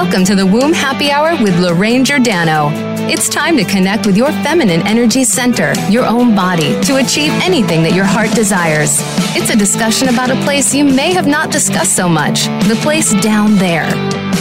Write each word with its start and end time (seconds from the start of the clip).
Welcome 0.00 0.24
to 0.26 0.36
the 0.36 0.46
Womb 0.46 0.72
Happy 0.72 1.10
Hour 1.10 1.32
with 1.42 1.58
Lorraine 1.58 2.04
Giordano. 2.04 2.70
It's 3.10 3.28
time 3.28 3.56
to 3.56 3.64
connect 3.64 4.06
with 4.06 4.16
your 4.16 4.30
feminine 4.44 4.86
energy 4.86 5.24
center, 5.24 5.72
your 5.90 6.06
own 6.06 6.36
body, 6.36 6.80
to 6.82 6.98
achieve 6.98 7.32
anything 7.42 7.82
that 7.82 7.94
your 7.94 8.04
heart 8.04 8.30
desires. 8.30 9.00
It's 9.34 9.50
a 9.50 9.56
discussion 9.56 10.08
about 10.08 10.30
a 10.30 10.40
place 10.44 10.72
you 10.72 10.84
may 10.84 11.12
have 11.12 11.26
not 11.26 11.50
discussed 11.50 11.96
so 11.96 12.08
much, 12.08 12.44
the 12.68 12.78
place 12.80 13.12
down 13.20 13.56
there. 13.56 13.90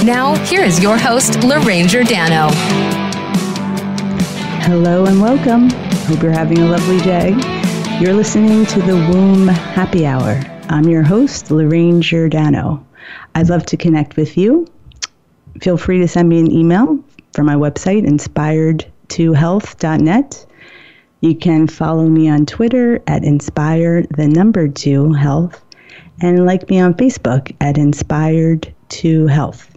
Now, 0.06 0.36
here 0.46 0.64
is 0.64 0.80
your 0.80 0.96
host, 0.96 1.44
Lorraine 1.44 1.88
Giordano. 1.88 2.50
Hello 4.62 5.06
and 5.06 5.20
welcome. 5.20 5.72
Hope 6.06 6.22
you're 6.22 6.32
having 6.32 6.60
a 6.60 6.68
lovely 6.68 7.00
day. 7.00 7.30
You're 8.00 8.14
listening 8.14 8.68
to 8.68 8.80
the 8.84 8.96
Womb 9.12 9.48
Happy 9.48 10.06
Hour. 10.06 10.40
I'm 10.70 10.88
your 10.88 11.02
host, 11.02 11.50
Lorraine 11.50 12.00
Giordano. 12.00 12.86
I'd 13.34 13.50
love 13.50 13.66
to 13.66 13.76
connect 13.76 14.18
with 14.18 14.38
you. 14.38 14.68
Feel 15.62 15.78
free 15.78 16.00
to 16.00 16.08
send 16.08 16.30
me 16.30 16.40
an 16.40 16.52
email 16.52 17.04
from 17.34 17.46
my 17.46 17.56
website, 17.56 18.06
inspired2health.net. 18.06 20.46
You 21.22 21.36
can 21.36 21.68
follow 21.68 22.08
me 22.08 22.30
on 22.30 22.46
Twitter 22.46 23.02
at 23.08 23.24
inspire 23.24 24.04
the 24.04 24.28
number 24.28 24.68
two 24.68 25.14
health 25.14 25.64
and 26.22 26.46
like 26.46 26.70
me 26.70 26.80
on 26.80 26.94
Facebook 26.94 27.56
at 27.60 27.78
inspired 27.78 28.74
to 28.90 29.28
health. 29.28 29.72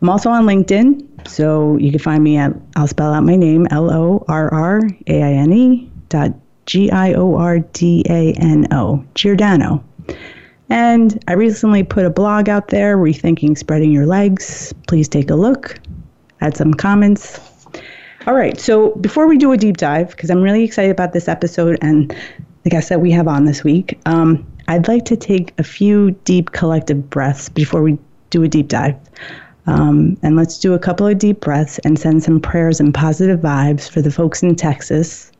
I'm 0.00 0.08
also 0.08 0.30
on 0.30 0.46
LinkedIn, 0.46 1.28
so 1.28 1.76
you 1.78 1.90
can 1.90 2.00
find 2.00 2.22
me 2.22 2.36
at 2.36 2.52
I'll 2.76 2.86
spell 2.86 3.12
out 3.12 3.24
my 3.24 3.36
name 3.36 3.66
L 3.70 3.90
O 3.90 4.24
R 4.28 4.52
R 4.52 4.80
A 5.06 5.22
I 5.22 5.32
N 5.32 5.52
E 5.52 5.90
dot 6.08 6.32
G 6.66 6.90
I 6.90 7.14
O 7.14 7.36
R 7.36 7.60
D 7.60 8.04
A 8.08 8.32
N 8.32 8.66
O 8.70 9.04
Giordano. 9.14 9.82
And 10.70 11.22
I 11.28 11.34
recently 11.34 11.82
put 11.82 12.06
a 12.06 12.10
blog 12.10 12.48
out 12.48 12.68
there, 12.68 12.96
Rethinking 12.96 13.56
Spreading 13.58 13.92
Your 13.92 14.06
Legs. 14.06 14.72
Please 14.88 15.08
take 15.08 15.30
a 15.30 15.34
look, 15.34 15.78
add 16.40 16.56
some 16.56 16.74
comments. 16.74 17.40
All 18.26 18.34
right, 18.34 18.58
so 18.58 18.94
before 18.96 19.26
we 19.26 19.36
do 19.36 19.52
a 19.52 19.56
deep 19.56 19.76
dive, 19.76 20.10
because 20.10 20.30
I'm 20.30 20.42
really 20.42 20.64
excited 20.64 20.90
about 20.90 21.12
this 21.12 21.28
episode 21.28 21.78
and 21.82 22.14
the 22.62 22.70
guest 22.70 22.88
that 22.88 23.02
we 23.02 23.10
have 23.10 23.28
on 23.28 23.44
this 23.44 23.62
week, 23.62 23.98
um, 24.06 24.46
I'd 24.66 24.88
like 24.88 25.04
to 25.06 25.16
take 25.16 25.52
a 25.58 25.62
few 25.62 26.12
deep 26.24 26.52
collective 26.52 27.10
breaths 27.10 27.50
before 27.50 27.82
we 27.82 27.98
do 28.30 28.42
a 28.42 28.48
deep 28.48 28.68
dive. 28.68 28.96
Um, 29.66 30.16
and 30.22 30.36
let's 30.36 30.58
do 30.58 30.72
a 30.72 30.78
couple 30.78 31.06
of 31.06 31.18
deep 31.18 31.40
breaths 31.40 31.78
and 31.80 31.98
send 31.98 32.22
some 32.22 32.40
prayers 32.40 32.80
and 32.80 32.92
positive 32.92 33.40
vibes 33.40 33.88
for 33.88 34.00
the 34.00 34.10
folks 34.10 34.42
in 34.42 34.56
Texas 34.56 35.30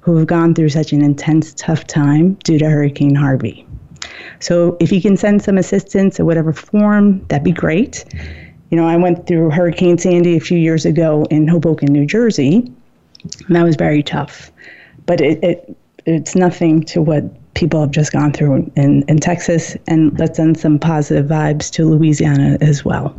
who 0.00 0.16
have 0.16 0.26
gone 0.26 0.54
through 0.54 0.68
such 0.68 0.92
an 0.92 1.02
intense, 1.02 1.54
tough 1.54 1.86
time 1.86 2.34
due 2.42 2.58
to 2.58 2.68
Hurricane 2.68 3.14
Harvey. 3.14 3.64
So 4.40 4.76
if 4.80 4.92
you 4.92 5.00
can 5.00 5.16
send 5.16 5.42
some 5.42 5.58
assistance 5.58 6.18
in 6.18 6.26
whatever 6.26 6.52
form, 6.52 7.24
that'd 7.26 7.44
be 7.44 7.52
great. 7.52 8.04
You 8.70 8.76
know, 8.76 8.86
I 8.86 8.96
went 8.96 9.26
through 9.26 9.50
Hurricane 9.50 9.98
Sandy 9.98 10.36
a 10.36 10.40
few 10.40 10.58
years 10.58 10.86
ago 10.86 11.26
in 11.30 11.46
Hoboken, 11.46 11.92
New 11.92 12.06
Jersey, 12.06 12.72
and 13.46 13.56
that 13.56 13.62
was 13.62 13.76
very 13.76 14.02
tough. 14.02 14.50
But 15.06 15.20
it, 15.20 15.42
it 15.44 15.76
it's 16.06 16.34
nothing 16.34 16.82
to 16.84 17.00
what 17.00 17.22
people 17.54 17.80
have 17.80 17.90
just 17.90 18.12
gone 18.12 18.32
through 18.32 18.70
in, 18.76 19.02
in 19.08 19.18
Texas, 19.18 19.76
and 19.86 20.18
let's 20.18 20.36
send 20.36 20.58
some 20.58 20.78
positive 20.78 21.26
vibes 21.26 21.70
to 21.72 21.84
Louisiana 21.84 22.58
as 22.60 22.84
well. 22.84 23.14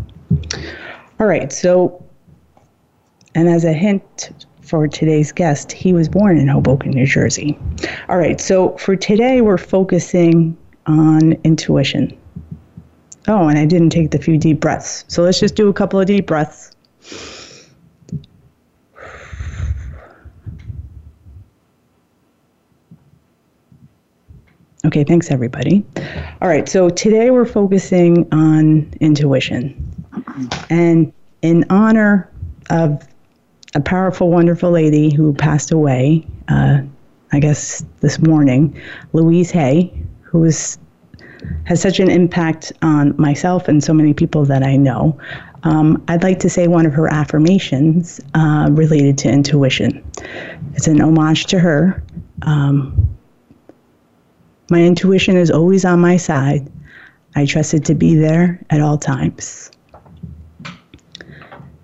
All 1.20 1.28
right, 1.28 1.52
so, 1.54 2.04
and 3.36 3.48
as 3.48 3.64
a 3.64 3.74
hint 3.74 4.46
for 4.62 4.88
today's 4.88 5.31
guest, 5.31 5.72
he 5.72 5.94
was 5.94 6.09
born 6.09 6.38
in 6.38 6.48
Hoboken, 6.48 6.92
New 6.92 7.06
Jersey. 7.06 7.58
All 8.09 8.18
right, 8.18 8.42
so 8.42 8.76
for 8.78 8.96
today, 8.96 9.42
we're 9.42 9.58
focusing 9.58 10.58
on 10.86 11.34
intuition. 11.44 12.17
Oh, 13.28 13.48
and 13.48 13.58
I 13.58 13.66
didn't 13.66 13.92
take 13.92 14.12
the 14.12 14.20
few 14.20 14.38
deep 14.38 14.59
breaths. 14.59 15.06
So 15.08 15.23
let's 15.23 15.40
just 15.40 15.56
do 15.56 15.70
a 15.70 15.73
couple 15.73 16.00
of 16.00 16.08
deep 16.08 16.28
breaths. 16.28 16.72
Okay, 24.85 25.06
thanks 25.06 25.31
everybody. 25.31 25.85
All 26.41 26.50
right, 26.50 26.68
so 26.68 26.90
today 26.90 27.31
we're 27.31 27.46
focusing 27.46 28.28
on 28.34 28.94
intuition. 29.00 29.74
And 30.69 31.13
in 31.41 31.66
honor 31.69 32.29
of 32.69 33.08
a 33.75 33.79
powerful, 33.79 34.29
wonderful 34.29 34.72
lady 34.72 35.13
who 35.13 35.34
passed 35.34 35.72
away, 35.72 36.28
uh, 36.50 36.81
I 37.31 37.40
guess 37.40 37.85
this 38.02 38.19
morning, 38.19 38.79
Louise 39.13 39.52
Hay, 39.52 40.03
who 40.34 40.44
is, 40.44 40.80
has 41.66 41.80
such 41.80 42.00
an 42.00 42.10
impact 42.10 42.74
on 42.82 43.16
myself 43.18 43.68
and 43.68 43.84
so 43.84 43.94
many 43.94 44.14
people 44.14 44.44
that 44.46 44.64
I 44.64 44.76
know. 44.76 45.18
Um, 45.62 46.04
I'd 46.08 46.24
like 46.24 46.40
to 46.40 46.50
say 46.50 46.68
one 46.68 46.88
of 46.88 46.94
her 46.94 47.08
affirmations 47.08 48.20
uh, 48.34 48.68
related 48.72 49.18
to 49.20 49.30
intuition. 49.30 50.04
It's 50.74 50.88
an 50.88 51.00
homage 51.00 51.46
to 51.46 51.60
her. 51.60 52.04
Um, 52.42 53.16
my 54.72 54.82
intuition 54.82 55.38
is 55.38 55.52
always 55.52 55.86
on 55.86 56.00
my 56.00 56.18
side. 56.18 56.68
I 57.36 57.46
trust 57.46 57.76
it 57.76 57.86
to 57.86 57.96
be 57.96 58.16
there 58.16 58.60
at 58.72 58.82
all 58.82 58.98
times. 58.98 59.70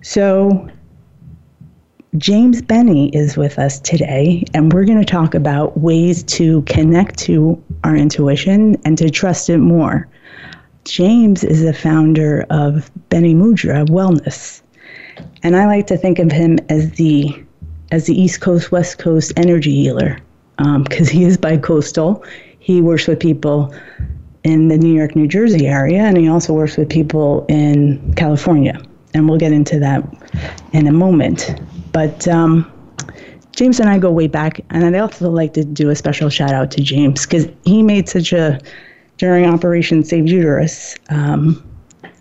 So, 0.02 0.68
James 2.16 2.60
Bene 2.62 3.10
is 3.12 3.36
with 3.36 3.60
us 3.60 3.78
today, 3.78 4.42
and 4.54 4.72
we're 4.72 4.84
going 4.84 4.98
to 4.98 5.04
talk 5.04 5.36
about 5.36 5.78
ways 5.78 6.24
to 6.24 6.62
connect 6.62 7.16
to 7.20 7.62
our 7.84 7.96
intuition 7.96 8.76
and 8.84 8.96
to 8.98 9.10
trust 9.10 9.48
it 9.50 9.58
more. 9.58 10.08
James 10.84 11.44
is 11.44 11.62
the 11.62 11.74
founder 11.74 12.46
of 12.50 12.90
Bene 13.10 13.34
Mudra 13.34 13.86
Wellness, 13.88 14.62
and 15.42 15.56
I 15.56 15.66
like 15.66 15.86
to 15.88 15.96
think 15.96 16.18
of 16.18 16.32
him 16.32 16.58
as 16.68 16.92
the 16.92 17.44
as 17.92 18.06
the 18.06 18.18
East 18.18 18.40
Coast 18.40 18.72
West 18.72 18.98
Coast 18.98 19.32
energy 19.36 19.74
healer 19.74 20.18
because 20.56 21.08
um, 21.08 21.14
he 21.14 21.24
is 21.24 21.36
bi-coastal. 21.36 22.24
He 22.58 22.80
works 22.80 23.06
with 23.06 23.18
people 23.18 23.74
in 24.44 24.68
the 24.68 24.76
New 24.76 24.92
York, 24.92 25.16
New 25.16 25.26
Jersey 25.26 25.66
area, 25.66 26.02
and 26.02 26.16
he 26.16 26.28
also 26.28 26.52
works 26.52 26.76
with 26.76 26.88
people 26.88 27.44
in 27.48 28.14
California. 28.14 28.80
And 29.14 29.28
we'll 29.28 29.38
get 29.38 29.52
into 29.52 29.78
that 29.80 30.04
in 30.72 30.86
a 30.86 30.92
moment. 30.92 31.60
But 31.92 32.28
um, 32.28 32.70
James 33.60 33.78
and 33.78 33.90
I 33.90 33.98
go 33.98 34.10
way 34.10 34.26
back, 34.26 34.62
and 34.70 34.86
I'd 34.86 34.98
also 34.98 35.30
like 35.30 35.52
to 35.52 35.62
do 35.62 35.90
a 35.90 35.94
special 35.94 36.30
shout 36.30 36.54
out 36.54 36.70
to 36.70 36.80
James 36.80 37.26
because 37.26 37.46
he 37.66 37.82
made 37.82 38.08
such 38.08 38.32
a, 38.32 38.58
during 39.18 39.44
Operation 39.44 40.02
Save 40.02 40.28
Uterus, 40.28 40.96
um, 41.10 41.62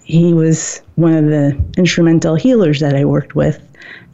he 0.03 0.33
was 0.33 0.81
one 0.95 1.13
of 1.13 1.27
the 1.27 1.57
instrumental 1.77 2.35
healers 2.35 2.81
that 2.81 2.93
I 2.93 3.05
worked 3.05 3.35
with 3.35 3.57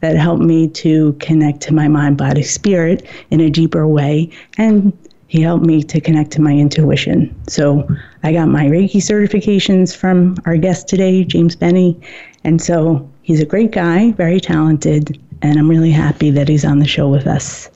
that 0.02 0.14
helped 0.16 0.44
me 0.44 0.68
to 0.68 1.14
connect 1.14 1.62
to 1.62 1.74
my 1.74 1.88
mind, 1.88 2.16
body, 2.16 2.44
spirit 2.44 3.04
in 3.32 3.40
a 3.40 3.50
deeper 3.50 3.88
way. 3.88 4.30
And 4.56 4.96
he 5.26 5.40
helped 5.40 5.66
me 5.66 5.82
to 5.82 6.00
connect 6.00 6.30
to 6.32 6.40
my 6.40 6.52
intuition. 6.52 7.34
So 7.48 7.88
I 8.22 8.32
got 8.34 8.46
my 8.46 8.66
Reiki 8.66 8.98
certifications 8.98 9.96
from 9.96 10.36
our 10.46 10.56
guest 10.56 10.86
today, 10.86 11.24
James 11.24 11.56
Bene. 11.56 12.00
And 12.44 12.62
so 12.62 13.10
he's 13.26 13.40
a 13.40 13.44
great 13.44 13.72
guy, 13.72 14.12
very 14.12 14.40
talented, 14.40 15.20
and 15.42 15.58
I'm 15.58 15.68
really 15.68 15.90
happy 15.90 16.30
that 16.30 16.48
he's 16.48 16.64
on 16.64 16.78
the 16.78 16.86
show 16.86 17.08
with 17.08 17.26
us. 17.26 17.68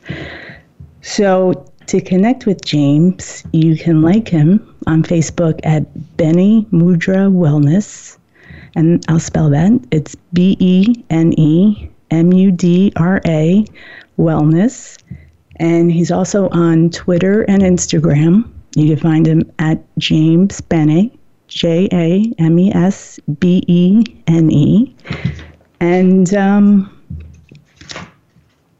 So, 1.02 1.66
to 1.86 2.00
connect 2.00 2.46
with 2.46 2.64
James, 2.64 3.42
you 3.52 3.76
can 3.76 4.00
like 4.00 4.28
him 4.28 4.76
on 4.86 5.02
Facebook 5.02 5.58
at 5.64 5.82
Bene 6.16 6.62
Mudra 6.66 7.28
Wellness, 7.28 8.16
and 8.76 9.04
I'll 9.08 9.18
spell 9.18 9.50
that. 9.50 9.72
It's 9.90 10.14
B 10.32 10.56
E 10.60 10.94
N 11.10 11.32
E 11.36 11.90
M 12.12 12.32
U 12.32 12.52
D 12.52 12.92
R 12.94 13.20
A 13.26 13.64
Wellness. 14.18 14.98
And 15.56 15.90
he's 15.90 16.12
also 16.12 16.48
on 16.50 16.90
Twitter 16.90 17.42
and 17.42 17.62
Instagram. 17.62 18.48
You 18.76 18.94
can 18.94 19.02
find 19.02 19.26
him 19.26 19.50
at 19.58 19.82
James 19.98 20.60
Bene, 20.60 21.10
J 21.48 21.88
A 21.92 22.32
M 22.38 22.58
E 22.58 22.72
S 22.72 23.18
B 23.40 23.64
E 23.66 24.04
N 24.28 24.50
E. 24.52 24.94
And 25.80 26.32
um, 26.34 26.96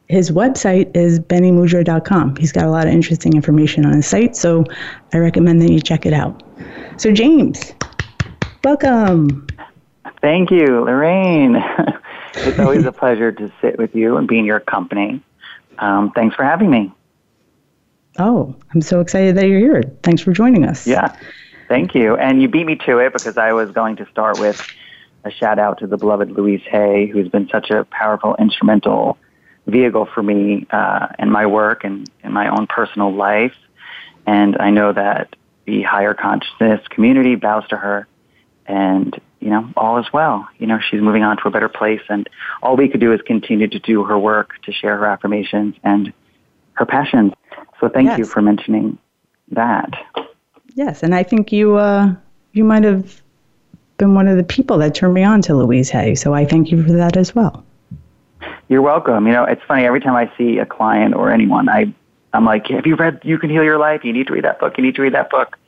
his 0.09 0.31
website 0.31 0.95
is 0.95 1.21
benemudra.com. 1.21 2.37
He's 2.37 2.53
got 2.53 2.65
a 2.65 2.71
lot 2.71 2.87
of 2.87 2.93
interesting 2.93 3.35
information 3.35 3.87
on 3.87 3.95
his 3.95 4.07
site, 4.07 4.37
so 4.37 4.65
I 5.13 5.19
recommend 5.19 5.63
that 5.63 5.73
you 5.73 5.81
check 5.81 6.05
it 6.05 6.13
out. 6.13 6.43
So, 6.97 7.13
James, 7.13 7.73
welcome. 8.65 9.47
Thank 10.21 10.51
you, 10.51 10.85
Lorraine. 10.85 11.57
it's 12.35 12.59
always 12.59 12.85
a 12.85 12.93
pleasure 12.93 13.33
to 13.33 13.53
sit 13.61 13.79
with 13.79 13.95
you 13.95 14.17
and 14.17 14.29
be 14.29 14.39
in 14.39 14.45
your 14.45 14.61
company. 14.61 15.23
Um, 15.79 16.11
thanks 16.11 16.37
for 16.37 16.45
having 16.45 16.71
me. 16.71 16.93
Oh, 18.19 18.55
I'm 18.75 18.83
so 18.83 19.01
excited 19.01 19.37
that 19.37 19.47
you're 19.47 19.61
here. 19.61 19.83
Thanks 20.03 20.21
for 20.21 20.33
joining 20.33 20.65
us. 20.65 20.87
Yeah, 20.87 21.17
thank 21.69 21.95
you. 21.95 22.17
And 22.17 22.43
you 22.43 22.49
beat 22.49 22.67
me 22.67 22.77
to 22.77 22.99
it 22.99 23.13
because 23.13 23.39
I 23.39 23.53
was 23.53 23.71
going 23.71 23.97
to 23.97 24.07
start 24.07 24.39
with 24.39 24.61
a 25.25 25.31
shout 25.31 25.59
out 25.59 25.79
to 25.79 25.87
the 25.87 25.97
beloved 25.97 26.31
Louise 26.31 26.63
Hay, 26.71 27.07
who's 27.07 27.29
been 27.29 27.49
such 27.49 27.71
a 27.71 27.85
powerful 27.85 28.37
instrumental 28.39 29.19
vehicle 29.67 30.07
for 30.07 30.23
me 30.23 30.67
uh, 30.71 31.09
in 31.19 31.31
my 31.31 31.47
work 31.47 31.85
and 31.85 32.09
in 32.25 32.33
my 32.33 32.49
own 32.49 32.67
personal 32.67 33.13
life. 33.15 33.55
And 34.27 34.57
I 34.59 34.71
know 34.71 34.93
that 34.93 35.37
the 35.67 35.83
higher 35.83 36.15
consciousness 36.15 36.81
community 36.89 37.35
bows 37.37 37.67
to 37.69 37.77
her. 37.77 38.07
And 38.67 39.21
you 39.41 39.49
know, 39.49 39.73
all 39.77 39.99
is 39.99 40.07
well. 40.13 40.47
You 40.59 40.67
know, 40.67 40.79
she's 40.79 41.01
moving 41.01 41.23
on 41.23 41.39
to 41.39 41.49
a 41.49 41.51
better 41.51 41.69
place, 41.69 42.03
and 42.09 42.29
all 42.63 42.77
we 42.77 42.89
could 42.89 43.01
do 43.01 43.13
is 43.13 43.21
continue 43.23 43.67
to 43.69 43.79
do 43.79 44.05
her 44.05 44.19
work, 44.19 44.61
to 44.65 44.73
share 44.73 44.99
her 44.99 45.07
affirmations 45.07 45.75
and 45.83 46.13
her 46.75 46.85
passions. 46.85 47.33
So 47.81 47.89
thank 47.89 48.07
yes. 48.07 48.19
you 48.19 48.27
for 48.27 48.43
mentioning 48.43 48.99
that. 49.51 49.91
Yes, 50.75 51.03
and 51.03 51.15
I 51.15 51.23
think 51.23 51.53
you 51.53 51.77
uh, 51.77 52.15
you 52.53 52.65
might 52.65 52.85
have 52.85 53.23
been 54.01 54.15
one 54.15 54.27
of 54.27 54.37
the 54.37 54.43
people 54.43 54.79
that 54.79 54.95
turned 54.97 55.15
me 55.15 55.23
on 55.23 55.43
to 55.43 55.55
Louise 55.55 55.91
Hay. 55.91 56.17
So 56.17 56.35
I 56.35 56.45
thank 56.45 56.73
you 56.73 56.83
for 56.83 56.93
that 56.93 57.17
as 57.17 57.35
well. 57.35 57.65
You're 58.69 58.83
welcome. 58.83 59.27
You 59.27 59.33
know, 59.33 59.45
it's 59.45 59.63
funny 59.69 59.85
every 59.85 60.01
time 60.01 60.17
I 60.17 60.33
see 60.37 60.59
a 60.59 60.67
client 60.67 61.15
or 61.15 61.31
anyone, 61.31 61.69
I 61.69 61.95
I'm 62.33 62.45
like, 62.45 62.69
have 62.69 62.87
you 62.87 62.97
read 62.97 63.21
You 63.23 63.39
Can 63.39 63.51
Heal 63.51 63.65
Your 63.65 63.79
Life? 63.79 64.05
You 64.05 64.13
need 64.13 64.29
to 64.29 64.33
read 64.33 64.45
that 64.45 64.59
book. 64.59 64.79
You 64.79 64.85
need 64.85 64.95
to 64.95 65.03
read 65.03 65.15
that 65.15 65.31
book. 65.31 65.59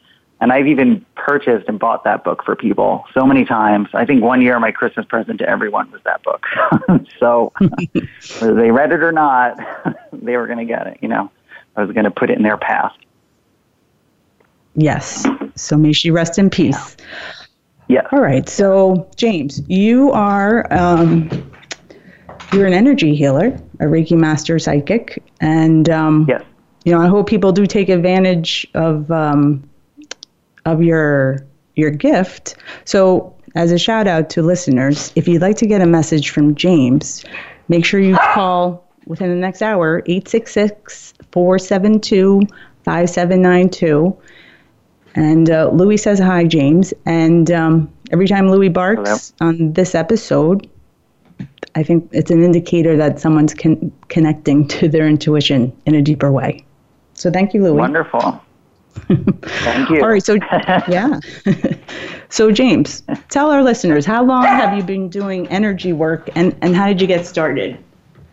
And 0.41 0.53
I've 0.53 0.67
even 0.67 1.05
purchased 1.15 1.69
and 1.69 1.79
bought 1.79 2.05
that 2.05 2.25
book 2.25 2.43
for 2.45 2.57
people 2.57 3.05
so 3.13 3.27
many 3.27 3.45
times. 3.45 3.89
I 3.95 4.05
think 4.05 4.23
one 4.23 4.41
year 4.41 4.59
my 4.59 4.73
Christmas 4.73 5.07
present 5.07 5.39
to 5.41 5.49
everyone 5.49 5.91
was 5.91 6.01
that 6.05 6.23
book. 6.23 6.47
so 7.21 7.53
whether 8.39 8.55
they 8.55 8.71
read 8.71 8.93
it 8.93 9.03
or 9.03 9.13
not, 9.13 9.59
they 10.13 10.37
were 10.37 10.47
going 10.47 10.59
to 10.59 10.65
get 10.65 10.87
it. 10.87 10.99
You 11.01 11.09
know, 11.09 11.31
I 11.77 11.85
was 11.85 11.93
going 11.93 12.05
to 12.05 12.11
put 12.11 12.31
it 12.31 12.39
in 12.39 12.43
their 12.43 12.57
path. 12.57 12.95
Yes. 14.75 15.27
So 15.55 15.77
may 15.77 15.93
she 15.93 16.11
rest 16.11 16.39
in 16.39 16.49
peace. 16.49 16.97
Yeah. 16.99 17.42
All 18.13 18.21
right. 18.21 18.49
So 18.49 19.09
James, 19.17 19.63
you 19.69 20.11
are 20.13 20.73
um, 20.73 21.29
you're 22.53 22.67
an 22.67 22.75
energy 22.75 23.15
healer, 23.15 23.49
a 23.81 23.85
Reiki 23.85 24.17
master 24.17 24.59
psychic, 24.59 25.23
and 25.41 25.89
um, 25.89 26.27
yes. 26.29 26.43
You 26.85 26.93
know, 26.93 27.01
I 27.01 27.07
hope 27.07 27.29
people 27.29 27.53
do 27.53 27.65
take 27.67 27.89
advantage 27.89 28.67
of 28.75 29.11
um, 29.11 29.69
of 30.65 30.83
your 30.83 31.47
your 31.77 31.91
gift. 31.91 32.57
So, 32.85 33.35
as 33.55 33.71
a 33.71 33.79
shout 33.79 34.07
out 34.07 34.31
to 34.31 34.43
listeners, 34.43 35.13
if 35.15 35.29
you'd 35.29 35.43
like 35.43 35.57
to 35.59 35.67
get 35.67 35.81
a 35.81 35.87
message 35.87 36.31
from 36.31 36.55
James, 36.55 37.25
make 37.69 37.85
sure 37.85 38.01
you 38.01 38.17
call 38.17 38.85
within 39.07 39.29
the 39.29 39.37
next 39.37 39.63
hour 39.63 40.03
866 40.07 41.15
472 41.31 42.41
5792. 42.85 44.17
And 45.15 45.51
uh, 45.51 45.71
Louis 45.71 45.97
says 45.97 46.19
hi, 46.19 46.45
James. 46.45 46.95
And 47.07 47.51
um, 47.51 47.93
every 48.11 48.27
time 48.27 48.51
Louis 48.51 48.69
barks 48.69 49.33
Hello. 49.39 49.51
on 49.51 49.73
this 49.73 49.95
episode, 49.95 50.69
I 51.75 51.83
think 51.83 52.09
it's 52.13 52.31
an 52.31 52.43
indicator 52.43 52.97
that 52.97 53.21
someone's 53.21 53.55
con- 53.55 53.93
connecting 54.09 54.69
to 54.79 54.89
their 54.89 55.07
intuition 55.07 55.73
in 55.87 55.95
a 55.95 56.03
deeper 56.03 56.31
way. 56.31 56.65
So 57.15 57.31
thank 57.31 57.55
you, 57.55 57.63
Louis. 57.63 57.79
Wonderful. 57.79 58.43
Thank 59.09 59.89
you. 59.89 60.03
All 60.03 60.09
right, 60.11 60.23
so 60.23 60.35
yeah. 60.89 61.19
so 62.29 62.51
James, 62.51 63.03
tell 63.31 63.51
our 63.51 63.63
listeners 63.63 64.05
how 64.05 64.23
long 64.23 64.45
have 64.45 64.77
you 64.77 64.83
been 64.83 65.09
doing 65.09 65.49
energy 65.49 65.95
work 65.95 66.29
and, 66.35 66.55
and 66.61 66.77
how 66.77 66.87
did 66.89 67.01
you 67.01 67.07
get 67.07 67.27
started? 67.27 67.79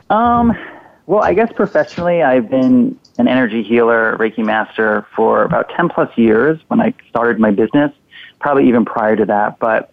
Um, 0.09 0.57
well, 1.05 1.23
I 1.23 1.33
guess 1.33 1.51
professionally 1.53 2.21
I've 2.23 2.49
been 2.49 2.99
an 3.19 3.27
energy 3.27 3.61
healer, 3.61 4.17
Reiki 4.17 4.43
master 4.43 5.05
for 5.15 5.43
about 5.43 5.69
10 5.75 5.89
plus 5.89 6.09
years 6.17 6.59
when 6.67 6.81
I 6.81 6.93
started 7.09 7.39
my 7.39 7.51
business, 7.51 7.91
probably 8.39 8.67
even 8.67 8.85
prior 8.85 9.15
to 9.17 9.25
that, 9.25 9.59
but 9.59 9.91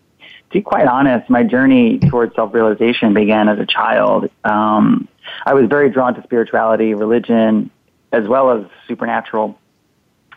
to 0.50 0.58
be 0.58 0.62
quite 0.62 0.86
honest, 0.86 1.28
my 1.28 1.42
journey 1.42 1.98
towards 1.98 2.34
self-realization 2.36 3.12
began 3.14 3.48
as 3.48 3.58
a 3.58 3.66
child. 3.66 4.30
Um, 4.44 5.08
I 5.44 5.54
was 5.54 5.68
very 5.68 5.90
drawn 5.90 6.14
to 6.14 6.22
spirituality, 6.22 6.94
religion, 6.94 7.70
as 8.12 8.28
well 8.28 8.50
as 8.52 8.64
supernatural 8.86 9.58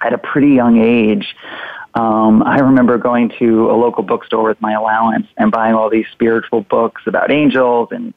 at 0.02 0.14
a 0.14 0.18
pretty 0.18 0.50
young 0.50 0.82
age. 0.82 1.36
Um, 1.94 2.42
I 2.44 2.60
remember 2.60 2.98
going 2.98 3.32
to 3.38 3.70
a 3.70 3.74
local 3.74 4.04
bookstore 4.04 4.44
with 4.44 4.60
my 4.62 4.74
allowance 4.74 5.28
and 5.38 5.52
buying 5.52 5.76
all 5.76 5.92
these 5.92 6.06
spiritual 6.12 6.62
books 6.62 7.04
about 7.06 7.32
angels 7.32 7.90
and 7.92 8.14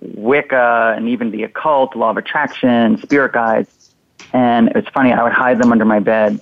Wicca 0.00 0.94
and 0.96 1.08
even 1.08 1.30
the 1.30 1.42
occult, 1.42 1.96
law 1.96 2.10
of 2.10 2.16
attraction, 2.16 2.98
spirit 2.98 3.32
guides. 3.32 3.94
And 4.32 4.70
it's 4.74 4.88
funny, 4.90 5.12
I 5.12 5.22
would 5.22 5.32
hide 5.32 5.58
them 5.58 5.72
under 5.72 5.84
my 5.84 6.00
bed. 6.00 6.40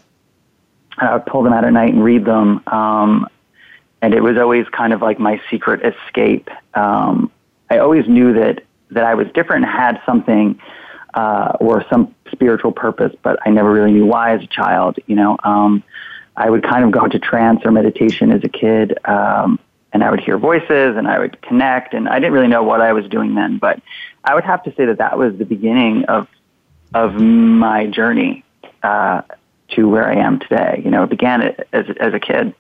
And 0.99 1.09
I 1.09 1.15
would 1.15 1.27
pull 1.27 1.43
them 1.43 1.53
out 1.53 1.65
at 1.65 1.73
night 1.73 1.93
and 1.93 2.03
read 2.03 2.25
them. 2.25 2.63
Um, 2.67 3.29
and 4.03 4.15
it 4.15 4.23
was 4.23 4.37
always 4.37 4.69
kind 4.69 4.93
of 4.93 5.01
like 5.03 5.19
my 5.19 5.41
secret 5.51 5.81
escape. 5.85 6.49
Um, 6.75 7.31
I 7.71 7.79
always 7.79 8.07
knew 8.07 8.35
that, 8.35 8.63
that 8.91 9.05
I 9.05 9.15
was 9.15 9.27
different 9.35 9.65
and 9.65 9.73
had 9.73 10.01
something 10.05 10.61
uh, 11.15 11.57
or 11.61 11.85
some 11.89 12.15
spiritual 12.33 12.73
purpose, 12.73 13.15
but 13.23 13.39
I 13.47 13.51
never 13.51 13.73
really 13.73 13.93
knew 13.93 14.07
why 14.07 14.35
as 14.35 14.43
a 14.43 14.47
child. 14.47 14.99
You 15.07 15.17
know, 15.17 15.37
um, 15.43 15.83
I 16.37 16.51
would 16.51 16.63
kind 16.63 16.85
of 16.85 16.91
go 16.91 17.05
into 17.05 17.19
trance 17.19 17.61
or 17.65 17.71
meditation 17.71 18.33
as 18.33 18.43
a 18.45 18.49
kid, 18.49 18.99
um, 19.07 19.59
and 19.93 20.03
I 20.03 20.11
would 20.11 20.21
hear 20.21 20.37
voices 20.37 20.97
and 20.97 21.07
I 21.07 21.19
would 21.19 21.41
connect, 21.41 21.95
and 21.95 22.09
I 22.09 22.19
didn't 22.19 22.33
really 22.33 22.49
know 22.49 22.65
what 22.65 22.81
I 22.81 22.93
was 22.93 23.07
doing 23.07 23.35
then, 23.35 23.59
but 23.59 23.81
I 24.25 24.35
would 24.35 24.45
have 24.45 24.63
to 24.65 24.75
say 24.75 24.87
that 24.87 24.99
that 24.99 25.17
was 25.17 25.37
the 25.39 25.45
beginning 25.45 26.05
of 26.07 26.27
of 26.95 27.15
my 27.15 27.87
journey 27.87 28.45
uh, 28.83 29.23
to 29.71 29.89
where 29.89 30.09
I 30.09 30.17
am 30.17 30.39
today. 30.39 30.81
You 30.85 30.91
know, 30.91 31.05
it 31.05 31.11
began 31.11 31.43
as 31.43 31.87
as 32.01 32.15
a 32.15 32.21
kid. 32.21 32.55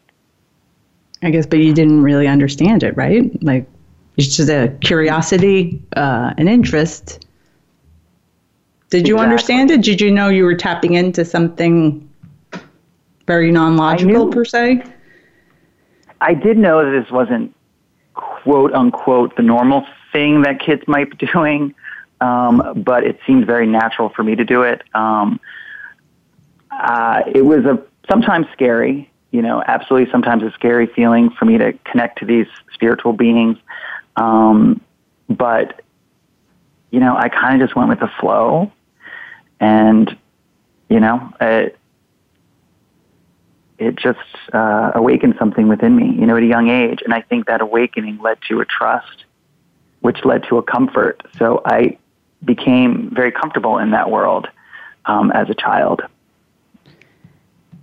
I 1.23 1.31
guess, 1.31 1.47
but 1.47 1.61
you 1.61 1.73
didn't 1.73 2.03
really 2.03 2.29
understand 2.29 2.83
it, 2.83 2.97
right? 2.97 3.43
Like 3.43 3.67
it's 4.17 4.37
just 4.37 4.51
a 4.51 4.77
curiosity, 4.81 5.83
uh, 5.97 6.35
an 6.37 6.49
interest 6.49 7.25
did 8.95 9.09
you 9.09 9.17
exactly. 9.17 9.25
understand 9.33 9.71
it? 9.73 9.83
Did 9.83 10.01
you 10.01 10.13
know 10.13 10.29
you 10.29 10.45
were 10.45 10.55
tapping 10.55 10.95
into 10.95 11.25
something 11.25 12.09
very 13.27 13.51
non 13.51 13.77
logical, 13.77 14.29
per 14.29 14.45
se? 14.45 14.85
I 16.21 16.33
did 16.33 16.59
know 16.59 16.85
that 16.85 17.03
this 17.03 17.11
wasn't 17.11 17.53
quote 18.15 18.73
unquote 18.73 19.35
the 19.35 19.43
normal 19.43 19.85
thing 20.13 20.43
that 20.43 20.61
kids 20.61 20.83
might 20.87 21.11
be 21.19 21.27
doing, 21.33 21.75
um, 22.20 22.82
but 22.84 23.05
it 23.05 23.19
seemed 23.26 23.46
very 23.46 23.66
natural 23.66 24.08
for 24.08 24.22
me 24.22 24.34
to 24.37 24.44
do 24.44 24.62
it. 24.62 24.82
Um, 24.94 25.40
uh, 26.70 27.22
it 27.32 27.44
was 27.44 27.64
a 27.64 27.82
sometimes 28.08 28.46
scary, 28.52 29.11
you 29.31 29.43
know, 29.43 29.62
absolutely 29.66 30.11
sometimes 30.11 30.43
a 30.43 30.50
scary 30.52 30.87
feeling 30.87 31.31
for 31.31 31.44
me 31.44 31.58
to 31.58 31.72
connect 31.84 32.19
to 32.20 32.25
these 32.25 32.46
spiritual 32.72 33.12
beings. 33.12 33.58
Um, 34.16 34.81
but, 35.28 35.82
you 36.90 37.00
know, 37.00 37.16
I 37.16 37.28
kind 37.28 37.61
of 37.61 37.66
just 37.66 37.76
went 37.76 37.88
with 37.88 38.00
the 38.00 38.11
flow 38.20 38.72
and 39.61 40.16
you 40.88 41.00
know 41.00 41.32
it 41.40 41.78
it 43.76 43.96
just 43.96 44.19
uh, 44.52 44.93
awakened 44.94 45.34
something 45.37 45.66
within 45.66 45.96
me, 45.96 46.14
you 46.16 46.26
know, 46.26 46.37
at 46.37 46.44
a 46.44 46.47
young 46.47 46.71
age, 46.71 47.00
and 47.04 47.12
I 47.12 47.23
think 47.23 47.47
that 47.49 47.61
awakening 47.61 48.21
led 48.23 48.38
to 48.49 48.61
a 48.61 48.64
trust, 48.64 49.25
which 49.99 50.25
led 50.25 50.44
to 50.44 50.59
a 50.59 50.62
comfort. 50.62 51.21
So 51.37 51.61
I 51.66 51.99
became 52.45 53.11
very 53.15 53.33
comfortable 53.33 53.79
in 53.79 53.91
that 53.91 54.11
world 54.11 54.49
um, 55.07 55.31
as 55.33 55.49
a 55.51 55.55
child. 55.55 56.03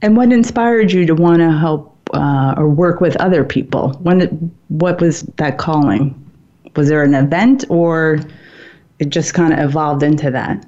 And 0.02 0.18
what 0.18 0.32
inspired 0.32 0.92
you 0.92 1.06
to 1.06 1.14
want 1.14 1.40
to 1.40 1.52
help 1.52 1.92
uh, 2.14 2.56
or 2.58 2.68
work 2.68 3.02
with 3.02 3.16
other 3.18 3.44
people? 3.44 3.94
When 4.02 4.52
what 4.70 5.00
was 5.00 5.22
that 5.38 5.58
calling? 5.58 6.18
Was 6.76 6.90
there 6.90 7.04
an 7.04 7.14
event, 7.14 7.66
or 7.70 8.20
it 9.00 9.10
just 9.10 9.34
kind 9.34 9.54
of 9.54 9.60
evolved 9.60 10.04
into 10.04 10.32
that? 10.32 10.66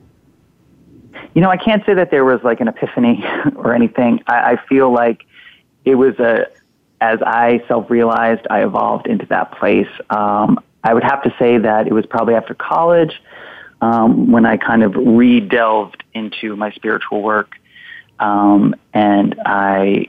You 1.33 1.41
know, 1.41 1.49
I 1.49 1.57
can't 1.57 1.83
say 1.85 1.93
that 1.93 2.11
there 2.11 2.25
was 2.25 2.43
like 2.43 2.59
an 2.59 2.67
epiphany 2.67 3.23
or 3.55 3.73
anything. 3.73 4.21
I, 4.27 4.53
I 4.53 4.67
feel 4.67 4.91
like 4.91 5.25
it 5.85 5.95
was 5.95 6.19
a, 6.19 6.47
as 7.01 7.19
I 7.21 7.63
self 7.67 7.89
realized, 7.89 8.45
I 8.49 8.63
evolved 8.63 9.07
into 9.07 9.25
that 9.27 9.51
place. 9.53 9.89
Um, 10.09 10.59
I 10.83 10.93
would 10.93 11.03
have 11.03 11.23
to 11.23 11.33
say 11.39 11.57
that 11.57 11.87
it 11.87 11.93
was 11.93 12.05
probably 12.05 12.35
after 12.35 12.53
college 12.53 13.21
um, 13.83 14.31
when 14.31 14.45
I 14.45 14.57
kind 14.57 14.83
of 14.83 14.95
re 14.95 15.39
delved 15.39 16.03
into 16.13 16.55
my 16.55 16.71
spiritual 16.71 17.21
work. 17.21 17.55
Um, 18.19 18.75
and 18.93 19.35
I 19.45 20.07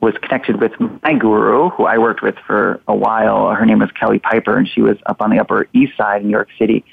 was 0.00 0.14
connected 0.22 0.60
with 0.60 0.72
my 1.02 1.14
guru, 1.14 1.70
who 1.70 1.84
I 1.84 1.98
worked 1.98 2.22
with 2.22 2.36
for 2.46 2.80
a 2.86 2.94
while. 2.94 3.50
Her 3.54 3.66
name 3.66 3.80
was 3.80 3.90
Kelly 3.92 4.18
Piper, 4.18 4.56
and 4.56 4.68
she 4.68 4.82
was 4.82 4.96
up 5.06 5.20
on 5.20 5.30
the 5.30 5.40
Upper 5.40 5.68
East 5.72 5.96
Side 5.96 6.22
in 6.22 6.28
New 6.28 6.32
York 6.32 6.48
City. 6.58 6.84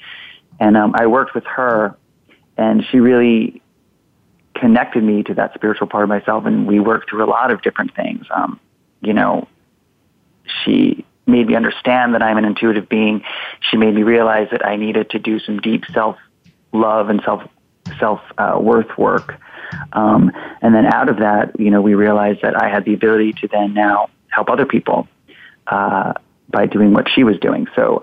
And 0.58 0.76
um, 0.76 0.94
I 0.96 1.06
worked 1.06 1.34
with 1.34 1.44
her 1.44 1.96
and 2.56 2.84
she 2.90 3.00
really 3.00 3.62
connected 4.54 5.02
me 5.02 5.22
to 5.22 5.34
that 5.34 5.54
spiritual 5.54 5.86
part 5.86 6.04
of 6.04 6.08
myself 6.08 6.44
and 6.44 6.66
we 6.66 6.78
worked 6.78 7.08
through 7.08 7.24
a 7.24 7.30
lot 7.30 7.50
of 7.50 7.62
different 7.62 7.94
things 7.96 8.26
um, 8.34 8.60
you 9.00 9.14
know 9.14 9.48
she 10.44 11.04
made 11.26 11.46
me 11.46 11.54
understand 11.54 12.14
that 12.14 12.22
i'm 12.22 12.36
an 12.38 12.44
intuitive 12.44 12.88
being 12.88 13.22
she 13.60 13.76
made 13.76 13.94
me 13.94 14.02
realize 14.02 14.48
that 14.50 14.64
i 14.64 14.76
needed 14.76 15.10
to 15.10 15.18
do 15.18 15.38
some 15.38 15.58
deep 15.58 15.84
self 15.92 16.16
love 16.72 17.08
and 17.08 17.20
self 17.24 17.42
self 17.98 18.20
uh, 18.38 18.58
worth 18.60 18.96
work 18.98 19.38
um, 19.92 20.30
and 20.62 20.74
then 20.74 20.86
out 20.86 21.08
of 21.08 21.18
that 21.18 21.58
you 21.58 21.70
know 21.70 21.80
we 21.80 21.94
realized 21.94 22.42
that 22.42 22.60
i 22.60 22.68
had 22.68 22.84
the 22.84 22.94
ability 22.94 23.32
to 23.32 23.48
then 23.48 23.74
now 23.74 24.08
help 24.28 24.50
other 24.50 24.66
people 24.66 25.08
uh, 25.66 26.12
by 26.48 26.66
doing 26.66 26.92
what 26.92 27.08
she 27.08 27.24
was 27.24 27.38
doing 27.38 27.66
so 27.74 28.02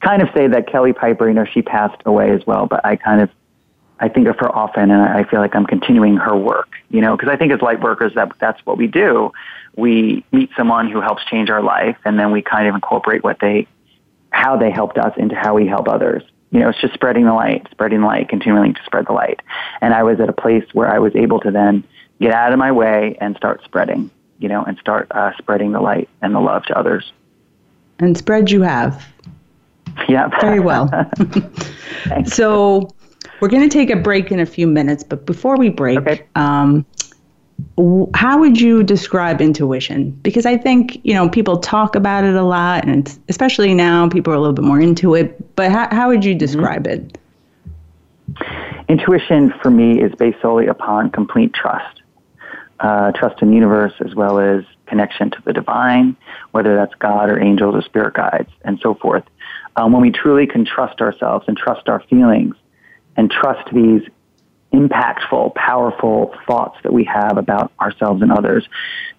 kind 0.00 0.22
of 0.22 0.28
say 0.34 0.46
that 0.48 0.66
kelly 0.66 0.92
piper 0.92 1.28
you 1.28 1.34
know 1.34 1.44
she 1.44 1.62
passed 1.62 2.00
away 2.06 2.30
as 2.30 2.46
well 2.46 2.66
but 2.66 2.84
i 2.84 2.96
kind 2.96 3.20
of 3.20 3.30
I 4.02 4.08
think 4.08 4.26
of 4.26 4.36
her 4.40 4.50
often, 4.54 4.90
and 4.90 5.00
I 5.00 5.22
feel 5.22 5.38
like 5.38 5.54
I'm 5.54 5.64
continuing 5.64 6.16
her 6.16 6.36
work. 6.36 6.70
You 6.90 7.00
know, 7.00 7.16
because 7.16 7.28
I 7.32 7.36
think 7.36 7.52
as 7.52 7.62
light 7.62 7.80
workers, 7.80 8.12
that 8.16 8.32
that's 8.40 8.60
what 8.66 8.76
we 8.76 8.88
do. 8.88 9.30
We 9.76 10.24
meet 10.32 10.50
someone 10.56 10.90
who 10.90 11.00
helps 11.00 11.24
change 11.24 11.50
our 11.50 11.62
life, 11.62 11.96
and 12.04 12.18
then 12.18 12.30
we 12.30 12.42
kind 12.42 12.68
of 12.68 12.74
incorporate 12.74 13.24
what 13.24 13.38
they, 13.40 13.66
how 14.30 14.56
they 14.56 14.70
helped 14.70 14.98
us 14.98 15.14
into 15.16 15.34
how 15.34 15.54
we 15.54 15.66
help 15.66 15.88
others. 15.88 16.22
You 16.50 16.60
know, 16.60 16.68
it's 16.68 16.80
just 16.80 16.92
spreading 16.92 17.24
the 17.24 17.32
light, 17.32 17.66
spreading 17.70 18.00
the 18.00 18.06
light, 18.06 18.28
continuing 18.28 18.74
to 18.74 18.80
spread 18.84 19.06
the 19.06 19.12
light. 19.12 19.40
And 19.80 19.94
I 19.94 20.02
was 20.02 20.20
at 20.20 20.28
a 20.28 20.34
place 20.34 20.64
where 20.74 20.92
I 20.92 20.98
was 20.98 21.16
able 21.16 21.40
to 21.40 21.50
then 21.50 21.84
get 22.20 22.32
out 22.32 22.52
of 22.52 22.58
my 22.58 22.70
way 22.72 23.16
and 23.20 23.34
start 23.36 23.62
spreading. 23.64 24.10
You 24.38 24.48
know, 24.48 24.64
and 24.64 24.76
start 24.78 25.06
uh, 25.12 25.30
spreading 25.38 25.70
the 25.70 25.80
light 25.80 26.08
and 26.20 26.34
the 26.34 26.40
love 26.40 26.64
to 26.64 26.76
others. 26.76 27.12
And 28.00 28.18
spread 28.18 28.50
you 28.50 28.62
have. 28.62 29.06
Yeah. 30.08 30.28
Very 30.40 30.58
well. 30.58 30.90
so 32.26 32.92
we're 33.40 33.48
going 33.48 33.68
to 33.68 33.72
take 33.72 33.90
a 33.90 33.96
break 33.96 34.30
in 34.30 34.40
a 34.40 34.46
few 34.46 34.66
minutes, 34.66 35.02
but 35.02 35.26
before 35.26 35.56
we 35.56 35.68
break, 35.68 35.98
okay. 35.98 36.24
um, 36.36 36.86
how 38.14 38.38
would 38.38 38.60
you 38.60 38.82
describe 38.82 39.40
intuition? 39.40 40.10
Because 40.22 40.46
I 40.46 40.56
think 40.56 41.00
you 41.04 41.14
know 41.14 41.28
people 41.28 41.58
talk 41.58 41.94
about 41.94 42.24
it 42.24 42.34
a 42.34 42.42
lot, 42.42 42.86
and 42.86 43.18
especially 43.28 43.74
now 43.74 44.08
people 44.08 44.32
are 44.32 44.36
a 44.36 44.40
little 44.40 44.54
bit 44.54 44.64
more 44.64 44.80
into 44.80 45.14
it. 45.14 45.54
But 45.56 45.70
how, 45.70 45.88
how 45.90 46.08
would 46.08 46.24
you 46.24 46.32
mm-hmm. 46.32 46.38
describe 46.38 46.84
mm-hmm. 46.84 47.08
it? 47.08 47.18
Intuition 48.88 49.52
for 49.62 49.70
me 49.70 50.00
is 50.00 50.12
based 50.14 50.40
solely 50.42 50.66
upon 50.66 51.10
complete 51.10 51.54
trust, 51.54 52.02
uh, 52.80 53.12
trust 53.12 53.40
in 53.42 53.48
the 53.48 53.54
universe 53.54 53.92
as 54.04 54.14
well 54.14 54.38
as 54.38 54.64
connection 54.86 55.30
to 55.30 55.42
the 55.44 55.52
divine, 55.52 56.16
whether 56.50 56.74
that's 56.74 56.94
God 56.96 57.30
or 57.30 57.40
angels 57.40 57.74
or 57.74 57.82
spirit 57.82 58.14
guides, 58.14 58.50
and 58.64 58.78
so 58.80 58.94
forth. 58.94 59.24
Um, 59.76 59.92
when 59.92 60.02
we 60.02 60.10
truly 60.10 60.46
can 60.46 60.66
trust 60.66 61.00
ourselves 61.00 61.46
and 61.48 61.56
trust 61.56 61.88
our 61.88 62.00
feelings 62.00 62.54
and 63.16 63.30
trust 63.30 63.72
these 63.72 64.02
impactful, 64.72 65.54
powerful 65.54 66.34
thoughts 66.46 66.78
that 66.82 66.92
we 66.92 67.04
have 67.04 67.36
about 67.36 67.72
ourselves 67.80 68.22
and 68.22 68.32
others, 68.32 68.66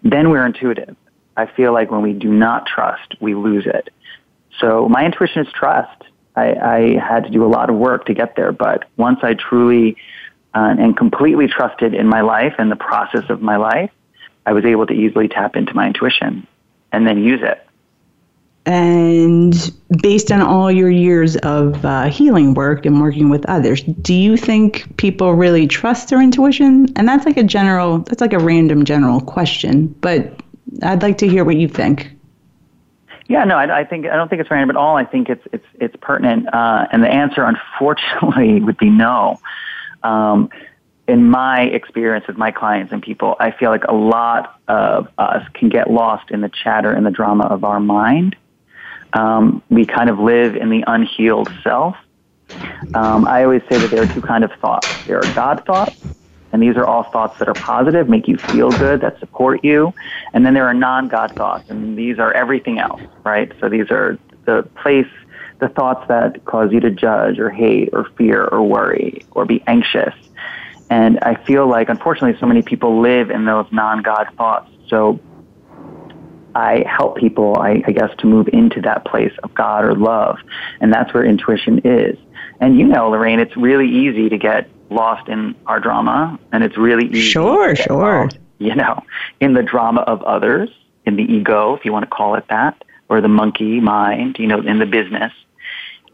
then 0.03 0.29
we're 0.29 0.45
intuitive. 0.45 0.95
I 1.35 1.45
feel 1.45 1.73
like 1.73 1.91
when 1.91 2.01
we 2.01 2.13
do 2.13 2.31
not 2.31 2.65
trust, 2.65 3.15
we 3.19 3.35
lose 3.35 3.65
it. 3.65 3.89
So 4.59 4.87
my 4.87 5.05
intuition 5.05 5.45
is 5.45 5.51
trust. 5.53 6.03
I, 6.35 6.53
I 6.53 6.99
had 6.99 7.25
to 7.25 7.29
do 7.29 7.45
a 7.45 7.47
lot 7.47 7.69
of 7.69 7.75
work 7.75 8.05
to 8.05 8.13
get 8.13 8.35
there, 8.35 8.51
but 8.51 8.85
once 8.97 9.19
I 9.23 9.33
truly 9.33 9.97
uh, 10.53 10.75
and 10.77 10.95
completely 10.95 11.47
trusted 11.47 11.93
in 11.93 12.07
my 12.07 12.21
life 12.21 12.53
and 12.59 12.71
the 12.71 12.75
process 12.75 13.29
of 13.29 13.41
my 13.41 13.57
life, 13.57 13.91
I 14.45 14.53
was 14.53 14.65
able 14.65 14.85
to 14.87 14.93
easily 14.93 15.27
tap 15.27 15.55
into 15.55 15.73
my 15.73 15.87
intuition 15.87 16.47
and 16.91 17.07
then 17.07 17.23
use 17.23 17.41
it. 17.41 17.65
And 18.65 19.73
based 20.01 20.31
on 20.31 20.41
all 20.41 20.71
your 20.71 20.89
years 20.89 21.35
of 21.37 21.83
uh, 21.83 22.05
healing 22.05 22.53
work 22.53 22.85
and 22.85 23.01
working 23.01 23.29
with 23.29 23.45
others, 23.47 23.83
do 23.83 24.13
you 24.13 24.37
think 24.37 24.95
people 24.97 25.33
really 25.33 25.67
trust 25.67 26.09
their 26.09 26.21
intuition? 26.21 26.87
And 26.95 27.07
that's 27.07 27.25
like 27.25 27.35
a 27.35 27.43
general, 27.43 27.99
that's 27.99 28.21
like 28.21 28.31
a 28.31 28.39
random 28.39 28.85
general 28.85 29.19
question, 29.19 29.87
but 29.99 30.41
I'd 30.81 31.01
like 31.01 31.17
to 31.19 31.27
hear 31.27 31.43
what 31.43 31.57
you 31.57 31.67
think. 31.67 32.09
Yeah, 33.27 33.43
no, 33.43 33.57
I, 33.57 33.79
I 33.79 33.83
think 33.83 34.05
I 34.05 34.15
don't 34.15 34.29
think 34.29 34.41
it's 34.41 34.51
random 34.51 34.69
at 34.69 34.75
all. 34.75 34.97
I 34.97 35.05
think 35.05 35.29
it's 35.29 35.45
it's 35.53 35.65
it's 35.79 35.95
pertinent, 36.01 36.53
uh, 36.53 36.87
and 36.91 37.01
the 37.01 37.09
answer, 37.09 37.43
unfortunately, 37.43 38.59
would 38.65 38.77
be 38.77 38.89
no. 38.89 39.39
Um, 40.03 40.49
in 41.07 41.29
my 41.29 41.61
experience 41.61 42.27
with 42.27 42.37
my 42.37 42.51
clients 42.51 42.91
and 42.91 43.01
people, 43.01 43.35
I 43.39 43.51
feel 43.51 43.69
like 43.71 43.85
a 43.85 43.93
lot 43.93 44.59
of 44.67 45.07
us 45.17 45.45
can 45.53 45.69
get 45.69 45.89
lost 45.89 46.31
in 46.31 46.41
the 46.41 46.49
chatter 46.49 46.91
and 46.91 47.05
the 47.05 47.11
drama 47.11 47.45
of 47.45 47.63
our 47.63 47.79
mind 47.79 48.35
um, 49.13 49.61
we 49.69 49.85
kind 49.85 50.09
of 50.09 50.19
live 50.19 50.55
in 50.55 50.69
the 50.69 50.83
unhealed 50.87 51.49
self. 51.63 51.95
Um, 52.93 53.25
I 53.27 53.43
always 53.43 53.61
say 53.69 53.79
that 53.79 53.89
there 53.91 54.01
are 54.01 54.07
two 54.07 54.21
kind 54.21 54.43
of 54.43 54.51
thoughts. 54.61 54.91
There 55.05 55.19
are 55.19 55.27
God 55.27 55.63
thoughts, 55.65 55.97
and 56.51 56.61
these 56.61 56.75
are 56.77 56.85
all 56.85 57.03
thoughts 57.11 57.35
that 57.39 57.47
are 57.47 57.55
positive, 57.55 58.07
make 58.07 58.27
you 58.27 58.37
feel 58.37 58.71
good, 58.71 59.01
that 59.01 59.19
support 59.19 59.63
you. 59.63 59.93
And 60.33 60.45
then 60.45 60.53
there 60.53 60.67
are 60.67 60.73
non-God 60.73 61.33
thoughts, 61.35 61.65
and 61.69 61.97
these 61.97 62.19
are 62.19 62.31
everything 62.33 62.79
else, 62.79 63.01
right? 63.25 63.51
So 63.59 63.69
these 63.69 63.89
are 63.89 64.19
the 64.45 64.69
place, 64.81 65.07
the 65.59 65.69
thoughts 65.69 66.07
that 66.07 66.43
cause 66.45 66.71
you 66.71 66.79
to 66.81 66.91
judge 66.91 67.39
or 67.39 67.49
hate 67.49 67.89
or 67.93 68.05
fear 68.17 68.45
or 68.45 68.61
worry 68.61 69.25
or 69.31 69.45
be 69.45 69.63
anxious. 69.65 70.13
And 70.89 71.19
I 71.21 71.35
feel 71.47 71.67
like, 71.67 71.89
unfortunately, 71.89 72.39
so 72.39 72.45
many 72.45 72.61
people 72.61 73.01
live 73.01 73.31
in 73.31 73.45
those 73.45 73.65
non-God 73.71 74.27
thoughts. 74.37 74.69
So 74.89 75.19
I 76.55 76.83
help 76.87 77.17
people, 77.17 77.57
I, 77.57 77.83
I, 77.85 77.91
guess, 77.91 78.11
to 78.19 78.27
move 78.27 78.47
into 78.53 78.81
that 78.81 79.05
place 79.05 79.33
of 79.43 79.53
God 79.53 79.85
or 79.85 79.95
love. 79.95 80.37
And 80.79 80.93
that's 80.93 81.13
where 81.13 81.25
intuition 81.25 81.81
is. 81.83 82.17
And 82.59 82.77
you 82.79 82.85
know, 82.85 83.09
Lorraine, 83.09 83.39
it's 83.39 83.57
really 83.57 83.89
easy 83.89 84.29
to 84.29 84.37
get 84.37 84.69
lost 84.89 85.27
in 85.27 85.55
our 85.65 85.79
drama, 85.79 86.39
and 86.51 86.63
it's 86.63 86.77
really 86.77 87.07
easy. 87.07 87.21
Sure, 87.21 87.75
sure. 87.75 88.25
Lost, 88.25 88.37
you 88.59 88.75
know, 88.75 89.03
in 89.39 89.53
the 89.53 89.63
drama 89.63 90.01
of 90.01 90.21
others, 90.23 90.69
in 91.05 91.15
the 91.15 91.23
ego, 91.23 91.75
if 91.75 91.83
you 91.83 91.91
want 91.91 92.03
to 92.03 92.09
call 92.09 92.35
it 92.35 92.45
that, 92.49 92.83
or 93.09 93.19
the 93.19 93.27
monkey 93.27 93.79
mind, 93.79 94.37
you 94.39 94.47
know, 94.47 94.61
in 94.61 94.79
the 94.79 94.85
business. 94.85 95.33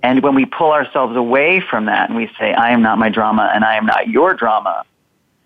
And 0.02 0.24
when 0.24 0.34
we 0.34 0.46
pull 0.46 0.72
ourselves 0.72 1.16
away 1.16 1.60
from 1.60 1.86
that 1.86 2.10
and 2.10 2.18
we 2.18 2.32
say, 2.40 2.54
I 2.54 2.72
am 2.72 2.82
not 2.82 2.98
my 2.98 3.10
drama 3.10 3.52
and 3.54 3.66
I 3.66 3.76
am 3.76 3.86
not 3.86 4.08
your 4.08 4.34
drama, 4.34 4.86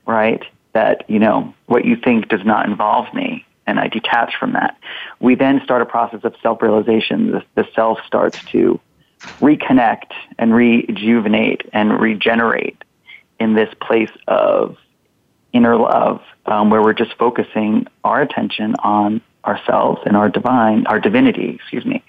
right? 0.05 0.43
That, 0.73 1.09
you 1.09 1.17
know, 1.17 1.53
what 1.65 1.85
you 1.85 1.95
think 1.95 2.29
does 2.29 2.45
not 2.45 2.67
involve 2.67 3.11
me 3.13 3.45
and 3.65 3.79
I 3.79 3.87
detach 3.87 4.33
from 4.39 4.53
that. 4.53 4.77
We 5.19 5.35
then 5.35 5.61
start 5.63 5.81
a 5.81 5.85
process 5.85 6.21
of 6.23 6.35
self-realization. 6.41 7.31
The, 7.31 7.43
the 7.55 7.67
self 7.75 7.99
starts 8.05 8.43
to 8.51 8.79
reconnect 9.39 10.11
and 10.37 10.53
rejuvenate 10.53 11.69
and 11.71 11.99
regenerate 11.99 12.83
in 13.39 13.53
this 13.53 13.73
place 13.81 14.11
of 14.27 14.77
inner 15.53 15.77
love, 15.77 16.21
um, 16.45 16.69
where 16.69 16.81
we're 16.81 16.93
just 16.93 17.13
focusing 17.17 17.87
our 18.03 18.21
attention 18.21 18.75
on 18.79 19.21
ourselves 19.45 20.01
and 20.05 20.17
our 20.17 20.29
divine, 20.29 20.85
our 20.87 20.99
divinity, 20.99 21.51
excuse 21.55 21.85
me. 21.85 22.03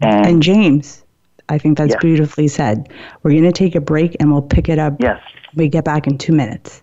And, 0.00 0.26
and 0.26 0.42
James, 0.42 1.04
I 1.48 1.58
think 1.58 1.78
that's 1.78 1.90
yes. 1.92 2.00
beautifully 2.00 2.48
said. 2.48 2.88
We're 3.22 3.32
going 3.32 3.44
to 3.44 3.52
take 3.52 3.74
a 3.74 3.80
break 3.80 4.16
and 4.18 4.32
we'll 4.32 4.42
pick 4.42 4.68
it 4.68 4.78
up. 4.78 4.94
Yes. 4.98 5.20
We 5.54 5.68
get 5.68 5.84
back 5.84 6.06
in 6.06 6.16
two 6.16 6.32
minutes. 6.32 6.82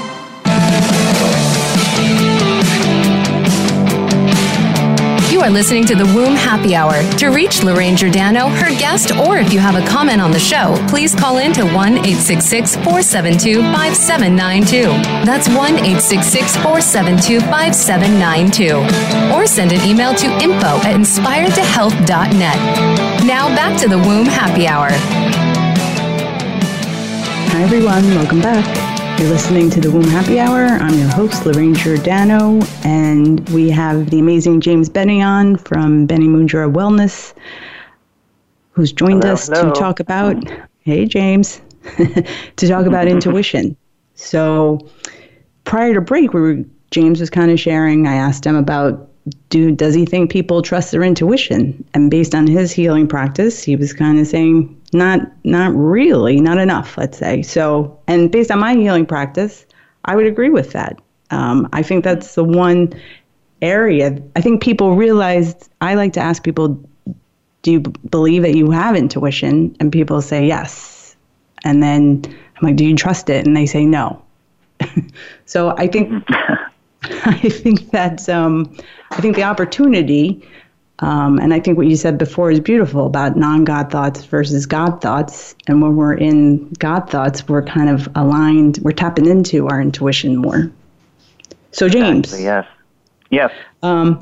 You 5.41 5.47
are 5.47 5.49
listening 5.49 5.85
to 5.85 5.95
the 5.95 6.05
Womb 6.05 6.35
Happy 6.35 6.75
Hour. 6.75 7.01
To 7.17 7.29
reach 7.29 7.63
Lorraine 7.63 7.95
Giordano, 7.95 8.47
her 8.47 8.69
guest, 8.77 9.11
or 9.11 9.39
if 9.39 9.51
you 9.51 9.57
have 9.57 9.73
a 9.73 9.83
comment 9.87 10.21
on 10.21 10.29
the 10.29 10.37
show, 10.37 10.75
please 10.87 11.15
call 11.15 11.39
in 11.39 11.51
to 11.53 11.63
1 11.63 11.73
866 11.73 12.75
472 12.75 13.63
5792. 13.73 14.83
That's 15.25 15.49
1 15.49 15.57
866 15.57 16.57
472 16.57 17.39
5792. 17.39 19.35
Or 19.35 19.47
send 19.47 19.73
an 19.73 19.83
email 19.83 20.13
to 20.13 20.27
info 20.43 20.77
at 20.85 20.93
inspiredtohealth.net. 20.93 23.25
Now 23.25 23.47
back 23.55 23.81
to 23.81 23.89
the 23.89 23.97
Womb 23.97 24.27
Happy 24.27 24.67
Hour. 24.67 24.89
Hi, 27.49 27.63
everyone. 27.63 28.05
Welcome 28.13 28.41
back. 28.41 28.90
You're 29.17 29.29
listening 29.29 29.69
to 29.69 29.81
the 29.81 29.91
Womb 29.91 30.07
Happy 30.07 30.39
Hour. 30.39 30.63
I'm 30.63 30.97
your 30.97 31.07
host, 31.09 31.45
Lorraine 31.45 31.75
Giordano, 31.75 32.59
and 32.83 33.47
we 33.49 33.69
have 33.69 34.09
the 34.09 34.19
amazing 34.19 34.61
James 34.61 34.89
Bene 34.89 35.21
on 35.21 35.57
from 35.57 36.05
Bene 36.07 36.25
Mudra 36.25 36.71
Wellness, 36.71 37.33
who's 38.71 38.91
joined 38.91 39.23
hello, 39.23 39.33
us 39.33 39.47
hello. 39.47 39.71
to 39.71 39.79
talk 39.79 39.99
about, 39.99 40.35
hey, 40.79 41.05
James, 41.05 41.61
to 41.97 42.67
talk 42.67 42.87
about 42.87 43.07
intuition. 43.07 43.77
So 44.15 44.79
prior 45.65 45.93
to 45.93 46.01
break, 46.01 46.33
we 46.33 46.41
were, 46.41 46.63
James 46.89 47.19
was 47.19 47.29
kind 47.29 47.51
of 47.51 47.59
sharing, 47.59 48.07
I 48.07 48.15
asked 48.15 48.45
him 48.45 48.55
about 48.55 49.10
do 49.49 49.71
does 49.71 49.93
he 49.93 50.05
think 50.05 50.31
people 50.31 50.61
trust 50.61 50.91
their 50.91 51.03
intuition? 51.03 51.83
And 51.93 52.09
based 52.09 52.33
on 52.33 52.47
his 52.47 52.71
healing 52.71 53.07
practice, 53.07 53.63
he 53.63 53.75
was 53.75 53.93
kind 53.93 54.19
of 54.19 54.27
saying 54.27 54.75
not 54.93 55.19
not 55.43 55.73
really, 55.75 56.41
not 56.41 56.57
enough, 56.57 56.97
let's 56.97 57.17
say. 57.17 57.41
So, 57.41 57.97
and 58.07 58.31
based 58.31 58.51
on 58.51 58.59
my 58.59 58.73
healing 58.73 59.05
practice, 59.05 59.65
I 60.05 60.15
would 60.15 60.25
agree 60.25 60.49
with 60.49 60.71
that. 60.71 60.99
Um, 61.29 61.69
I 61.71 61.83
think 61.83 62.03
that's 62.03 62.35
the 62.35 62.43
one 62.43 62.93
area. 63.61 64.21
I 64.35 64.41
think 64.41 64.61
people 64.61 64.95
realize. 64.95 65.69
I 65.81 65.93
like 65.93 66.13
to 66.13 66.19
ask 66.19 66.43
people, 66.43 66.79
"Do 67.61 67.71
you 67.71 67.79
b- 67.81 67.91
believe 68.09 68.41
that 68.41 68.55
you 68.55 68.71
have 68.71 68.95
intuition?" 68.95 69.75
And 69.79 69.91
people 69.91 70.21
say 70.21 70.47
yes. 70.47 71.15
And 71.63 71.83
then 71.83 72.23
I'm 72.25 72.67
like, 72.67 72.75
"Do 72.75 72.85
you 72.85 72.95
trust 72.95 73.29
it?" 73.29 73.45
And 73.45 73.55
they 73.55 73.67
say 73.67 73.85
no. 73.85 74.21
so 75.45 75.75
I 75.77 75.87
think 75.87 76.25
I 77.25 77.49
think 77.49 77.91
that 77.91 78.27
um, 78.29 78.75
I 79.09 79.21
think 79.21 79.35
the 79.35 79.43
opportunity, 79.43 80.47
um, 80.99 81.39
and 81.39 81.53
I 81.53 81.59
think 81.59 81.77
what 81.77 81.87
you 81.87 81.95
said 81.95 82.17
before 82.17 82.51
is 82.51 82.59
beautiful 82.59 83.07
about 83.07 83.35
non-God 83.35 83.91
thoughts 83.91 84.23
versus 84.25 84.65
God 84.67 85.01
thoughts. 85.01 85.55
And 85.67 85.81
when 85.81 85.95
we're 85.95 86.13
in 86.13 86.69
God 86.73 87.09
thoughts, 87.09 87.47
we're 87.47 87.63
kind 87.63 87.89
of 87.89 88.07
aligned. 88.15 88.79
We're 88.83 88.91
tapping 88.91 89.25
into 89.25 89.67
our 89.67 89.81
intuition 89.81 90.37
more. 90.37 90.71
So 91.71 91.89
James, 91.89 92.33
Exactly, 92.33 92.43
yes. 92.43 92.67
Yes. 93.31 93.51
um, 93.81 94.21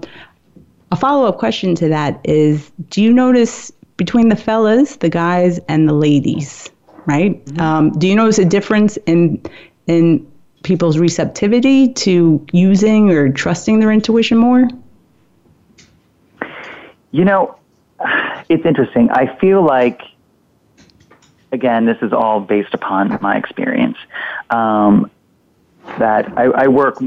a 0.92 0.96
follow-up 0.96 1.38
question 1.38 1.76
to 1.76 1.90
that 1.90 2.22
is: 2.24 2.72
Do 2.90 3.02
you 3.02 3.12
notice 3.12 3.72
between 3.98 4.30
the 4.30 4.36
fellas, 4.36 4.96
the 4.98 5.10
guys, 5.10 5.60
and 5.68 5.90
the 5.90 5.94
ladies, 5.94 6.70
right? 7.06 7.42
Um, 7.60 7.92
do 7.92 8.08
you 8.08 8.16
notice 8.16 8.40
a 8.40 8.46
difference 8.46 8.98
in 9.06 9.42
in 9.88 10.29
people's 10.64 10.98
receptivity 10.98 11.94
to 11.94 12.46
using 12.52 13.12
or 13.12 13.32
trusting 13.32 13.80
their 13.80 13.92
intuition 13.92 14.38
more? 14.38 14.68
You 17.12 17.26
know, 17.26 17.58
it's 18.50 18.66
interesting. 18.66 19.10
I 19.12 19.36
feel 19.38 19.66
like, 19.66 20.02
again, 21.52 21.86
this 21.86 21.98
is 22.02 22.14
all 22.14 22.40
based 22.40 22.74
upon 22.74 23.18
my 23.22 23.38
experience. 23.38 23.98
Um, 24.50 25.10
that 25.98 26.38
I, 26.38 26.44
I 26.46 26.68
work 26.68 27.00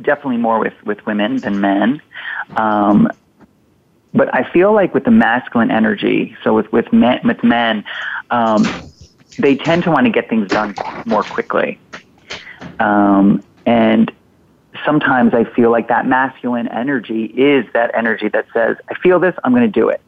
definitely 0.00 0.38
more 0.38 0.58
with, 0.58 0.74
with 0.84 1.04
women 1.04 1.36
than 1.38 1.60
men. 1.60 2.00
Um, 2.56 3.10
but 4.14 4.34
I 4.34 4.50
feel 4.50 4.72
like 4.72 4.94
with 4.94 5.04
the 5.04 5.10
masculine 5.10 5.70
energy, 5.70 6.36
so 6.42 6.54
with, 6.54 6.72
with 6.72 6.90
men, 6.92 7.20
with 7.24 7.42
men 7.44 7.84
um, 8.30 8.64
they 9.38 9.56
tend 9.56 9.84
to 9.84 9.90
want 9.90 10.06
to 10.06 10.12
get 10.12 10.28
things 10.28 10.48
done 10.48 10.74
more 11.06 11.22
quickly. 11.22 11.78
Um, 12.80 13.42
and 13.66 14.10
sometimes 14.84 15.34
I 15.34 15.44
feel 15.44 15.70
like 15.70 15.88
that 15.88 16.06
masculine 16.06 16.68
energy 16.68 17.24
is 17.24 17.66
that 17.74 17.92
energy 17.94 18.28
that 18.28 18.46
says, 18.52 18.76
I 18.90 18.94
feel 18.94 19.20
this, 19.20 19.34
I'm 19.44 19.52
going 19.52 19.70
to 19.70 19.80
do 19.80 19.88
it. 19.88 20.00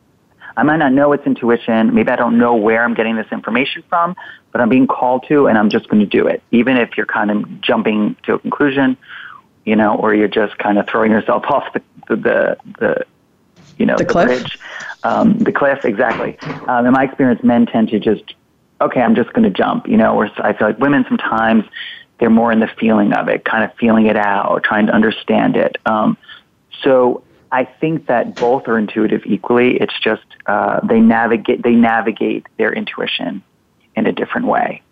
I 0.56 0.62
might 0.62 0.76
not 0.76 0.92
know 0.92 1.12
it's 1.12 1.26
intuition. 1.26 1.94
Maybe 1.94 2.10
I 2.10 2.16
don't 2.16 2.38
know 2.38 2.54
where 2.54 2.84
I'm 2.84 2.94
getting 2.94 3.16
this 3.16 3.26
information 3.32 3.82
from, 3.88 4.14
but 4.52 4.60
I'm 4.60 4.68
being 4.68 4.86
called 4.86 5.26
to 5.28 5.48
and 5.48 5.58
I'm 5.58 5.68
just 5.68 5.88
going 5.88 6.00
to 6.00 6.06
do 6.06 6.26
it. 6.28 6.42
Even 6.52 6.76
if 6.76 6.96
you're 6.96 7.06
kind 7.06 7.30
of 7.30 7.60
jumping 7.60 8.16
to 8.24 8.34
a 8.34 8.38
conclusion, 8.38 8.96
you 9.64 9.74
know, 9.74 9.96
or 9.96 10.14
you're 10.14 10.28
just 10.28 10.56
kind 10.58 10.78
of 10.78 10.86
throwing 10.86 11.10
yourself 11.10 11.44
off 11.48 11.72
the, 11.72 11.82
the, 12.08 12.16
the, 12.16 12.56
the 12.78 13.06
you 13.78 13.86
know, 13.86 13.96
The 13.96 14.04
the, 14.04 14.10
cliff? 14.10 14.26
bridge, 14.26 14.58
um, 15.02 15.38
the 15.38 15.52
cliff, 15.52 15.84
exactly. 15.84 16.38
Um, 16.68 16.86
in 16.86 16.92
my 16.92 17.02
experience, 17.04 17.42
men 17.42 17.66
tend 17.66 17.88
to 17.88 17.98
just, 17.98 18.34
okay, 18.80 19.00
I'm 19.00 19.16
just 19.16 19.32
going 19.32 19.42
to 19.42 19.50
jump, 19.50 19.88
you 19.88 19.96
know, 19.96 20.14
or 20.14 20.30
I 20.38 20.52
feel 20.52 20.68
like 20.68 20.78
women 20.78 21.04
sometimes, 21.08 21.64
they're 22.18 22.30
more 22.30 22.52
in 22.52 22.60
the 22.60 22.70
feeling 22.78 23.12
of 23.12 23.28
it, 23.28 23.44
kind 23.44 23.64
of 23.64 23.74
feeling 23.76 24.06
it 24.06 24.16
out, 24.16 24.62
trying 24.62 24.86
to 24.86 24.92
understand 24.92 25.56
it. 25.56 25.76
Um, 25.86 26.16
so 26.82 27.24
I 27.50 27.64
think 27.64 28.06
that 28.06 28.36
both 28.36 28.68
are 28.68 28.78
intuitive 28.78 29.22
equally. 29.26 29.76
It's 29.76 29.98
just 30.00 30.24
uh, 30.46 30.80
they 30.86 31.00
navigate 31.00 31.62
they 31.62 31.72
navigate 31.72 32.46
their 32.58 32.72
intuition 32.72 33.42
in 33.96 34.06
a 34.06 34.12
different 34.12 34.46
way, 34.46 34.82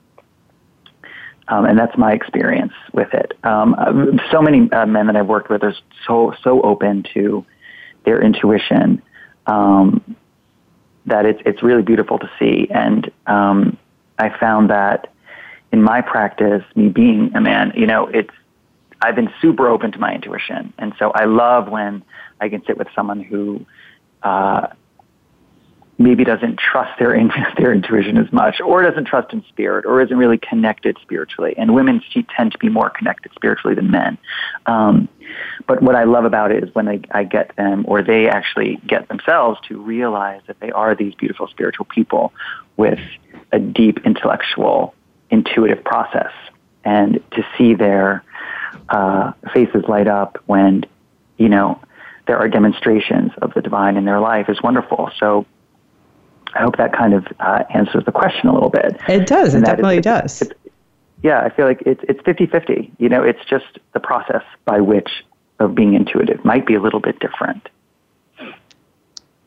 um, 1.49 1.65
and 1.65 1.79
that's 1.79 1.97
my 1.99 2.13
experience 2.13 2.73
with 2.93 3.13
it. 3.15 3.37
Um, 3.45 4.21
so 4.31 4.41
many 4.41 4.71
uh, 4.71 4.87
men 4.87 5.07
that 5.07 5.17
I've 5.17 5.27
worked 5.27 5.51
with 5.51 5.63
are 5.65 5.75
so 6.07 6.35
so 6.43 6.63
open 6.63 7.05
to 7.15 7.45
their 8.05 8.23
intuition 8.23 9.03
um, 9.47 10.17
that 11.07 11.27
it's 11.27 11.43
it's 11.45 11.63
really 11.63 11.83
beautiful 11.83 12.19
to 12.19 12.31
see. 12.39 12.69
And 12.71 13.11
um, 13.27 13.77
I 14.19 14.31
found 14.39 14.71
that 14.71 15.12
in 15.73 15.83
my 15.83 16.03
practice, 16.03 16.63
me 16.77 16.89
being 16.89 17.35
a 17.35 17.41
man, 17.41 17.73
you 17.75 17.87
know, 17.87 18.07
it's 18.07 18.31
I've 19.01 19.17
been 19.17 19.33
super 19.41 19.69
open 19.69 19.91
to 19.93 19.99
my 19.99 20.15
intuition, 20.15 20.73
and 20.79 20.95
so 20.99 21.11
I 21.11 21.25
love 21.25 21.69
when 21.69 22.05
I 22.41 22.49
can 22.49 22.65
sit 22.67 22.79
with 22.79 22.87
someone 22.95 23.21
who 23.21 23.67
uh, 24.23 24.69
maybe 25.99 26.25
doesn't 26.25 26.59
trust 26.59 26.99
their 26.99 27.17
their 27.59 27.73
intuition 27.73 28.17
as 28.17 28.33
much, 28.33 28.61
or 28.61 28.83
doesn't 28.83 29.07
trust 29.07 29.33
in 29.33 29.45
spirit, 29.49 29.87
or 29.87 30.03
isn't 30.03 30.17
really 30.17 30.39
connected 30.39 30.99
spiritually. 31.03 31.55
And 31.57 31.75
women 31.75 32.01
tend 32.37 32.53
to 32.53 32.59
be 32.59 32.69
more 32.69 32.91
connected 32.91 33.33
spiritually 33.35 33.75
than 33.75 33.91
men. 33.91 34.19
Um, 34.67 35.09
but 35.67 35.83
what 35.83 35.95
I 35.97 36.05
love 36.05 36.25
about 36.25 36.53
it 36.53 36.63
is 36.63 36.75
when 36.75 36.89
I, 36.89 37.01
I 37.11 37.25
get 37.25 37.57
them, 37.57 37.85
or 37.89 38.03
they 38.03 38.29
actually 38.29 38.81
get 38.87 39.09
themselves 39.09 39.59
to 39.69 39.81
realize 39.81 40.43
that 40.47 40.61
they 40.61 40.71
are 40.71 40.95
these 40.95 41.15
beautiful 41.15 41.49
spiritual 41.49 41.87
people 41.87 42.33
with 42.77 43.01
a 43.53 43.59
deep 43.59 43.99
intellectual, 44.05 44.95
intuitive 45.33 45.83
process, 45.83 46.31
and 46.85 47.21
to 47.33 47.45
see 47.59 47.75
their 47.75 48.23
uh, 48.89 49.33
faces 49.53 49.85
light 49.89 50.07
up 50.07 50.39
when, 50.47 50.85
you 51.39 51.49
know, 51.49 51.81
there 52.27 52.37
are 52.39 52.49
demonstrations 52.49 53.33
of 53.43 53.53
the 53.55 53.61
divine 53.63 53.97
in 53.97 54.05
their 54.05 54.21
life 54.21 54.49
is 54.49 54.63
wonderful. 54.63 55.11
So 55.19 55.45
I 56.55 56.61
hope 56.61 56.77
that 56.77 56.93
kind 56.93 57.15
of 57.15 57.27
uh, 57.41 57.65
answers 57.75 58.05
the 58.05 58.13
question 58.13 58.49
a 58.49 58.53
little 58.55 58.71
bit. 58.71 58.97
It 59.09 59.27
does. 59.27 59.55
It 59.55 59.59
And 59.59 59.67
that 59.67 59.71
definitely 59.77 59.97
it's- 59.99 60.23
does. 60.23 60.43
it's- 60.43 60.59
yeah, 61.23 61.41
I 61.41 61.51
feel 61.51 61.67
like 61.67 61.83
it's 61.87 62.03
it's 62.09 62.21
50-50. 62.23 62.91
You 62.99 63.09
know, 63.09 63.23
it's 63.23 63.45
just 63.45 63.79
the 63.93 64.01
process 64.01 64.43
by 64.65 64.81
which 64.81 65.09
of 65.61 65.73
being 65.73 65.95
intuitive 65.95 66.45
might 66.45 66.67
be 66.67 66.75
a 66.75 66.81
little 66.81 66.99
bit 66.99 67.21
different. 67.21 67.69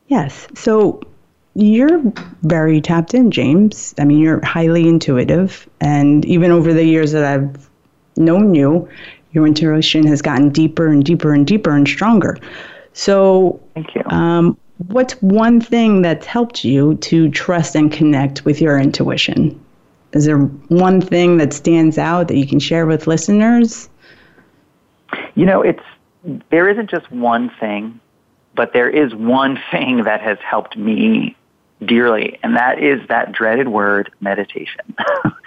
Yes. 0.07 0.47
So 0.55 1.01
you're 1.55 2.01
very 2.43 2.81
tapped 2.81 3.13
in, 3.13 3.31
James. 3.31 3.95
I 3.97 4.03
mean, 4.03 4.19
you're 4.19 4.45
highly 4.45 4.87
intuitive. 4.87 5.67
And 5.79 6.25
even 6.25 6.51
over 6.51 6.73
the 6.73 6.83
years 6.83 7.13
that 7.13 7.23
I've 7.23 7.69
known 8.17 8.53
you, 8.53 8.87
your 9.31 9.47
intuition 9.47 10.05
has 10.07 10.21
gotten 10.21 10.49
deeper 10.49 10.87
and 10.87 11.03
deeper 11.03 11.33
and 11.33 11.47
deeper 11.47 11.73
and 11.75 11.87
stronger. 11.87 12.37
So, 12.91 13.61
Thank 13.73 13.95
you. 13.95 14.03
um, 14.07 14.57
what's 14.87 15.13
one 15.21 15.61
thing 15.61 16.01
that's 16.01 16.25
helped 16.25 16.65
you 16.65 16.95
to 16.95 17.29
trust 17.31 17.75
and 17.75 17.91
connect 17.91 18.43
with 18.43 18.61
your 18.61 18.77
intuition? 18.77 19.59
Is 20.11 20.25
there 20.25 20.39
one 20.39 21.01
thing 21.01 21.37
that 21.37 21.53
stands 21.53 21.97
out 21.97 22.27
that 22.27 22.37
you 22.37 22.47
can 22.47 22.59
share 22.59 22.85
with 22.85 23.07
listeners? 23.07 23.89
You 25.35 25.45
know, 25.45 25.61
it's 25.61 25.83
there 26.49 26.69
isn't 26.69 26.89
just 26.89 27.09
one 27.11 27.49
thing, 27.59 27.99
but 28.55 28.73
there 28.73 28.89
is 28.89 29.15
one 29.15 29.57
thing 29.71 30.03
that 30.03 30.21
has 30.21 30.37
helped 30.39 30.77
me 30.77 31.35
dearly, 31.83 32.39
and 32.43 32.55
that 32.55 32.81
is 32.81 33.07
that 33.07 33.31
dreaded 33.31 33.67
word 33.67 34.11
meditation. 34.21 34.95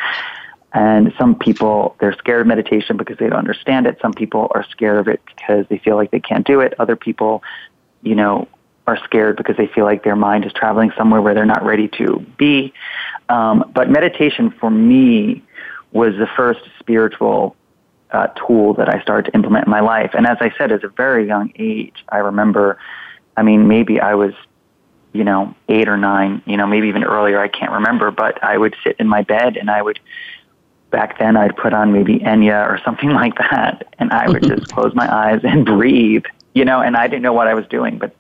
and 0.73 1.13
some 1.19 1.35
people 1.35 1.97
they're 2.01 2.15
scared 2.15 2.43
of 2.43 2.47
meditation 2.47 2.97
because 2.97 3.19
they 3.19 3.29
don't 3.29 3.39
understand 3.39 3.87
it. 3.87 3.99
Some 4.01 4.13
people 4.13 4.51
are 4.55 4.65
scared 4.71 4.99
of 4.99 5.09
it 5.09 5.21
because 5.27 5.67
they 5.69 5.79
feel 5.79 5.97
like 5.97 6.11
they 6.11 6.21
can't 6.21 6.47
do 6.47 6.61
it. 6.61 6.75
Other 6.79 6.97
people, 6.97 7.43
you 8.03 8.15
know, 8.15 8.49
are 8.87 8.99
scared 9.05 9.37
because 9.37 9.57
they 9.57 9.67
feel 9.67 9.85
like 9.85 10.05
their 10.05 10.17
mind 10.17 10.45
is 10.45 10.53
traveling 10.53 10.93
somewhere 10.97 11.21
where 11.21 11.35
they're 11.35 11.47
not 11.47 11.65
ready 11.65 11.89
to 11.89 12.25
be. 12.37 12.73
Um, 13.29 13.71
but 13.75 13.91
meditation 13.91 14.51
for 14.51 14.71
me 14.71 15.43
was 15.93 16.15
the 16.17 16.29
first 16.37 16.61
spiritual 16.79 17.57
uh, 18.11 18.29
tool 18.29 18.75
that 18.75 18.89
I 18.89 19.03
started 19.03 19.31
to 19.31 19.35
implement 19.37 19.67
in 19.67 19.71
my 19.71 19.81
life. 19.81 20.13
And 20.15 20.27
as 20.27 20.39
I 20.41 20.53
said, 20.57 20.73
at 20.73 20.85
a 20.85 20.89
very 20.89 21.27
young 21.27 21.53
age, 21.57 22.05
I 22.09 22.19
remember 22.19 22.79
I 23.39 23.43
mean, 23.43 23.69
maybe 23.69 24.01
I 24.01 24.17
was, 24.17 24.33
you 25.13 25.25
know, 25.25 25.55
eight 25.69 25.89
or 25.89 25.97
nine, 25.97 26.43
you 26.47 26.57
know, 26.57 26.67
maybe 26.67 26.89
even 26.89 27.05
earlier, 27.05 27.41
I 27.41 27.49
can't 27.49 27.73
remember, 27.73 28.11
but 28.11 28.43
I 28.43 28.57
would 28.59 28.77
sit 28.85 28.97
in 28.99 29.09
my 29.09 29.23
bed 29.23 29.57
and 29.57 29.71
I 29.71 29.83
would, 29.83 29.99
back 30.91 31.19
then 31.19 31.37
I'd 31.37 31.57
put 31.57 31.73
on 31.73 31.93
maybe 31.93 32.19
Enya 32.19 32.69
or 32.69 32.81
something 32.85 33.11
like 33.23 33.37
that, 33.39 33.87
and 33.99 34.13
I 34.13 34.29
would 34.29 34.43
just 34.43 34.69
close 34.73 34.95
my 34.95 35.13
eyes 35.13 35.41
and 35.45 35.65
breathe, 35.65 36.25
you 36.55 36.65
know, 36.65 36.81
and 36.81 36.97
I 36.97 37.07
didn't 37.09 37.23
know 37.23 37.33
what 37.33 37.49
I 37.49 37.55
was 37.55 37.67
doing, 37.67 37.99
but 37.99 38.15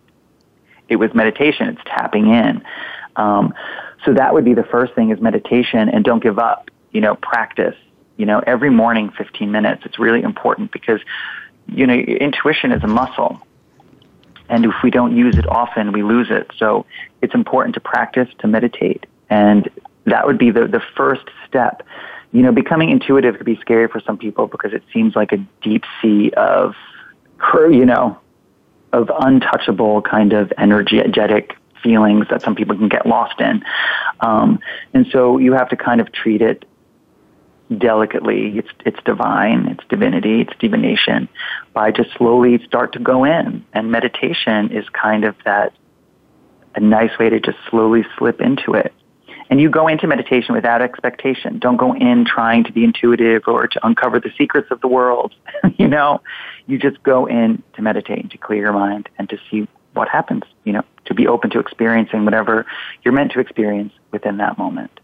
it 0.88 0.96
was 0.96 1.12
meditation. 1.14 1.68
It's 1.68 1.82
tapping 1.84 2.32
in. 2.32 2.62
Um, 3.16 3.54
so 4.04 4.14
that 4.14 4.32
would 4.32 4.44
be 4.44 4.54
the 4.54 4.64
first 4.64 4.94
thing 4.94 5.10
is 5.10 5.20
meditation 5.20 5.88
and 5.88 6.04
don't 6.04 6.22
give 6.22 6.38
up, 6.38 6.70
you 6.92 7.00
know, 7.00 7.16
practice, 7.16 7.74
you 8.16 8.26
know, 8.26 8.42
every 8.46 8.70
morning, 8.70 9.10
15 9.10 9.50
minutes. 9.50 9.82
It's 9.84 9.98
really 9.98 10.22
important 10.22 10.72
because, 10.72 11.00
you 11.66 11.86
know, 11.86 11.94
intuition 11.94 12.72
is 12.72 12.82
a 12.82 12.86
muscle. 12.86 13.40
And 14.48 14.64
if 14.64 14.74
we 14.82 14.90
don't 14.90 15.16
use 15.16 15.36
it 15.36 15.46
often, 15.48 15.92
we 15.92 16.02
lose 16.02 16.28
it. 16.30 16.50
So 16.58 16.86
it's 17.22 17.34
important 17.34 17.74
to 17.74 17.80
practice, 17.80 18.28
to 18.38 18.46
meditate. 18.46 19.06
And 19.30 19.68
that 20.04 20.26
would 20.26 20.38
be 20.38 20.50
the, 20.50 20.66
the 20.66 20.82
first 20.96 21.24
step. 21.46 21.86
You 22.32 22.42
know, 22.42 22.52
becoming 22.52 22.90
intuitive 22.90 23.36
could 23.36 23.46
be 23.46 23.56
scary 23.56 23.88
for 23.88 24.00
some 24.00 24.18
people 24.18 24.46
because 24.46 24.72
it 24.72 24.82
seems 24.92 25.14
like 25.16 25.32
a 25.32 25.38
deep 25.62 25.84
sea 26.00 26.30
of, 26.36 26.74
you 27.54 27.86
know, 27.86 28.18
of 28.92 29.10
untouchable 29.20 30.02
kind 30.02 30.32
of 30.32 30.52
energetic 30.56 31.54
feelings 31.82 32.26
that 32.30 32.42
some 32.42 32.54
people 32.54 32.76
can 32.76 32.88
get 32.88 33.06
lost 33.06 33.40
in. 33.40 33.62
Um, 34.20 34.60
and 34.94 35.06
so 35.12 35.38
you 35.38 35.52
have 35.52 35.68
to 35.68 35.76
kind 35.76 36.00
of 36.00 36.10
treat 36.12 36.42
it 36.42 36.64
delicately. 37.76 38.58
It's, 38.58 38.68
it's 38.84 38.98
divine, 39.04 39.66
it's 39.68 39.84
divinity, 39.88 40.40
it's 40.42 40.52
divination 40.58 41.28
by 41.72 41.90
just 41.90 42.10
slowly 42.16 42.64
start 42.64 42.92
to 42.94 42.98
go 42.98 43.24
in. 43.24 43.64
And 43.72 43.90
meditation 43.90 44.72
is 44.72 44.88
kind 44.90 45.24
of 45.24 45.36
that, 45.44 45.72
a 46.74 46.80
nice 46.80 47.16
way 47.18 47.28
to 47.28 47.40
just 47.40 47.58
slowly 47.70 48.04
slip 48.16 48.40
into 48.40 48.74
it. 48.74 48.92
And 49.50 49.60
you 49.60 49.70
go 49.70 49.88
into 49.88 50.06
meditation 50.06 50.54
without 50.54 50.82
expectation. 50.82 51.58
Don't 51.58 51.78
go 51.78 51.94
in 51.94 52.26
trying 52.26 52.64
to 52.64 52.72
be 52.72 52.84
intuitive 52.84 53.44
or 53.46 53.66
to 53.66 53.86
uncover 53.86 54.20
the 54.20 54.30
secrets 54.36 54.70
of 54.70 54.80
the 54.80 54.88
world. 54.88 55.34
you 55.78 55.88
know, 55.88 56.20
you 56.66 56.78
just 56.78 57.02
go 57.02 57.26
in 57.26 57.62
to 57.74 57.82
meditate, 57.82 58.18
and 58.18 58.30
to 58.30 58.38
clear 58.38 58.60
your 58.60 58.72
mind, 58.72 59.08
and 59.18 59.28
to 59.30 59.38
see 59.50 59.66
what 59.94 60.08
happens. 60.08 60.42
You 60.64 60.74
know, 60.74 60.84
to 61.06 61.14
be 61.14 61.26
open 61.26 61.48
to 61.50 61.60
experiencing 61.60 62.26
whatever 62.26 62.66
you're 63.02 63.14
meant 63.14 63.32
to 63.32 63.40
experience 63.40 63.92
within 64.10 64.36
that 64.36 64.58
moment. 64.58 65.00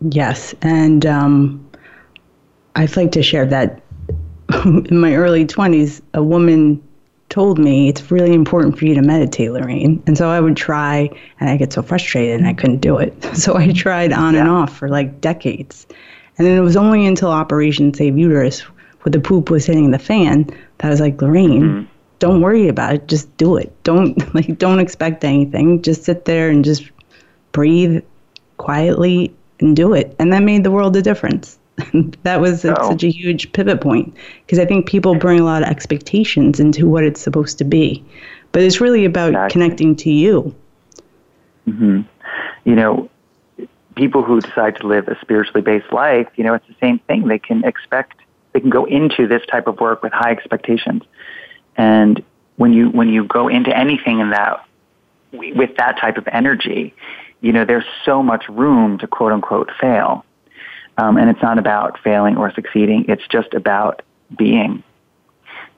Yes, 0.00 0.54
and 0.62 1.04
um, 1.04 1.69
I'd 2.76 2.96
like 2.96 3.12
to 3.12 3.22
share 3.22 3.46
that 3.46 3.82
in 4.64 4.98
my 4.98 5.14
early 5.14 5.46
20s, 5.46 6.00
a 6.14 6.22
woman 6.22 6.82
told 7.30 7.58
me 7.58 7.88
it's 7.88 8.10
really 8.10 8.34
important 8.34 8.76
for 8.78 8.84
you 8.84 8.94
to 8.94 9.02
meditate, 9.02 9.52
Lorraine. 9.52 10.02
And 10.06 10.18
so 10.18 10.28
I 10.28 10.40
would 10.40 10.56
try, 10.56 11.08
and 11.38 11.48
I 11.48 11.56
get 11.56 11.72
so 11.72 11.82
frustrated 11.82 12.38
and 12.38 12.46
I 12.46 12.54
couldn't 12.54 12.80
do 12.80 12.98
it. 12.98 13.14
So 13.34 13.56
I 13.56 13.72
tried 13.72 14.12
on 14.12 14.34
yeah. 14.34 14.40
and 14.40 14.50
off 14.50 14.76
for 14.76 14.88
like 14.88 15.20
decades. 15.20 15.86
And 16.36 16.46
then 16.46 16.58
it 16.58 16.62
was 16.62 16.76
only 16.76 17.06
until 17.06 17.30
Operation 17.30 17.94
Save 17.94 18.18
Uterus, 18.18 18.60
where 18.60 19.10
the 19.10 19.20
poop 19.20 19.50
was 19.50 19.64
hitting 19.64 19.92
the 19.92 19.98
fan, 19.98 20.44
that 20.44 20.86
I 20.86 20.90
was 20.90 21.00
like, 21.00 21.22
Lorraine, 21.22 21.62
mm-hmm. 21.62 21.86
don't 22.18 22.40
worry 22.40 22.68
about 22.68 22.94
it. 22.94 23.06
Just 23.06 23.34
do 23.36 23.56
it. 23.56 23.72
Don't 23.84 24.34
like 24.34 24.58
don't 24.58 24.80
expect 24.80 25.24
anything. 25.24 25.82
Just 25.82 26.04
sit 26.04 26.24
there 26.24 26.50
and 26.50 26.64
just 26.64 26.90
breathe 27.52 28.02
quietly 28.56 29.32
and 29.60 29.76
do 29.76 29.94
it. 29.94 30.14
And 30.18 30.32
that 30.32 30.42
made 30.42 30.64
the 30.64 30.70
world 30.70 30.96
a 30.96 31.02
difference. 31.02 31.58
that 32.22 32.40
was 32.40 32.64
oh. 32.64 32.74
such 32.90 33.04
a 33.04 33.10
huge 33.10 33.52
pivot 33.52 33.80
point 33.80 34.14
because 34.44 34.58
I 34.58 34.64
think 34.64 34.86
people 34.86 35.14
bring 35.14 35.40
a 35.40 35.44
lot 35.44 35.62
of 35.62 35.68
expectations 35.68 36.60
into 36.60 36.86
what 36.86 37.04
it's 37.04 37.20
supposed 37.20 37.58
to 37.58 37.64
be, 37.64 38.04
but 38.52 38.62
it's 38.62 38.80
really 38.80 39.04
about 39.04 39.30
exactly. 39.30 39.52
connecting 39.52 39.96
to 39.96 40.10
you. 40.10 40.54
Mm-hmm. 41.68 42.00
You 42.64 42.74
know, 42.74 43.10
people 43.94 44.22
who 44.22 44.40
decide 44.40 44.76
to 44.76 44.86
live 44.86 45.08
a 45.08 45.18
spiritually 45.20 45.62
based 45.62 45.92
life, 45.92 46.28
you 46.36 46.44
know, 46.44 46.54
it's 46.54 46.66
the 46.66 46.76
same 46.80 46.98
thing. 47.00 47.28
They 47.28 47.38
can 47.38 47.64
expect, 47.64 48.18
they 48.52 48.60
can 48.60 48.70
go 48.70 48.84
into 48.84 49.26
this 49.26 49.44
type 49.46 49.66
of 49.66 49.80
work 49.80 50.02
with 50.02 50.12
high 50.12 50.30
expectations, 50.30 51.02
and 51.76 52.22
when 52.56 52.72
you 52.72 52.90
when 52.90 53.08
you 53.08 53.24
go 53.24 53.48
into 53.48 53.76
anything 53.76 54.20
in 54.20 54.30
that 54.30 54.66
with 55.32 55.76
that 55.76 55.98
type 55.98 56.16
of 56.16 56.28
energy, 56.28 56.94
you 57.40 57.52
know, 57.52 57.64
there's 57.64 57.84
so 58.04 58.22
much 58.22 58.48
room 58.48 58.98
to 58.98 59.06
quote 59.06 59.32
unquote 59.32 59.70
fail 59.80 60.24
um, 60.98 61.16
and 61.16 61.30
it's 61.30 61.42
not 61.42 61.58
about 61.58 61.98
failing 62.02 62.36
or 62.36 62.52
succeeding. 62.52 63.06
It's 63.08 63.26
just 63.28 63.54
about 63.54 64.02
being, 64.36 64.82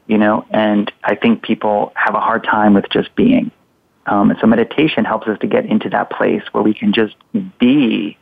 you 0.06 0.18
know, 0.18 0.44
and 0.50 0.92
I 1.04 1.14
think 1.14 1.42
people 1.42 1.92
have 1.94 2.14
a 2.14 2.20
hard 2.20 2.44
time 2.44 2.74
with 2.74 2.88
just 2.90 3.14
being. 3.14 3.50
Um, 4.06 4.30
and 4.30 4.38
so 4.40 4.46
meditation 4.46 5.04
helps 5.04 5.28
us 5.28 5.38
to 5.40 5.46
get 5.46 5.66
into 5.66 5.88
that 5.90 6.10
place 6.10 6.42
where 6.52 6.62
we 6.62 6.74
can 6.74 6.92
just 6.92 7.14
be. 7.58 8.18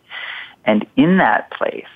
And 0.64 0.86
in 0.96 1.16
that 1.18 1.50
place, 1.50 1.86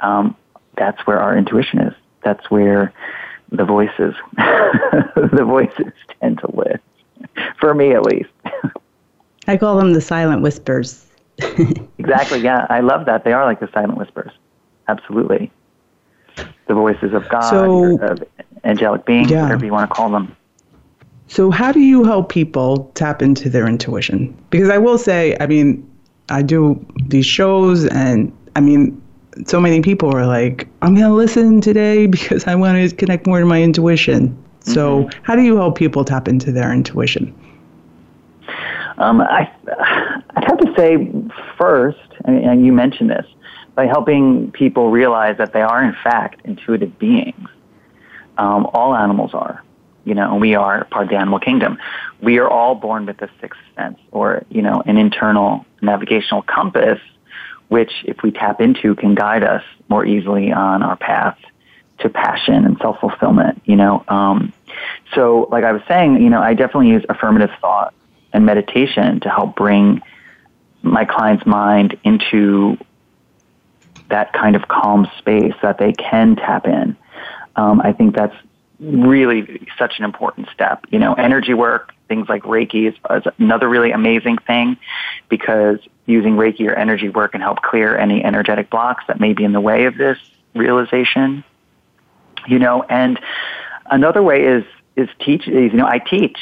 um, 0.00 0.36
that's 0.76 1.06
where 1.06 1.18
our 1.18 1.36
intuition 1.36 1.80
is. 1.80 1.94
That's 2.22 2.50
where 2.50 2.92
the 3.50 3.64
voices, 3.64 4.14
the 4.36 5.44
voices 5.46 5.92
tend 6.20 6.38
to 6.40 6.54
live. 6.54 6.80
For 7.60 7.74
me, 7.74 7.94
at 7.94 8.02
least. 8.02 8.30
I 9.46 9.56
call 9.56 9.78
them 9.78 9.94
the 9.94 10.00
silent 10.00 10.42
whispers. 10.42 11.06
exactly. 12.08 12.40
Yeah, 12.40 12.66
I 12.68 12.80
love 12.80 13.06
that. 13.06 13.24
They 13.24 13.32
are 13.32 13.44
like 13.44 13.60
the 13.60 13.68
silent 13.72 13.98
whispers. 13.98 14.32
Absolutely. 14.88 15.50
The 16.66 16.74
voices 16.74 17.12
of 17.14 17.28
God, 17.28 17.48
so, 17.50 17.98
of 18.00 18.22
angelic 18.64 19.04
beings, 19.04 19.30
yeah. 19.30 19.42
whatever 19.42 19.64
you 19.64 19.72
want 19.72 19.90
to 19.90 19.94
call 19.94 20.10
them. 20.10 20.36
So, 21.26 21.50
how 21.50 21.72
do 21.72 21.80
you 21.80 22.04
help 22.04 22.30
people 22.30 22.90
tap 22.94 23.22
into 23.22 23.50
their 23.50 23.66
intuition? 23.66 24.36
Because 24.50 24.70
I 24.70 24.78
will 24.78 24.98
say, 24.98 25.36
I 25.40 25.46
mean, 25.46 25.88
I 26.28 26.42
do 26.42 26.84
these 27.06 27.26
shows, 27.26 27.86
and 27.86 28.32
I 28.56 28.60
mean, 28.60 29.00
so 29.46 29.60
many 29.60 29.82
people 29.82 30.14
are 30.14 30.26
like, 30.26 30.68
I'm 30.82 30.94
going 30.94 31.06
to 31.06 31.14
listen 31.14 31.60
today 31.60 32.06
because 32.16 32.46
I 32.46 32.54
want 32.54 32.90
to 32.90 32.96
connect 32.96 33.26
more 33.26 33.40
to 33.40 33.46
my 33.46 33.62
intuition. 33.62 34.36
So, 34.60 35.04
mm-hmm. 35.04 35.22
how 35.22 35.34
do 35.36 35.42
you 35.42 35.56
help 35.56 35.76
people 35.76 36.04
tap 36.04 36.28
into 36.28 36.52
their 36.52 36.72
intuition? 36.72 37.34
Um, 38.98 39.20
I, 39.20 39.50
I'd 40.36 40.44
have 40.44 40.58
to 40.58 40.74
say 40.76 41.10
first, 41.56 41.98
and 42.24 42.66
you 42.66 42.72
mentioned 42.72 43.10
this, 43.10 43.26
by 43.74 43.86
helping 43.86 44.50
people 44.50 44.90
realize 44.90 45.38
that 45.38 45.52
they 45.52 45.62
are 45.62 45.82
in 45.84 45.94
fact 46.02 46.40
intuitive 46.44 46.98
beings. 46.98 47.48
Um, 48.36 48.68
all 48.72 48.94
animals 48.94 49.34
are, 49.34 49.62
you 50.04 50.14
know, 50.14 50.32
and 50.32 50.40
we 50.40 50.56
are 50.56 50.84
part 50.86 51.04
of 51.04 51.10
the 51.10 51.16
animal 51.16 51.38
kingdom. 51.38 51.78
We 52.20 52.38
are 52.38 52.48
all 52.48 52.74
born 52.74 53.06
with 53.06 53.22
a 53.22 53.30
sixth 53.40 53.60
sense, 53.76 53.98
or 54.10 54.44
you 54.50 54.62
know, 54.62 54.82
an 54.84 54.96
internal 54.96 55.64
navigational 55.80 56.42
compass, 56.42 56.98
which, 57.68 57.92
if 58.04 58.22
we 58.24 58.32
tap 58.32 58.60
into, 58.60 58.96
can 58.96 59.14
guide 59.14 59.44
us 59.44 59.62
more 59.88 60.04
easily 60.04 60.50
on 60.52 60.82
our 60.82 60.96
path 60.96 61.38
to 62.00 62.08
passion 62.08 62.64
and 62.64 62.78
self 62.78 62.98
fulfillment. 62.98 63.62
You 63.64 63.76
know, 63.76 64.04
um, 64.08 64.52
so 65.14 65.46
like 65.52 65.62
I 65.62 65.70
was 65.70 65.82
saying, 65.86 66.20
you 66.20 66.30
know, 66.30 66.42
I 66.42 66.54
definitely 66.54 66.88
use 66.88 67.04
affirmative 67.08 67.50
thought 67.60 67.94
and 68.32 68.44
meditation 68.44 69.20
to 69.20 69.28
help 69.28 69.56
bring 69.56 70.02
my 70.82 71.04
client's 71.04 71.46
mind 71.46 71.98
into 72.04 72.76
that 74.10 74.32
kind 74.32 74.56
of 74.56 74.68
calm 74.68 75.08
space 75.18 75.54
that 75.62 75.78
they 75.78 75.92
can 75.92 76.36
tap 76.36 76.66
in. 76.66 76.96
Um, 77.56 77.80
I 77.80 77.92
think 77.92 78.14
that's 78.14 78.34
really 78.80 79.66
such 79.78 79.98
an 79.98 80.04
important 80.04 80.48
step. 80.52 80.84
You 80.90 80.98
know, 80.98 81.14
energy 81.14 81.54
work, 81.54 81.92
things 82.06 82.28
like 82.28 82.42
Reiki 82.42 82.88
is, 82.88 82.94
is 83.10 83.32
another 83.38 83.68
really 83.68 83.90
amazing 83.90 84.38
thing 84.38 84.76
because 85.28 85.78
using 86.06 86.36
Reiki 86.36 86.68
or 86.68 86.74
energy 86.74 87.08
work 87.08 87.32
can 87.32 87.40
help 87.40 87.60
clear 87.60 87.96
any 87.96 88.24
energetic 88.24 88.70
blocks 88.70 89.04
that 89.08 89.20
may 89.20 89.32
be 89.32 89.44
in 89.44 89.52
the 89.52 89.60
way 89.60 89.84
of 89.84 89.96
this 89.96 90.18
realization. 90.54 91.44
You 92.46 92.58
know, 92.58 92.82
and 92.84 93.18
another 93.90 94.22
way 94.22 94.44
is 94.44 94.64
is 94.96 95.08
teach 95.20 95.46
is 95.46 95.72
you 95.72 95.78
know 95.78 95.86
I 95.86 95.98
teach 95.98 96.38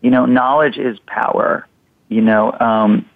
you 0.00 0.10
know, 0.10 0.26
knowledge 0.26 0.78
is 0.78 0.98
power. 1.06 1.66
You 2.08 2.20
know, 2.20 2.52
um, 2.58 3.08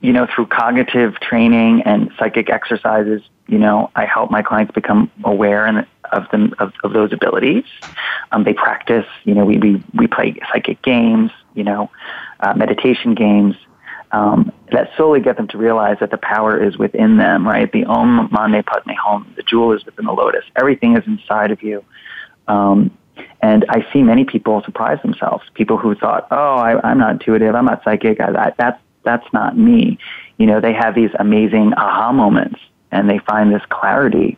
you 0.00 0.12
know, 0.12 0.26
through 0.26 0.46
cognitive 0.46 1.14
training 1.20 1.82
and 1.82 2.10
psychic 2.18 2.50
exercises, 2.50 3.22
you 3.46 3.58
know, 3.58 3.90
I 3.94 4.06
help 4.06 4.30
my 4.30 4.42
clients 4.42 4.72
become 4.72 5.10
aware 5.24 5.66
and 5.66 5.86
of 6.12 6.28
them 6.30 6.54
of, 6.58 6.72
of 6.82 6.92
those 6.92 7.12
abilities. 7.12 7.64
Um, 8.32 8.44
they 8.44 8.54
practice. 8.54 9.06
You 9.24 9.34
know, 9.34 9.44
we 9.44 9.58
we 9.58 9.82
we 9.94 10.06
play 10.06 10.36
psychic 10.52 10.82
games. 10.82 11.30
You 11.54 11.64
know, 11.64 11.90
uh, 12.40 12.54
meditation 12.54 13.14
games. 13.14 13.56
Um, 14.12 14.52
that 14.72 14.90
slowly 14.96 15.20
get 15.20 15.36
them 15.36 15.46
to 15.48 15.58
realize 15.58 15.98
that 16.00 16.10
the 16.10 16.18
power 16.18 16.60
is 16.60 16.76
within 16.76 17.16
them, 17.16 17.46
right? 17.46 17.70
The 17.70 17.84
Om 17.84 18.28
Mani 18.32 18.62
Padme 18.62 18.90
Hum, 18.98 19.32
the 19.36 19.44
jewel 19.44 19.72
is 19.72 19.84
within 19.84 20.06
the 20.06 20.12
lotus. 20.12 20.44
Everything 20.56 20.96
is 20.96 21.06
inside 21.06 21.52
of 21.52 21.62
you. 21.62 21.84
Um, 22.48 22.90
and 23.40 23.64
I 23.68 23.86
see 23.92 24.02
many 24.02 24.24
people 24.24 24.62
surprise 24.62 25.00
themselves. 25.02 25.44
People 25.54 25.76
who 25.76 25.94
thought, 25.94 26.26
"Oh, 26.30 26.56
I, 26.56 26.90
am 26.90 26.98
not 26.98 27.12
intuitive. 27.12 27.54
I'm 27.54 27.64
not 27.64 27.82
psychic. 27.84 28.20
I, 28.20 28.52
that's 28.56 28.80
that's 29.02 29.32
not 29.32 29.56
me." 29.56 29.98
You 30.38 30.46
know, 30.46 30.60
they 30.60 30.72
have 30.72 30.94
these 30.94 31.10
amazing 31.18 31.74
aha 31.74 32.12
moments, 32.12 32.60
and 32.90 33.08
they 33.08 33.18
find 33.18 33.52
this 33.52 33.62
clarity. 33.68 34.36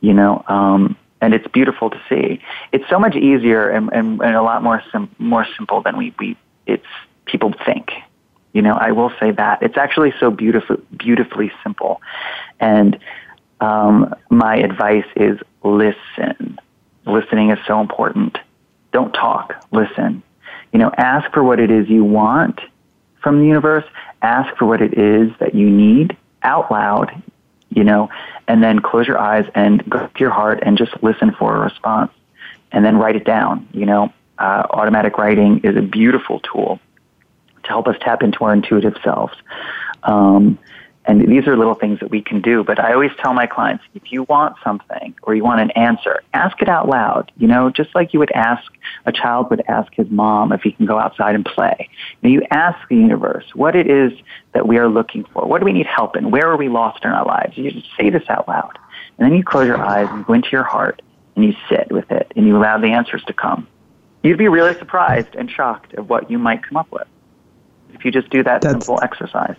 You 0.00 0.12
know, 0.12 0.44
um, 0.48 0.96
and 1.24 1.32
it's 1.32 1.46
beautiful 1.48 1.88
to 1.90 2.00
see. 2.08 2.40
It's 2.72 2.88
so 2.90 2.98
much 2.98 3.16
easier 3.16 3.70
and, 3.70 3.90
and, 3.92 4.20
and 4.20 4.36
a 4.36 4.42
lot 4.42 4.62
more 4.62 4.82
sim- 4.92 5.14
more 5.18 5.46
simple 5.56 5.80
than 5.80 5.96
we, 5.96 6.14
we 6.18 6.36
it's 6.66 6.86
people 7.24 7.54
think. 7.64 7.92
You 8.52 8.62
know, 8.62 8.74
I 8.74 8.92
will 8.92 9.10
say 9.18 9.30
that 9.32 9.62
it's 9.62 9.76
actually 9.76 10.12
so 10.20 10.30
beautiful, 10.30 10.76
beautifully 10.96 11.50
simple. 11.62 12.00
And 12.60 12.98
um, 13.60 14.14
my 14.30 14.56
advice 14.56 15.06
is 15.16 15.38
listen. 15.62 16.60
Listening 17.06 17.50
is 17.50 17.58
so 17.66 17.80
important. 17.80 18.38
Don't 18.92 19.12
talk. 19.12 19.54
Listen. 19.72 20.22
You 20.72 20.78
know, 20.78 20.90
ask 20.96 21.30
for 21.32 21.42
what 21.42 21.60
it 21.60 21.70
is 21.70 21.88
you 21.88 22.04
want 22.04 22.60
from 23.22 23.40
the 23.40 23.46
universe. 23.46 23.84
Ask 24.22 24.56
for 24.56 24.66
what 24.66 24.80
it 24.80 24.98
is 24.98 25.30
that 25.38 25.54
you 25.54 25.68
need 25.70 26.16
out 26.42 26.70
loud. 26.70 27.22
You 27.70 27.84
know, 27.84 28.08
and 28.46 28.62
then 28.62 28.78
close 28.78 29.06
your 29.06 29.18
eyes 29.18 29.50
and 29.54 29.88
go 29.88 30.06
to 30.06 30.20
your 30.20 30.30
heart 30.30 30.60
and 30.62 30.78
just 30.78 30.92
listen 31.02 31.32
for 31.32 31.56
a 31.56 31.58
response, 31.58 32.12
and 32.70 32.84
then 32.84 32.96
write 32.96 33.16
it 33.16 33.24
down. 33.24 33.68
You 33.72 33.86
know, 33.86 34.12
uh, 34.38 34.64
automatic 34.70 35.18
writing 35.18 35.60
is 35.64 35.76
a 35.76 35.82
beautiful 35.82 36.40
tool 36.40 36.78
to 37.64 37.68
help 37.68 37.88
us 37.88 37.96
tap 38.00 38.22
into 38.22 38.44
our 38.44 38.52
intuitive 38.52 38.96
selves. 39.02 39.34
Um, 40.04 40.58
and 41.06 41.20
these 41.28 41.46
are 41.46 41.56
little 41.56 41.74
things 41.74 42.00
that 42.00 42.10
we 42.10 42.22
can 42.22 42.40
do. 42.40 42.64
But 42.64 42.78
I 42.78 42.94
always 42.94 43.10
tell 43.18 43.34
my 43.34 43.46
clients, 43.46 43.84
if 43.94 44.10
you 44.10 44.22
want 44.24 44.56
something 44.64 45.14
or 45.22 45.34
you 45.34 45.44
want 45.44 45.60
an 45.60 45.70
answer, 45.72 46.22
ask 46.32 46.60
it 46.62 46.68
out 46.68 46.88
loud. 46.88 47.30
You 47.36 47.46
know, 47.46 47.68
just 47.70 47.94
like 47.94 48.14
you 48.14 48.18
would 48.20 48.32
ask, 48.32 48.72
a 49.04 49.12
child 49.12 49.50
would 49.50 49.62
ask 49.68 49.92
his 49.94 50.10
mom 50.10 50.52
if 50.52 50.62
he 50.62 50.72
can 50.72 50.86
go 50.86 50.98
outside 50.98 51.34
and 51.34 51.44
play. 51.44 51.90
You, 52.22 52.30
you 52.30 52.42
ask 52.50 52.78
the 52.88 52.96
universe 52.96 53.44
what 53.54 53.76
it 53.76 53.88
is 53.88 54.12
that 54.52 54.66
we 54.66 54.78
are 54.78 54.88
looking 54.88 55.24
for. 55.24 55.46
What 55.46 55.58
do 55.58 55.66
we 55.66 55.72
need 55.72 55.86
help 55.86 56.16
in? 56.16 56.30
Where 56.30 56.48
are 56.50 56.56
we 56.56 56.68
lost 56.68 57.04
in 57.04 57.10
our 57.10 57.26
lives? 57.26 57.56
You 57.58 57.70
just 57.70 57.88
say 57.98 58.08
this 58.08 58.24
out 58.28 58.48
loud. 58.48 58.78
And 59.18 59.26
then 59.30 59.36
you 59.36 59.44
close 59.44 59.66
your 59.66 59.80
eyes 59.80 60.08
and 60.10 60.24
go 60.24 60.32
into 60.32 60.48
your 60.52 60.64
heart 60.64 61.02
and 61.36 61.44
you 61.44 61.54
sit 61.68 61.92
with 61.92 62.10
it 62.10 62.32
and 62.34 62.46
you 62.46 62.56
allow 62.56 62.78
the 62.78 62.88
answers 62.88 63.22
to 63.24 63.32
come. 63.32 63.68
You'd 64.22 64.38
be 64.38 64.48
really 64.48 64.74
surprised 64.78 65.34
and 65.34 65.50
shocked 65.50 65.92
at 65.94 66.06
what 66.06 66.30
you 66.30 66.38
might 66.38 66.62
come 66.62 66.78
up 66.78 66.90
with 66.90 67.06
if 67.92 68.04
you 68.04 68.10
just 68.10 68.30
do 68.30 68.42
that 68.42 68.62
that's, 68.62 68.72
simple 68.72 68.98
exercise. 69.02 69.56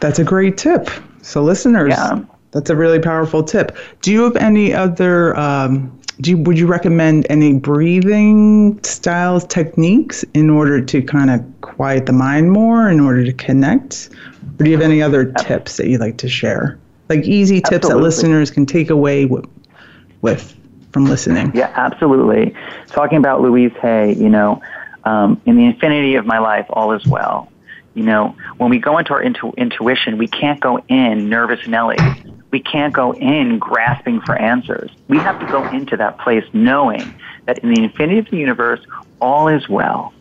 That's 0.00 0.18
a 0.18 0.24
great 0.24 0.56
tip. 0.56 0.88
So, 1.22 1.42
listeners, 1.42 1.90
yeah. 1.90 2.20
that's 2.52 2.70
a 2.70 2.76
really 2.76 3.00
powerful 3.00 3.42
tip. 3.42 3.76
Do 4.02 4.12
you 4.12 4.22
have 4.22 4.36
any 4.36 4.72
other? 4.72 5.36
Um, 5.36 5.98
do 6.20 6.30
you, 6.30 6.38
would 6.38 6.58
you 6.58 6.66
recommend 6.66 7.26
any 7.30 7.54
breathing 7.54 8.82
styles, 8.82 9.44
techniques 9.46 10.24
in 10.34 10.50
order 10.50 10.84
to 10.84 11.00
kind 11.00 11.30
of 11.30 11.44
quiet 11.60 12.06
the 12.06 12.12
mind 12.12 12.50
more, 12.50 12.90
in 12.90 12.98
order 12.98 13.24
to 13.24 13.32
connect? 13.32 14.10
Or 14.58 14.64
do 14.64 14.70
you 14.70 14.76
have 14.76 14.84
any 14.84 15.00
other 15.00 15.32
tips 15.32 15.76
that 15.76 15.86
you'd 15.86 16.00
like 16.00 16.16
to 16.18 16.28
share? 16.28 16.78
Like 17.08 17.24
easy 17.24 17.60
tips 17.60 17.76
absolutely. 17.76 18.00
that 18.00 18.04
listeners 18.04 18.50
can 18.50 18.66
take 18.66 18.90
away 18.90 19.26
with, 19.26 19.44
with 20.20 20.56
from 20.92 21.04
listening? 21.04 21.52
Yeah, 21.54 21.72
absolutely. 21.76 22.52
Talking 22.88 23.18
about 23.18 23.40
Louise 23.40 23.72
Hay, 23.80 24.14
you 24.14 24.28
know, 24.28 24.60
um, 25.04 25.40
in 25.46 25.56
the 25.56 25.66
infinity 25.66 26.16
of 26.16 26.26
my 26.26 26.38
life, 26.38 26.66
all 26.70 26.92
is 26.92 27.06
well. 27.06 27.48
You 27.98 28.04
know, 28.04 28.36
when 28.58 28.70
we 28.70 28.78
go 28.78 28.96
into 28.98 29.12
our 29.12 29.20
intu- 29.20 29.54
intuition, 29.56 30.18
we 30.18 30.28
can't 30.28 30.60
go 30.60 30.78
in 30.86 31.28
nervous 31.28 31.66
Nelly. 31.66 31.96
We 32.52 32.60
can't 32.60 32.94
go 32.94 33.12
in 33.12 33.58
grasping 33.58 34.20
for 34.20 34.36
answers. 34.36 34.92
We 35.08 35.18
have 35.18 35.40
to 35.40 35.46
go 35.46 35.68
into 35.70 35.96
that 35.96 36.16
place 36.18 36.44
knowing 36.52 37.12
that 37.46 37.58
in 37.58 37.74
the 37.74 37.82
infinity 37.82 38.20
of 38.20 38.30
the 38.30 38.36
universe, 38.36 38.78
all 39.20 39.48
is 39.48 39.68
well. 39.68 40.14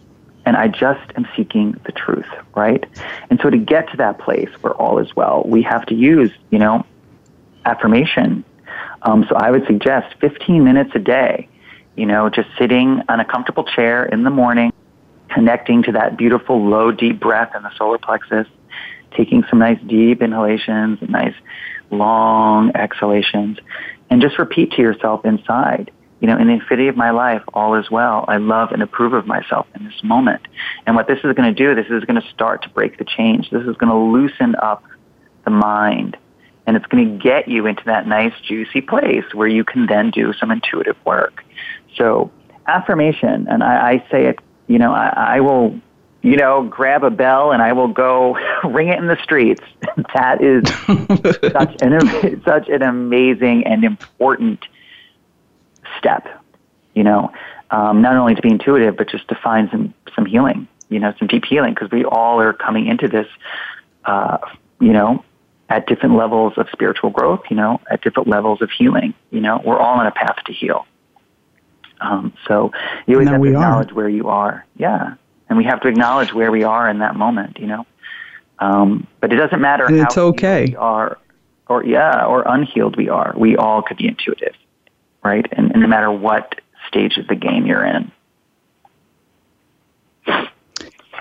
And 0.43 0.57
I 0.57 0.69
just 0.69 1.11
am 1.15 1.27
seeking 1.35 1.79
the 1.85 1.91
truth, 1.91 2.25
right? 2.55 2.83
And 3.29 3.39
so 3.43 3.51
to 3.51 3.59
get 3.59 3.91
to 3.91 3.97
that 3.97 4.17
place 4.17 4.49
where 4.61 4.73
all 4.73 4.97
is 4.97 5.15
well, 5.15 5.43
we 5.45 5.61
have 5.61 5.85
to 5.85 5.93
use, 5.93 6.31
you 6.49 6.57
know, 6.57 6.83
affirmation. 7.63 8.43
Um, 9.03 9.23
so 9.29 9.35
I 9.35 9.51
would 9.51 9.67
suggest 9.67 10.15
15 10.19 10.63
minutes 10.63 10.93
a 10.95 10.99
day 10.99 11.47
you 11.97 12.05
know, 12.05 12.29
just 12.29 12.47
sitting 12.59 13.01
on 13.09 13.19
a 13.19 13.25
comfortable 13.25 13.63
chair 13.63 14.05
in 14.05 14.23
the 14.23 14.29
morning, 14.29 14.71
connecting 15.29 15.83
to 15.83 15.91
that 15.93 16.17
beautiful 16.17 16.67
low, 16.67 16.91
deep 16.91 17.19
breath 17.19 17.55
in 17.55 17.63
the 17.63 17.71
solar 17.77 17.97
plexus, 17.97 18.47
taking 19.15 19.43
some 19.49 19.59
nice 19.59 19.79
deep 19.87 20.21
inhalations 20.21 20.99
and 21.01 21.09
nice 21.09 21.35
long 21.89 22.71
exhalations, 22.75 23.57
and 24.09 24.21
just 24.21 24.37
repeat 24.37 24.71
to 24.73 24.81
yourself 24.81 25.25
inside, 25.25 25.91
you 26.19 26.27
know, 26.27 26.37
in 26.37 26.47
the 26.47 26.53
infinity 26.53 26.87
of 26.87 26.97
my 26.97 27.11
life, 27.11 27.43
all 27.53 27.75
is 27.75 27.91
well. 27.91 28.25
I 28.27 28.37
love 28.37 28.71
and 28.71 28.81
approve 28.81 29.13
of 29.13 29.27
myself 29.27 29.67
in 29.75 29.85
this 29.85 30.03
moment. 30.03 30.41
And 30.85 30.95
what 30.95 31.07
this 31.07 31.19
is 31.19 31.33
going 31.33 31.53
to 31.53 31.53
do, 31.53 31.75
this 31.75 31.91
is 31.91 32.03
going 32.05 32.19
to 32.19 32.27
start 32.29 32.63
to 32.63 32.69
break 32.69 32.97
the 32.97 33.05
change. 33.05 33.49
This 33.49 33.63
is 33.63 33.75
going 33.77 33.91
to 33.91 33.97
loosen 33.97 34.55
up 34.55 34.83
the 35.45 35.51
mind. 35.51 36.17
And 36.65 36.75
it's 36.75 36.85
going 36.87 37.17
to 37.17 37.23
get 37.23 37.47
you 37.47 37.65
into 37.65 37.83
that 37.85 38.07
nice, 38.07 38.33
juicy 38.45 38.81
place 38.81 39.23
where 39.33 39.47
you 39.47 39.63
can 39.63 39.85
then 39.85 40.11
do 40.11 40.33
some 40.33 40.51
intuitive 40.51 40.97
work. 41.05 41.43
So 41.95 42.31
affirmation, 42.65 43.47
and 43.47 43.63
I, 43.63 43.91
I 43.91 44.05
say 44.11 44.25
it, 44.25 44.39
you 44.67 44.79
know, 44.79 44.93
I, 44.93 45.35
I 45.37 45.39
will, 45.39 45.79
you 46.21 46.37
know, 46.37 46.63
grab 46.63 47.03
a 47.03 47.09
bell 47.09 47.51
and 47.51 47.61
I 47.61 47.73
will 47.73 47.87
go 47.87 48.37
ring 48.63 48.89
it 48.89 48.99
in 48.99 49.07
the 49.07 49.17
streets. 49.23 49.63
that 50.13 50.41
is 50.41 50.63
such 51.51 51.81
an 51.81 52.41
such 52.43 52.69
an 52.69 52.81
amazing 52.81 53.65
and 53.65 53.83
important 53.83 54.65
step. 55.97 56.27
You 56.93 57.03
know, 57.03 57.31
um, 57.71 58.01
not 58.01 58.15
only 58.15 58.35
to 58.35 58.41
be 58.41 58.49
intuitive, 58.49 58.97
but 58.97 59.09
just 59.09 59.27
to 59.29 59.35
find 59.35 59.69
some 59.71 59.93
some 60.15 60.25
healing. 60.25 60.67
You 60.89 60.99
know, 60.99 61.13
some 61.19 61.27
deep 61.27 61.43
healing 61.45 61.73
because 61.73 61.91
we 61.91 62.05
all 62.05 62.39
are 62.41 62.53
coming 62.53 62.87
into 62.87 63.07
this. 63.07 63.27
Uh, 64.05 64.37
you 64.79 64.93
know, 64.93 65.23
at 65.69 65.85
different 65.87 66.15
levels 66.15 66.53
of 66.57 66.67
spiritual 66.71 67.09
growth, 67.09 67.41
you 67.49 67.55
know, 67.55 67.81
at 67.91 68.01
different 68.01 68.27
levels 68.27 68.61
of 68.61 68.69
healing. 68.71 69.13
You 69.31 69.41
know, 69.41 69.61
we're 69.65 69.79
all 69.79 69.99
on 69.99 70.07
a 70.07 70.11
path 70.11 70.37
to 70.45 70.53
heal. 70.53 70.85
Um, 72.01 72.33
so 72.47 72.71
you 73.05 73.15
always 73.15 73.29
have 73.29 73.41
to 73.41 73.47
acknowledge 73.47 73.91
are. 73.91 73.95
where 73.95 74.09
you 74.09 74.27
are. 74.27 74.65
Yeah. 74.75 75.15
And 75.49 75.57
we 75.57 75.63
have 75.65 75.81
to 75.81 75.87
acknowledge 75.87 76.33
where 76.33 76.51
we 76.51 76.63
are 76.63 76.89
in 76.89 76.99
that 76.99 77.15
moment, 77.15 77.57
you 77.59 77.67
know. 77.67 77.85
Um, 78.59 79.07
but 79.21 79.31
it 79.31 79.37
doesn't 79.37 79.61
matter 79.61 79.85
and 79.85 79.97
it's 79.97 80.17
okay. 80.17 80.65
we 80.65 80.75
are, 80.75 81.17
or 81.67 81.85
yeah, 81.85 82.25
or 82.25 82.43
unhealed 82.47 82.97
we 82.97 83.07
are. 83.07 83.33
We 83.37 83.55
all 83.55 83.81
could 83.81 83.97
be 83.97 84.07
intuitive, 84.07 84.55
right? 85.23 85.45
And, 85.51 85.71
and 85.71 85.81
no 85.81 85.87
matter 85.87 86.11
what 86.11 86.59
stage 86.87 87.17
of 87.17 87.27
the 87.27 87.35
game 87.35 87.65
you're 87.65 87.85
in. 87.85 88.11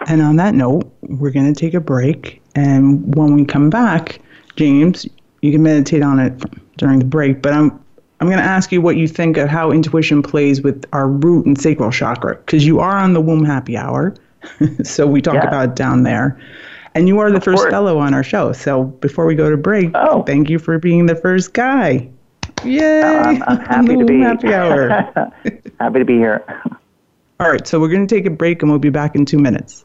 And 0.09 0.21
on 0.23 0.37
that 0.37 0.55
note, 0.55 0.93
we're 1.03 1.31
going 1.31 1.53
to 1.53 1.59
take 1.59 1.75
a 1.75 1.81
break. 1.81 2.43
And 2.55 3.15
when 3.15 3.35
we 3.35 3.45
come 3.45 3.71
back, 3.71 4.21
James, 4.57 5.07
you 5.43 5.53
can 5.53 5.63
meditate 5.63 6.03
on 6.03 6.19
it 6.19 6.43
during 6.77 6.99
the 6.99 7.05
break. 7.05 7.43
But 7.43 7.55
I'm 7.55 7.85
I'm 8.21 8.29
going 8.29 8.39
to 8.39 8.45
ask 8.45 8.73
you 8.73 8.81
what 8.81 8.97
you 8.97 9.07
think 9.09 9.37
of 9.37 9.49
how 9.49 9.71
intuition 9.71 10.23
plays 10.23 10.63
with 10.63 10.87
our 10.93 11.09
root 11.09 11.45
and 11.45 11.61
sacral 11.61 11.91
chakra, 11.91 12.37
because 12.37 12.67
you 12.67 12.81
are 12.81 12.97
on 12.97 13.13
the 13.13 13.21
womb 13.21 13.45
happy 13.45 13.77
hour. 13.77 14.15
so 14.83 15.07
we 15.07 15.21
talk 15.21 15.35
yeah. 15.35 15.49
about 15.49 15.71
it 15.71 15.77
down 15.77 16.03
there. 16.03 16.41
And 16.95 17.09
you 17.09 17.19
are 17.19 17.31
the 17.31 17.37
of 17.37 17.45
first 17.45 17.59
course. 17.59 17.71
fellow 17.71 17.99
on 17.99 18.15
our 18.15 18.23
show. 18.23 18.53
So 18.53 18.85
before 18.85 19.27
we 19.27 19.35
go 19.35 19.51
to 19.51 19.57
break, 19.59 19.91
oh. 19.95 20.23
thank 20.23 20.49
you 20.49 20.59
for 20.59 20.79
being 20.79 21.05
the 21.05 21.17
first 21.17 21.53
guy. 21.53 22.09
Oh, 22.45 22.67
Yay! 22.67 23.03
I'm, 23.03 23.43
I'm 23.43 23.59
happy 23.67 23.97
to 23.99 24.05
be 24.05 24.21
happy 24.21 24.55
hour. 24.55 24.89
happy 25.79 25.99
to 25.99 26.05
be 26.07 26.15
here. 26.15 26.43
All 27.39 27.51
right, 27.51 27.67
so 27.67 27.79
we're 27.79 27.91
going 27.91 28.07
to 28.07 28.15
take 28.15 28.25
a 28.25 28.31
break 28.31 28.63
and 28.63 28.71
we'll 28.71 28.79
be 28.79 28.89
back 28.89 29.15
in 29.15 29.27
two 29.27 29.39
minutes. 29.39 29.85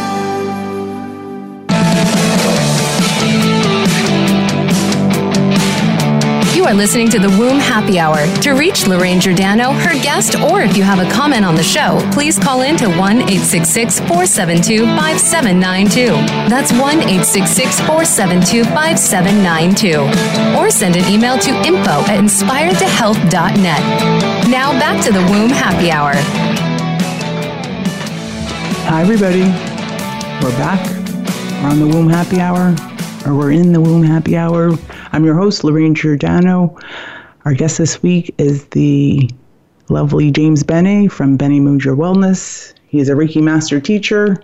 Are 6.71 6.75
listening 6.75 7.09
to 7.09 7.19
the 7.19 7.29
Womb 7.37 7.59
Happy 7.59 7.99
Hour. 7.99 8.25
To 8.43 8.51
reach 8.51 8.87
Lorraine 8.87 9.19
Giordano, 9.19 9.73
her 9.73 9.93
guest, 10.01 10.39
or 10.39 10.61
if 10.61 10.77
you 10.77 10.83
have 10.83 10.99
a 10.99 11.11
comment 11.11 11.43
on 11.43 11.55
the 11.55 11.63
show, 11.63 11.99
please 12.13 12.39
call 12.39 12.61
in 12.61 12.77
to 12.77 12.87
1 12.87 13.23
866 13.23 13.99
472 13.99 14.85
5792. 14.95 16.05
That's 16.47 16.71
1 16.71 16.81
866 16.81 17.81
472 17.81 18.63
5792. 18.63 20.57
Or 20.57 20.71
send 20.71 20.95
an 20.95 21.03
email 21.11 21.37
to 21.39 21.51
info 21.67 22.07
at 22.07 22.23
inspiredtohealth.net. 22.23 24.47
Now 24.47 24.71
back 24.71 25.03
to 25.03 25.11
the 25.11 25.19
Womb 25.29 25.49
Happy 25.49 25.91
Hour. 25.91 26.13
Hi, 28.87 29.01
everybody. 29.01 29.41
We're 30.41 30.57
back. 30.57 30.79
We're 31.61 31.69
on 31.69 31.79
the 31.79 31.87
Womb 31.87 32.07
Happy 32.07 32.39
Hour, 32.39 32.73
or 33.25 33.35
we're 33.37 33.51
in 33.51 33.73
the 33.73 33.81
Womb 33.81 34.03
Happy 34.03 34.37
Hour. 34.37 34.77
I'm 35.13 35.25
your 35.25 35.35
host, 35.35 35.65
Lorraine 35.65 35.93
Giordano. 35.93 36.77
Our 37.43 37.53
guest 37.53 37.77
this 37.77 38.01
week 38.01 38.33
is 38.37 38.65
the 38.67 39.29
lovely 39.89 40.31
James 40.31 40.63
Bene 40.63 41.09
from 41.09 41.35
Bene 41.35 41.59
Mudra 41.59 41.97
Wellness. 41.97 42.73
He 42.87 42.99
is 42.99 43.09
a 43.09 43.13
Reiki 43.13 43.43
master 43.43 43.81
teacher. 43.81 44.41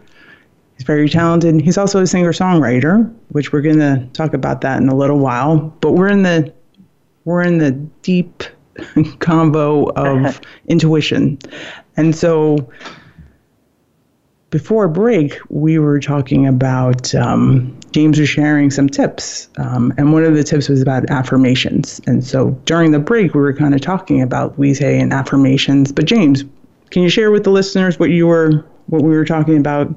He's 0.76 0.86
very 0.86 1.08
talented. 1.08 1.62
He's 1.62 1.78
also 1.78 2.02
a 2.02 2.08
singer 2.08 2.34
songwriter, 2.34 3.10
which 3.30 3.54
we're 3.54 3.62
going 3.62 3.80
to 3.80 4.10
talk 4.12 4.34
about 4.34 4.60
that 4.62 4.82
in 4.82 4.90
a 4.90 4.96
little 4.96 5.20
while. 5.20 5.58
But 5.80 5.94
we're 5.94 6.10
in 6.10 6.24
the 6.24 6.54
we're 7.24 7.44
in 7.44 7.60
the 7.60 7.72
deep 8.02 8.44
combo 9.20 9.86
of 9.92 10.42
intuition, 10.68 11.40
and 11.96 12.14
so 12.14 12.70
before 14.50 14.88
break, 14.88 15.38
we 15.50 15.78
were 15.78 16.00
talking 16.00 16.48
about 16.48 17.14
um, 17.14 17.78
James 17.92 18.20
was 18.20 18.30
sharing 18.30 18.72
some 18.72 18.88
tips, 18.88 19.50
um, 19.58 19.94
and 19.98 20.14
one 20.14 20.24
of 20.24 20.36
the 20.36 20.44
tips 20.44 20.70
was 20.70 20.82
about 20.82 21.10
affirmations. 21.10 22.00
And 22.08 22.24
so 22.24 22.52
during 22.66 22.92
the 22.92 23.00
break, 23.00 23.34
we 23.34 23.42
were 23.42 23.54
kind 23.54 23.74
of 23.76 23.82
talking 23.82 24.22
about 24.22 24.58
we 24.58 24.74
say 24.74 25.00
and 25.00 25.12
affirmations. 25.12 25.92
But 25.92 26.06
James, 26.06 26.46
can 26.92 27.04
you 27.04 27.10
share 27.10 27.32
with 27.32 27.44
the 27.44 27.52
listeners 27.52 28.00
what 28.00 28.10
you 28.10 28.28
were, 28.28 28.66
what 28.88 29.02
we 29.04 29.10
were 29.10 29.26
talking 29.26 29.58
about, 29.58 29.94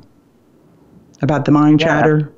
about 1.23 1.45
the 1.45 1.53
mind 1.53 1.81
Yeah. 1.81 1.87
chatter? 1.87 2.33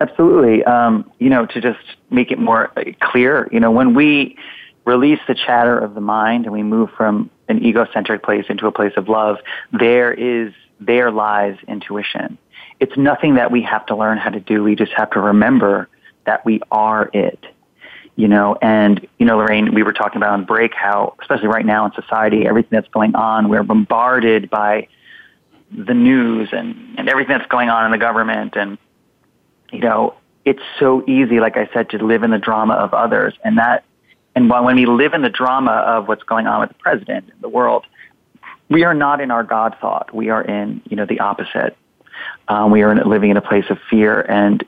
Absolutely. 0.00 0.64
Um, 0.64 1.10
you 1.18 1.28
know, 1.28 1.44
to 1.46 1.60
just 1.60 1.80
make 2.10 2.30
it 2.30 2.38
more 2.38 2.70
uh, 2.76 2.84
clear, 3.00 3.48
you 3.52 3.60
know, 3.60 3.70
when 3.70 3.94
we 3.94 4.36
release 4.86 5.18
the 5.28 5.34
chatter 5.34 5.78
of 5.78 5.94
the 5.94 6.00
mind 6.00 6.44
and 6.46 6.52
we 6.52 6.62
move 6.62 6.90
from 6.96 7.28
an 7.48 7.62
egocentric 7.64 8.22
place 8.22 8.46
into 8.48 8.66
a 8.66 8.72
place 8.72 8.92
of 8.96 9.08
love, 9.08 9.38
there 9.72 10.12
is, 10.12 10.52
there 10.80 11.10
lies 11.10 11.56
intuition. 11.68 12.38
It's 12.80 12.96
nothing 12.96 13.34
that 13.34 13.50
we 13.50 13.62
have 13.62 13.86
to 13.86 13.96
learn 13.96 14.18
how 14.18 14.30
to 14.30 14.40
do. 14.40 14.62
We 14.64 14.74
just 14.74 14.92
have 14.92 15.10
to 15.10 15.20
remember 15.20 15.88
that 16.24 16.44
we 16.44 16.60
are 16.70 17.10
it. 17.12 17.44
You 18.16 18.28
know, 18.28 18.56
and, 18.60 19.06
you 19.18 19.24
know, 19.24 19.38
Lorraine, 19.38 19.74
we 19.74 19.82
were 19.82 19.92
talking 19.92 20.16
about 20.16 20.32
on 20.32 20.44
break 20.44 20.74
how, 20.74 21.14
especially 21.22 21.48
right 21.48 21.64
now 21.64 21.86
in 21.86 21.92
society, 21.92 22.46
everything 22.46 22.70
that's 22.72 22.88
going 22.88 23.14
on, 23.14 23.48
we're 23.48 23.62
bombarded 23.62 24.50
by 24.50 24.88
the 25.70 25.94
news 25.94 26.50
and, 26.52 26.98
and 26.98 27.08
everything 27.08 27.38
that's 27.38 27.48
going 27.48 27.70
on 27.70 27.86
in 27.86 27.92
the 27.92 27.98
government 27.98 28.56
and, 28.56 28.76
you 29.72 29.80
know, 29.80 30.14
it's 30.44 30.62
so 30.78 31.04
easy, 31.06 31.38
like 31.40 31.56
I 31.56 31.68
said, 31.72 31.90
to 31.90 31.98
live 31.98 32.22
in 32.22 32.30
the 32.30 32.38
drama 32.38 32.74
of 32.74 32.94
others. 32.94 33.34
And 33.44 33.58
that, 33.58 33.84
and 34.34 34.48
when 34.50 34.64
when 34.64 34.76
we 34.76 34.86
live 34.86 35.14
in 35.14 35.22
the 35.22 35.30
drama 35.30 35.72
of 35.72 36.08
what's 36.08 36.22
going 36.22 36.46
on 36.46 36.60
with 36.60 36.70
the 36.70 36.76
president 36.76 37.30
and 37.32 37.40
the 37.40 37.48
world, 37.48 37.84
we 38.70 38.84
are 38.84 38.94
not 38.94 39.20
in 39.20 39.30
our 39.30 39.42
God 39.42 39.76
thought. 39.80 40.14
We 40.14 40.30
are 40.30 40.42
in, 40.42 40.80
you 40.88 40.96
know, 40.96 41.04
the 41.04 41.20
opposite. 41.20 41.76
Um, 42.48 42.70
we 42.70 42.82
are 42.82 42.92
in, 42.92 43.08
living 43.08 43.30
in 43.30 43.36
a 43.36 43.42
place 43.42 43.64
of 43.68 43.78
fear. 43.90 44.20
And 44.20 44.64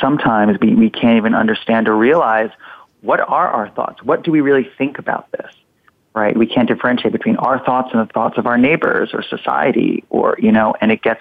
sometimes 0.00 0.58
we, 0.60 0.74
we 0.74 0.90
can't 0.90 1.16
even 1.16 1.34
understand 1.34 1.88
or 1.88 1.96
realize 1.96 2.50
what 3.02 3.20
are 3.20 3.48
our 3.48 3.70
thoughts? 3.70 4.02
What 4.02 4.24
do 4.24 4.32
we 4.32 4.40
really 4.40 4.68
think 4.76 4.98
about 4.98 5.30
this? 5.30 5.50
Right? 6.12 6.36
We 6.36 6.46
can't 6.46 6.66
differentiate 6.66 7.12
between 7.12 7.36
our 7.36 7.62
thoughts 7.64 7.90
and 7.92 8.00
the 8.00 8.12
thoughts 8.12 8.36
of 8.36 8.46
our 8.46 8.58
neighbors 8.58 9.10
or 9.12 9.22
society 9.22 10.02
or, 10.08 10.36
you 10.40 10.50
know, 10.50 10.74
and 10.80 10.90
it 10.90 11.02
gets 11.02 11.20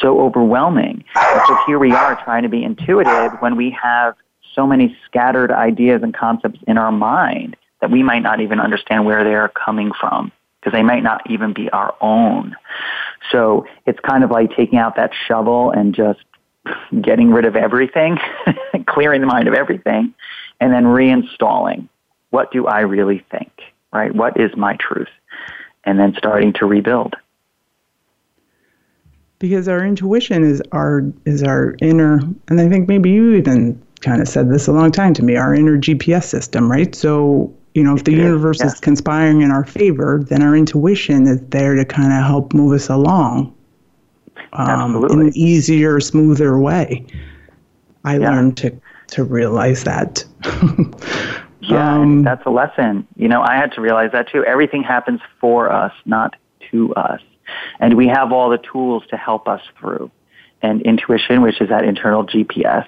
so 0.00 0.20
overwhelming. 0.20 1.04
And 1.16 1.40
so 1.48 1.58
here 1.66 1.78
we 1.78 1.90
are 1.92 2.22
trying 2.22 2.42
to 2.42 2.48
be 2.48 2.62
intuitive 2.62 3.32
when 3.40 3.56
we 3.56 3.70
have 3.70 4.14
so 4.54 4.66
many 4.66 4.96
scattered 5.06 5.50
ideas 5.50 6.02
and 6.02 6.14
concepts 6.14 6.60
in 6.68 6.78
our 6.78 6.92
mind 6.92 7.56
that 7.80 7.90
we 7.90 8.02
might 8.02 8.20
not 8.20 8.40
even 8.40 8.60
understand 8.60 9.06
where 9.06 9.24
they 9.24 9.34
are 9.34 9.48
coming 9.48 9.90
from 9.98 10.32
because 10.60 10.72
they 10.72 10.82
might 10.82 11.02
not 11.02 11.28
even 11.30 11.52
be 11.52 11.70
our 11.70 11.94
own. 12.00 12.56
So 13.30 13.66
it's 13.86 14.00
kind 14.00 14.24
of 14.24 14.30
like 14.30 14.54
taking 14.56 14.78
out 14.78 14.96
that 14.96 15.10
shovel 15.26 15.70
and 15.70 15.94
just 15.94 16.20
getting 17.00 17.30
rid 17.30 17.44
of 17.44 17.56
everything, 17.56 18.18
clearing 18.86 19.20
the 19.20 19.26
mind 19.26 19.48
of 19.48 19.54
everything, 19.54 20.14
and 20.60 20.72
then 20.72 20.84
reinstalling. 20.84 21.88
What 22.30 22.50
do 22.50 22.66
I 22.66 22.80
really 22.80 23.24
think? 23.30 23.52
Right? 23.92 24.14
What 24.14 24.38
is 24.40 24.50
my 24.56 24.76
truth? 24.76 25.08
And 25.84 25.98
then 25.98 26.14
starting 26.18 26.52
to 26.54 26.66
rebuild. 26.66 27.14
because 29.38 29.68
our 29.68 29.84
intuition 29.84 30.44
is 30.44 30.62
our 30.72 31.02
is 31.24 31.42
our 31.42 31.76
inner 31.80 32.20
and 32.48 32.60
i 32.60 32.68
think 32.68 32.88
maybe 32.88 33.10
you 33.10 33.34
even 33.34 33.80
kind 34.00 34.20
of 34.22 34.28
said 34.28 34.50
this 34.50 34.66
a 34.66 34.72
long 34.72 34.90
time 34.90 35.12
to 35.14 35.22
me 35.22 35.36
our 35.36 35.54
inner 35.54 35.76
gps 35.78 36.24
system 36.24 36.70
right 36.70 36.94
so 36.94 37.52
you 37.76 37.82
know 37.84 37.94
if 37.94 38.04
the 38.04 38.12
universe 38.12 38.62
is 38.62 38.80
conspiring 38.80 39.42
in 39.42 39.50
our 39.50 39.64
favor 39.64 40.24
then 40.28 40.42
our 40.42 40.56
intuition 40.56 41.26
is 41.26 41.40
there 41.48 41.74
to 41.74 41.84
kind 41.84 42.12
of 42.12 42.24
help 42.24 42.54
move 42.54 42.72
us 42.72 42.88
along 42.88 43.54
um, 44.54 45.04
in 45.10 45.20
an 45.20 45.32
easier 45.36 46.00
smoother 46.00 46.58
way 46.58 47.04
i 48.04 48.16
Yeah. 48.16 48.30
learned 48.30 48.56
to 48.56 48.80
to 49.08 49.24
realize 49.24 49.84
that 49.84 50.24
Yeah, 51.60 51.94
Um, 51.96 52.22
that's 52.22 52.46
a 52.46 52.50
lesson. 52.50 53.06
You 53.16 53.28
know, 53.28 53.42
I 53.42 53.56
had 53.56 53.72
to 53.72 53.80
realize 53.80 54.12
that 54.12 54.28
too. 54.28 54.44
Everything 54.44 54.82
happens 54.84 55.20
for 55.40 55.72
us, 55.72 55.92
not 56.04 56.36
to 56.70 56.94
us. 56.94 57.20
And 57.80 57.94
we 57.96 58.06
have 58.06 58.30
all 58.30 58.50
the 58.50 58.58
tools 58.58 59.02
to 59.10 59.16
help 59.16 59.48
us 59.48 59.62
through. 59.78 60.10
And 60.62 60.80
intuition, 60.82 61.42
which 61.42 61.60
is 61.60 61.68
that 61.70 61.82
internal 61.84 62.24
GPS, 62.24 62.86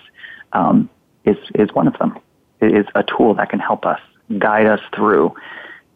um, 0.52 0.88
is, 1.24 1.36
is 1.56 1.72
one 1.72 1.88
of 1.88 1.98
them. 1.98 2.18
It 2.60 2.72
is 2.72 2.86
a 2.94 3.02
tool 3.02 3.34
that 3.34 3.48
can 3.50 3.58
help 3.58 3.84
us 3.84 4.00
guide 4.36 4.66
us 4.66 4.80
through, 4.94 5.34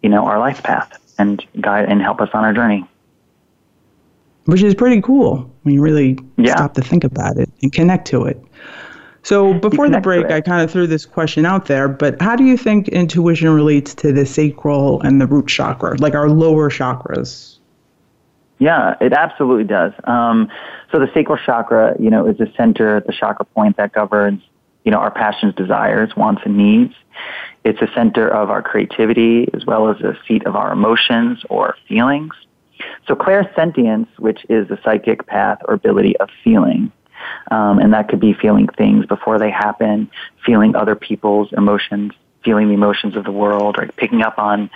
you 0.02 0.08
know, 0.08 0.24
our 0.26 0.38
life 0.38 0.62
path 0.62 0.98
and 1.18 1.44
guide 1.60 1.86
and 1.88 2.00
help 2.00 2.20
us 2.20 2.30
on 2.32 2.44
our 2.44 2.52
journey. 2.54 2.86
which 4.46 4.60
is 4.60 4.74
pretty 4.74 5.00
cool 5.00 5.48
when 5.62 5.72
you 5.72 5.80
really 5.80 6.18
Yeah. 6.36 6.50
stop 6.56 6.74
to 6.74 6.80
think 6.82 7.04
about 7.04 7.36
it 7.36 7.48
and 7.62 7.72
connect 7.72 8.08
to 8.08 8.24
it. 8.24 8.42
So 9.22 9.54
before 9.54 9.88
the 9.88 10.00
break. 10.00 10.32
I 10.32 10.40
kind 10.40 10.62
of 10.62 10.70
threw 10.70 10.88
this 10.88 11.06
question 11.06 11.46
out 11.46 11.66
there, 11.66 11.86
but 11.86 12.20
how 12.20 12.34
do 12.34 12.42
you 12.42 12.56
think 12.56 12.88
intuition 12.88 13.48
relates 13.54 13.94
to 13.94 14.12
the 14.12 14.26
sacral 14.26 15.00
and 15.02 15.20
the 15.20 15.28
root 15.28 15.46
chakra, 15.46 15.96
like 15.98 16.16
our 16.16 16.28
lower 16.28 16.70
chakras? 16.70 17.58
Yeah, 18.58 18.96
it 19.00 19.12
absolutely 19.12 19.62
does. 19.64 19.92
Um, 20.04 20.48
so 20.90 20.98
the 20.98 21.08
sacral 21.14 21.38
chakra, 21.38 21.94
you 22.00 22.10
know, 22.10 22.26
is 22.26 22.38
the 22.38 22.50
center, 22.56 23.00
the 23.06 23.12
chakra 23.12 23.44
point 23.44 23.76
that 23.76 23.92
governs, 23.92 24.42
you 24.84 24.90
know, 24.90 24.98
our 24.98 25.12
passions, 25.12 25.54
desires, 25.54 26.16
wants, 26.16 26.42
and 26.44 26.56
needs. 26.56 26.94
It's 27.64 27.81
a 27.81 27.88
center 27.94 28.29
of 28.29 28.51
our 28.51 28.62
creativity 28.62 29.48
as 29.55 29.64
well 29.64 29.88
as 29.88 30.01
a 30.01 30.18
seat 30.27 30.46
of 30.46 30.57
our 30.57 30.72
emotions 30.72 31.42
or 31.48 31.77
feelings. 31.88 32.35
So 33.07 33.14
clairsentience, 33.14 34.09
which 34.18 34.44
is 34.48 34.68
the 34.68 34.79
psychic 34.85 35.27
path 35.27 35.59
or 35.66 35.75
ability 35.75 36.16
of 36.16 36.29
feeling, 36.42 36.90
um, 37.51 37.79
and 37.79 37.92
that 37.92 38.09
could 38.09 38.18
be 38.18 38.33
feeling 38.33 38.66
things 38.66 39.07
before 39.07 39.38
they 39.38 39.51
happen, 39.51 40.11
feeling 40.44 40.75
other 40.75 40.96
people's 40.96 41.53
emotions, 41.53 42.12
feeling 42.44 42.68
the 42.68 42.75
emotions 42.75 43.14
of 43.14 43.25
the 43.25 43.31
world, 43.31 43.77
or 43.79 43.87
picking 43.96 44.22
up 44.22 44.38
on 44.38 44.68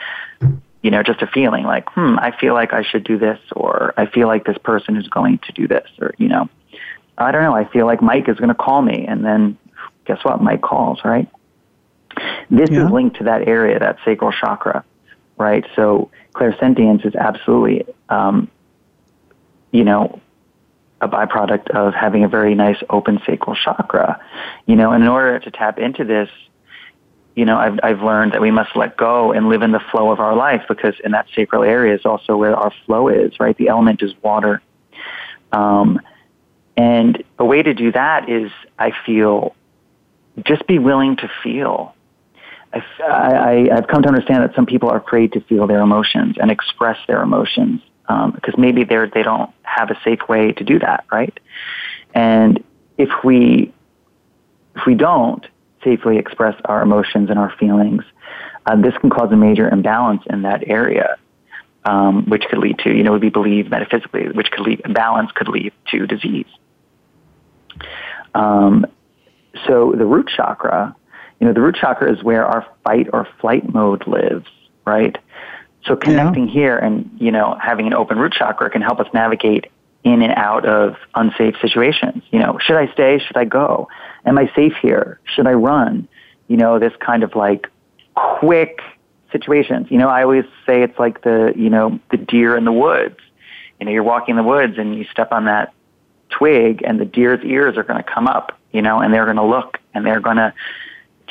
you 0.87 0.93
know, 0.93 1.03
just 1.03 1.21
a 1.21 1.27
feeling 1.27 1.65
like, 1.65 1.89
hmm, 1.91 2.17
I 2.21 2.33
feel 2.39 2.55
like 2.55 2.73
I 2.73 2.85
should 2.85 3.03
do 3.03 3.19
this, 3.19 3.41
or 3.57 3.93
I 3.97 4.07
feel 4.07 4.29
like 4.29 4.45
this 4.45 4.59
person 4.59 4.97
is 4.97 5.09
going 5.09 5.39
to 5.39 5.53
do 5.53 5.67
this, 5.67 5.89
or, 5.99 6.15
you 6.17 6.29
know, 6.29 6.49
I 7.19 7.33
don't 7.33 7.43
know, 7.43 7.57
I 7.57 7.65
feel 7.65 7.87
like 7.87 8.01
Mike 8.01 8.29
is 8.29 8.37
going 8.37 8.51
to 8.51 8.55
call 8.55 8.83
me, 8.83 9.05
and 9.05 9.25
then 9.25 9.59
guess 10.07 10.23
what? 10.23 10.41
Mike 10.41 10.63
calls, 10.63 11.01
right? 11.05 11.29
This 12.51 12.71
Yeah. 12.71 12.87
is 12.87 12.91
linked 12.91 13.17
to 13.19 13.25
that 13.25 13.49
area, 13.49 13.79
that 13.79 13.99
sacral 14.05 14.33
chakra, 14.33 14.85
right? 15.39 15.65
So 15.75 16.11
clairsentience 16.35 17.05
is 17.05 17.15
absolutely, 17.15 17.87
um, 18.09 18.49
you 19.73 19.85
know, 19.85 20.21
a 21.01 21.09
byproduct 21.09 21.71
of 21.71 21.95
having 21.95 22.25
a 22.25 22.29
very 22.29 22.55
nice 22.55 22.83
open 22.89 23.21
sacral 23.27 23.55
chakra, 23.55 24.21
you 24.67 24.77
know, 24.77 24.93
and 24.93 25.03
in 25.05 25.09
order 25.09 25.39
to 25.39 25.51
tap 25.51 25.79
into 25.79 26.05
this, 26.05 26.31
you 27.35 27.45
know, 27.45 27.59
I've, 27.59 27.79
I've 27.83 28.03
learned 28.03 28.33
that 28.33 28.41
we 28.41 28.51
must 28.51 28.75
let 28.75 28.97
go 28.97 29.33
and 29.33 29.51
live 29.51 29.61
in 29.61 29.73
the 29.73 29.81
flow 29.91 30.11
of 30.11 30.21
our 30.21 30.35
life 30.35 30.63
because 30.69 30.95
in 31.05 31.13
that 31.13 31.27
sacral 31.35 31.65
area 31.65 31.95
is 31.95 32.07
also 32.07 32.37
where 32.37 32.57
our 32.57 32.73
flow 32.87 33.09
is, 33.09 33.39
right? 33.39 33.55
The 33.59 33.69
element 33.69 34.03
is 34.03 34.15
water. 34.23 34.63
Um, 35.53 36.01
and 36.79 37.23
a 37.39 37.45
way 37.45 37.63
to 37.63 37.75
do 37.75 37.93
that 37.93 38.31
is, 38.31 38.51
I 38.79 38.93
feel, 39.05 39.55
just 40.45 40.67
be 40.67 40.79
willing 40.79 41.17
to 41.17 41.31
feel. 41.43 41.95
I, 42.73 43.69
I've 43.73 43.87
come 43.87 44.03
to 44.03 44.09
understand 44.09 44.43
that 44.43 44.55
some 44.55 44.67
people 44.67 44.91
are 44.91 44.99
afraid 44.99 45.33
to 45.33 45.41
feel 45.41 45.67
their 45.67 45.81
emotions 45.81 46.37
and 46.41 46.51
express 46.51 46.99
their 47.07 47.23
emotions 47.23 47.81
um, 48.09 48.33
because 48.33 48.55
maybe 48.59 48.85
they're, 48.85 49.09
they 49.09 49.23
don't 49.23 49.51
have 49.63 49.91
a 49.91 49.99
safe 50.05 50.21
way 50.29 50.53
to 50.53 50.65
do 50.65 50.79
that, 50.81 51.05
right? 51.11 51.39
And 52.15 52.63
if 52.99 53.11
we 53.25 53.73
if 54.77 54.83
we 54.87 54.95
don't 54.95 55.47
safely 55.83 56.19
express 56.19 56.55
our 56.67 56.83
emotions 56.83 57.31
and 57.31 57.39
our 57.39 57.55
feelings, 57.59 58.03
uh, 58.67 58.77
this 58.77 58.95
can 58.99 59.11
cause 59.11 59.33
a 59.33 59.37
major 59.37 59.69
imbalance 59.69 60.23
in 60.29 60.43
that 60.43 60.69
area, 60.69 61.17
um, 61.85 62.27
which 62.27 62.45
could 62.51 62.59
lead 62.59 62.79
to, 62.81 62.91
you 62.91 63.03
know, 63.03 63.13
we 63.13 63.31
believe 63.31 63.71
metaphysically, 63.71 64.29
which 64.29 64.51
could 64.51 64.67
lead, 64.67 64.83
imbalance 64.85 65.31
could 65.33 65.49
lead 65.49 65.73
to 65.91 66.07
disease. 66.07 66.47
Um, 68.35 68.87
so 69.67 69.95
the 69.97 70.05
root 70.05 70.29
chakra, 70.29 70.95
you 71.41 71.47
know, 71.47 71.53
the 71.53 71.61
root 71.61 71.77
chakra 71.77 72.13
is 72.13 72.23
where 72.23 72.45
our 72.47 72.67
fight 72.85 73.09
or 73.13 73.29
flight 73.41 73.73
mode 73.73 74.07
lives, 74.07 74.47
right? 74.87 75.17
So 75.85 75.97
connecting 75.97 76.49
yeah. 76.49 76.53
here 76.53 76.79
and, 76.79 77.11
you 77.19 77.31
know, 77.31 77.57
having 77.61 77.87
an 77.87 77.95
open 77.95 78.19
root 78.19 78.33
chakra 78.33 78.71
can 78.71 78.83
help 78.83 79.01
us 79.01 79.07
navigate 79.13 79.71
in 80.03 80.23
and 80.23 80.33
out 80.35 80.67
of 80.67 80.97
unsafe 81.15 81.57
situations. 81.61 82.23
You 82.31 82.39
know, 82.39 82.59
should 82.61 82.77
I 82.77 82.93
stay? 82.93 83.19
Should 83.19 83.37
I 83.37 83.45
go? 83.45 83.89
Am 84.25 84.39
I 84.39 84.51
safe 84.55 84.75
here? 84.81 85.21
Should 85.25 85.47
I 85.47 85.53
run? 85.53 86.09
You 86.49 86.57
know, 86.57 86.79
this 86.79 86.93
kind 87.01 87.23
of 87.23 87.35
like 87.35 87.69
quick 88.15 88.81
situations. 89.31 89.89
You 89.91 89.99
know, 89.99 90.09
I 90.09 90.23
always 90.23 90.45
say 90.65 90.83
it's 90.83 90.99
like 90.99 91.23
the, 91.23 91.53
you 91.57 91.71
know, 91.71 92.01
the 92.11 92.17
deer 92.17 92.57
in 92.57 92.65
the 92.65 92.73
woods. 92.73 93.19
You 93.79 93.87
know, 93.87 93.93
you're 93.93 94.03
walking 94.03 94.37
in 94.37 94.37
the 94.37 94.49
woods 94.49 94.79
and 94.79 94.97
you 94.97 95.05
step 95.05 95.33
on 95.33 95.45
that 95.45 95.73
twig 96.31 96.83
and 96.85 97.01
the 97.01 97.05
deer's 97.05 97.45
ears 97.45 97.77
are 97.77 97.83
going 97.83 98.03
to 98.03 98.09
come 98.09 98.27
up, 98.27 98.59
you 98.73 98.83
know, 98.83 99.01
and 99.01 99.13
they're 99.13 99.25
going 99.25 99.37
to 99.37 99.45
look 99.45 99.79
and 99.95 100.07
they're 100.07 100.21
going 100.21 100.37
to 100.37 100.53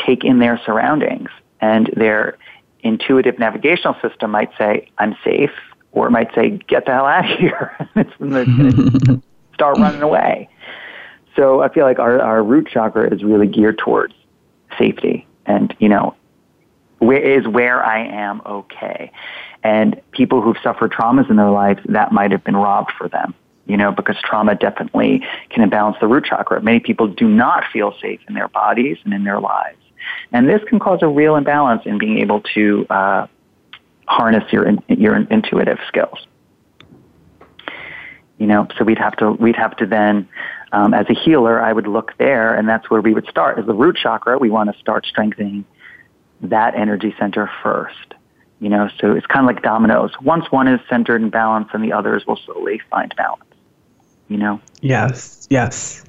take 0.05 0.23
in 0.23 0.39
their 0.39 0.59
surroundings 0.65 1.29
and 1.61 1.89
their 1.95 2.37
intuitive 2.81 3.39
navigational 3.39 3.95
system 4.01 4.31
might 4.31 4.51
say, 4.57 4.89
I'm 4.97 5.15
safe, 5.23 5.51
or 5.91 6.07
it 6.07 6.11
might 6.11 6.33
say, 6.35 6.51
get 6.67 6.85
the 6.85 6.91
hell 6.91 7.05
out 7.05 7.29
of 7.29 7.37
here. 7.39 7.75
it's 7.95 8.15
going 8.17 8.45
to 9.05 9.21
start 9.53 9.77
running 9.77 10.01
away. 10.01 10.49
So 11.35 11.61
I 11.61 11.69
feel 11.69 11.83
like 11.83 11.99
our, 11.99 12.21
our 12.21 12.43
root 12.43 12.67
chakra 12.71 13.13
is 13.13 13.23
really 13.23 13.47
geared 13.47 13.77
towards 13.77 14.13
safety 14.77 15.27
and, 15.45 15.75
you 15.79 15.89
know, 15.89 16.15
where 16.99 17.19
is 17.19 17.47
where 17.47 17.83
I 17.83 18.05
am 18.05 18.41
okay. 18.45 19.11
And 19.63 19.99
people 20.11 20.41
who've 20.41 20.57
suffered 20.63 20.91
traumas 20.91 21.29
in 21.29 21.35
their 21.35 21.49
lives, 21.49 21.81
that 21.85 22.11
might 22.11 22.31
have 22.31 22.43
been 22.43 22.55
robbed 22.55 22.91
for 22.97 23.09
them, 23.09 23.33
you 23.65 23.75
know, 23.75 23.91
because 23.91 24.15
trauma 24.23 24.55
definitely 24.55 25.23
can 25.49 25.63
imbalance 25.63 25.97
the 25.99 26.07
root 26.07 26.25
chakra. 26.25 26.61
Many 26.61 26.79
people 26.79 27.07
do 27.07 27.27
not 27.27 27.63
feel 27.71 27.93
safe 28.01 28.21
in 28.27 28.33
their 28.33 28.47
bodies 28.47 28.97
and 29.03 29.13
in 29.13 29.23
their 29.23 29.39
lives. 29.39 29.77
And 30.31 30.49
this 30.49 30.61
can 30.67 30.79
cause 30.79 30.99
a 31.01 31.07
real 31.07 31.35
imbalance 31.35 31.83
in 31.85 31.97
being 31.97 32.19
able 32.19 32.41
to 32.55 32.85
uh, 32.89 33.27
harness 34.07 34.51
your, 34.51 34.71
your 34.87 35.15
intuitive 35.15 35.79
skills. 35.87 36.25
You 38.37 38.47
know, 38.47 38.67
so 38.77 38.83
we'd 38.83 38.97
have 38.97 39.15
to, 39.17 39.31
we'd 39.31 39.55
have 39.55 39.77
to 39.77 39.85
then 39.85 40.27
um, 40.75 40.93
as 40.93 41.05
a 41.09 41.13
healer, 41.13 41.61
I 41.61 41.71
would 41.71 41.87
look 41.87 42.17
there, 42.17 42.53
and 42.53 42.67
that's 42.67 42.89
where 42.89 42.99
we 42.99 43.13
would 43.13 43.27
start. 43.29 43.57
As 43.57 43.65
the 43.65 43.73
root 43.73 43.95
chakra, 43.95 44.37
we 44.37 44.49
want 44.49 44.73
to 44.73 44.79
start 44.79 45.05
strengthening 45.05 45.63
that 46.41 46.75
energy 46.75 47.15
center 47.17 47.49
first. 47.63 48.13
You 48.59 48.69
know, 48.69 48.89
so 48.99 49.13
it's 49.13 49.25
kind 49.25 49.49
of 49.49 49.55
like 49.55 49.63
dominoes. 49.63 50.11
Once 50.21 50.51
one 50.51 50.67
is 50.67 50.81
centered 50.89 51.21
and 51.21 51.31
balanced, 51.31 51.71
then 51.71 51.81
the 51.81 51.93
others 51.93 52.25
will 52.27 52.37
slowly 52.45 52.81
find 52.89 53.13
balance. 53.15 53.43
You 54.27 54.37
know? 54.37 54.59
Yes, 54.81 55.47
yes. 55.49 56.03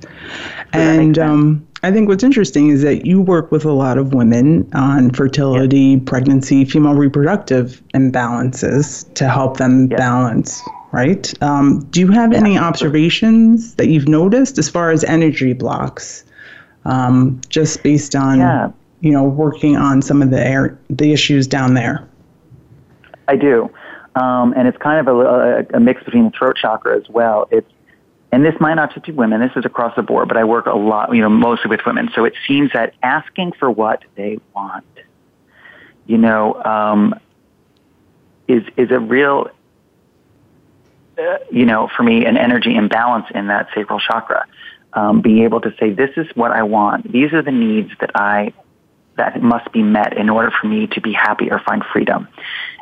and 0.73 1.17
um, 1.17 1.67
I 1.87 1.93
think 1.93 2.09
what's 2.09 2.25
interesting 2.25 2.71
is 2.71 2.83
that 2.83 3.07
you 3.07 3.21
work 3.21 3.53
with 3.53 3.65
a 3.65 3.71
lot 3.71 3.97
of 3.97 4.13
women 4.13 4.69
on 4.75 5.13
fertility, 5.13 6.01
pregnancy, 6.01 6.65
female 6.65 6.95
reproductive 6.95 7.81
imbalances 7.95 9.15
to 9.15 9.29
help 9.29 9.59
them 9.59 9.87
balance 9.87 10.61
right? 10.91 11.43
Um, 11.43 11.85
do 11.91 12.01
you 12.01 12.11
have 12.11 12.33
any 12.33 12.59
observations 12.59 13.77
that 13.77 13.87
you've 13.87 14.09
noticed 14.09 14.59
as 14.59 14.69
far 14.69 14.91
as 14.91 15.05
energy 15.05 15.53
blocks, 15.53 16.25
um, 16.87 17.41
just 17.49 17.83
based 17.85 18.17
on 18.17 18.39
yeah. 18.39 18.71
you 19.01 19.13
know 19.13 19.23
working 19.23 19.77
on 19.77 20.03
some 20.03 20.23
of 20.23 20.31
the 20.31 20.45
air, 20.45 20.79
the 20.91 21.13
issues 21.13 21.47
down 21.47 21.75
there? 21.75 22.09
I 23.29 23.37
do, 23.37 23.71
um, 24.17 24.55
and 24.57 24.67
it's 24.67 24.79
kind 24.79 25.07
of 25.07 25.15
a, 25.15 25.21
a, 25.21 25.65
a 25.75 25.81
mix 25.81 26.03
between 26.03 26.25
the 26.25 26.31
throat 26.31 26.57
chakra 26.57 26.97
as 26.97 27.09
well. 27.11 27.47
It's 27.53 27.71
and 28.37 28.45
this 28.45 28.61
might 28.61 28.75
not 28.75 28.93
just 28.93 29.07
be 29.07 29.13
women. 29.13 29.41
This 29.41 29.53
is 29.57 29.65
across 29.65 29.97
the 29.97 30.03
board, 30.03 30.29
but 30.29 30.37
I 30.37 30.45
work 30.45 30.67
a 30.67 30.77
lot, 30.77 31.15
you 31.15 31.23
know, 31.23 31.31
mostly 31.31 31.71
with 31.71 31.81
women. 31.87 32.11
So 32.15 32.27
it 32.27 32.35
seems 32.47 32.71
that 32.75 32.93
asking 33.03 33.53
for 33.53 33.71
what 33.71 34.05
they 34.15 34.39
want, 34.55 34.85
you 36.05 36.19
know, 36.19 36.63
um, 36.63 37.19
is 38.47 38.63
is 38.77 38.91
a 38.91 39.01
real 39.01 39.49
uh, 41.17 41.39
you 41.51 41.65
know, 41.65 41.89
for 41.97 42.03
me, 42.03 42.27
an 42.27 42.37
energy 42.37 42.77
imbalance 42.77 43.25
in 43.35 43.47
that 43.47 43.69
sacral 43.75 44.01
chakra. 44.01 44.45
Um, 44.93 45.23
being 45.23 45.43
able 45.45 45.63
to 45.63 45.73
say, 45.81 45.95
this 45.95 46.11
is 46.19 46.27
what 46.35 46.51
I 46.51 46.63
want. 46.65 47.11
These 47.11 47.33
are 47.33 47.41
the 47.41 47.53
needs 47.53 47.91
that 48.01 48.11
I, 48.15 48.53
that 49.17 49.43
must 49.43 49.73
be 49.73 49.83
met 49.83 50.19
in 50.19 50.29
order 50.29 50.51
for 50.61 50.67
me 50.69 50.89
to 50.89 51.01
be 51.01 51.15
happy 51.15 51.51
or 51.51 51.61
find 51.61 51.83
freedom. 51.91 52.29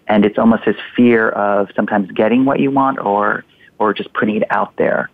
And 0.09 0.27
it's 0.27 0.37
almost 0.37 0.65
this 0.65 0.77
fear 0.97 1.29
of 1.29 1.69
sometimes 1.77 2.11
getting 2.11 2.45
what 2.45 2.59
you 2.59 2.73
want 2.73 2.99
or, 2.99 3.45
or 3.79 3.93
just 3.95 4.13
putting 4.13 4.37
it 4.37 4.45
out 4.51 4.77
there. 4.77 5.11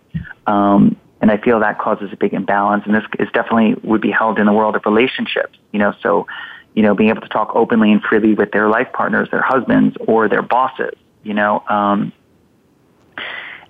Um, 0.47 0.97
and 1.21 1.29
I 1.29 1.37
feel 1.37 1.59
that 1.59 1.79
causes 1.79 2.09
a 2.11 2.17
big 2.17 2.33
imbalance. 2.33 2.83
And 2.85 2.95
this 2.95 3.03
is 3.19 3.27
definitely 3.33 3.75
would 3.83 4.01
be 4.01 4.11
held 4.11 4.39
in 4.39 4.45
the 4.45 4.53
world 4.53 4.75
of 4.75 4.83
relationships, 4.85 5.57
you 5.71 5.79
know, 5.79 5.93
so, 6.01 6.27
you 6.73 6.81
know, 6.81 6.95
being 6.95 7.09
able 7.09 7.21
to 7.21 7.29
talk 7.29 7.55
openly 7.55 7.91
and 7.91 8.01
freely 8.01 8.33
with 8.33 8.51
their 8.51 8.69
life 8.69 8.87
partners, 8.93 9.29
their 9.29 9.43
husbands, 9.43 9.95
or 10.07 10.27
their 10.27 10.41
bosses, 10.41 10.95
you 11.23 11.33
know, 11.33 11.63
um, 11.69 12.11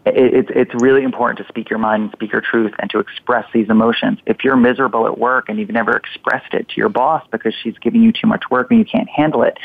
it's 0.05 0.49
it's 0.55 0.71
really 0.81 1.03
important 1.03 1.37
to 1.37 1.47
speak 1.47 1.69
your 1.69 1.77
mind 1.77 2.03
and 2.03 2.11
speak 2.11 2.31
your 2.31 2.41
truth 2.41 2.73
and 2.79 2.89
to 2.89 2.99
express 2.99 3.45
these 3.53 3.69
emotions. 3.69 4.17
If 4.25 4.43
you're 4.43 4.55
miserable 4.55 5.05
at 5.05 5.19
work 5.19 5.47
and 5.47 5.59
you've 5.59 5.69
never 5.69 5.95
expressed 5.95 6.53
it 6.53 6.69
to 6.69 6.75
your 6.77 6.89
boss 6.89 7.23
because 7.31 7.53
she's 7.61 7.77
giving 7.77 8.01
you 8.01 8.11
too 8.11 8.25
much 8.25 8.43
work 8.49 8.71
and 8.71 8.79
you 8.79 8.85
can't 8.85 9.09
handle 9.09 9.43
it, 9.43 9.57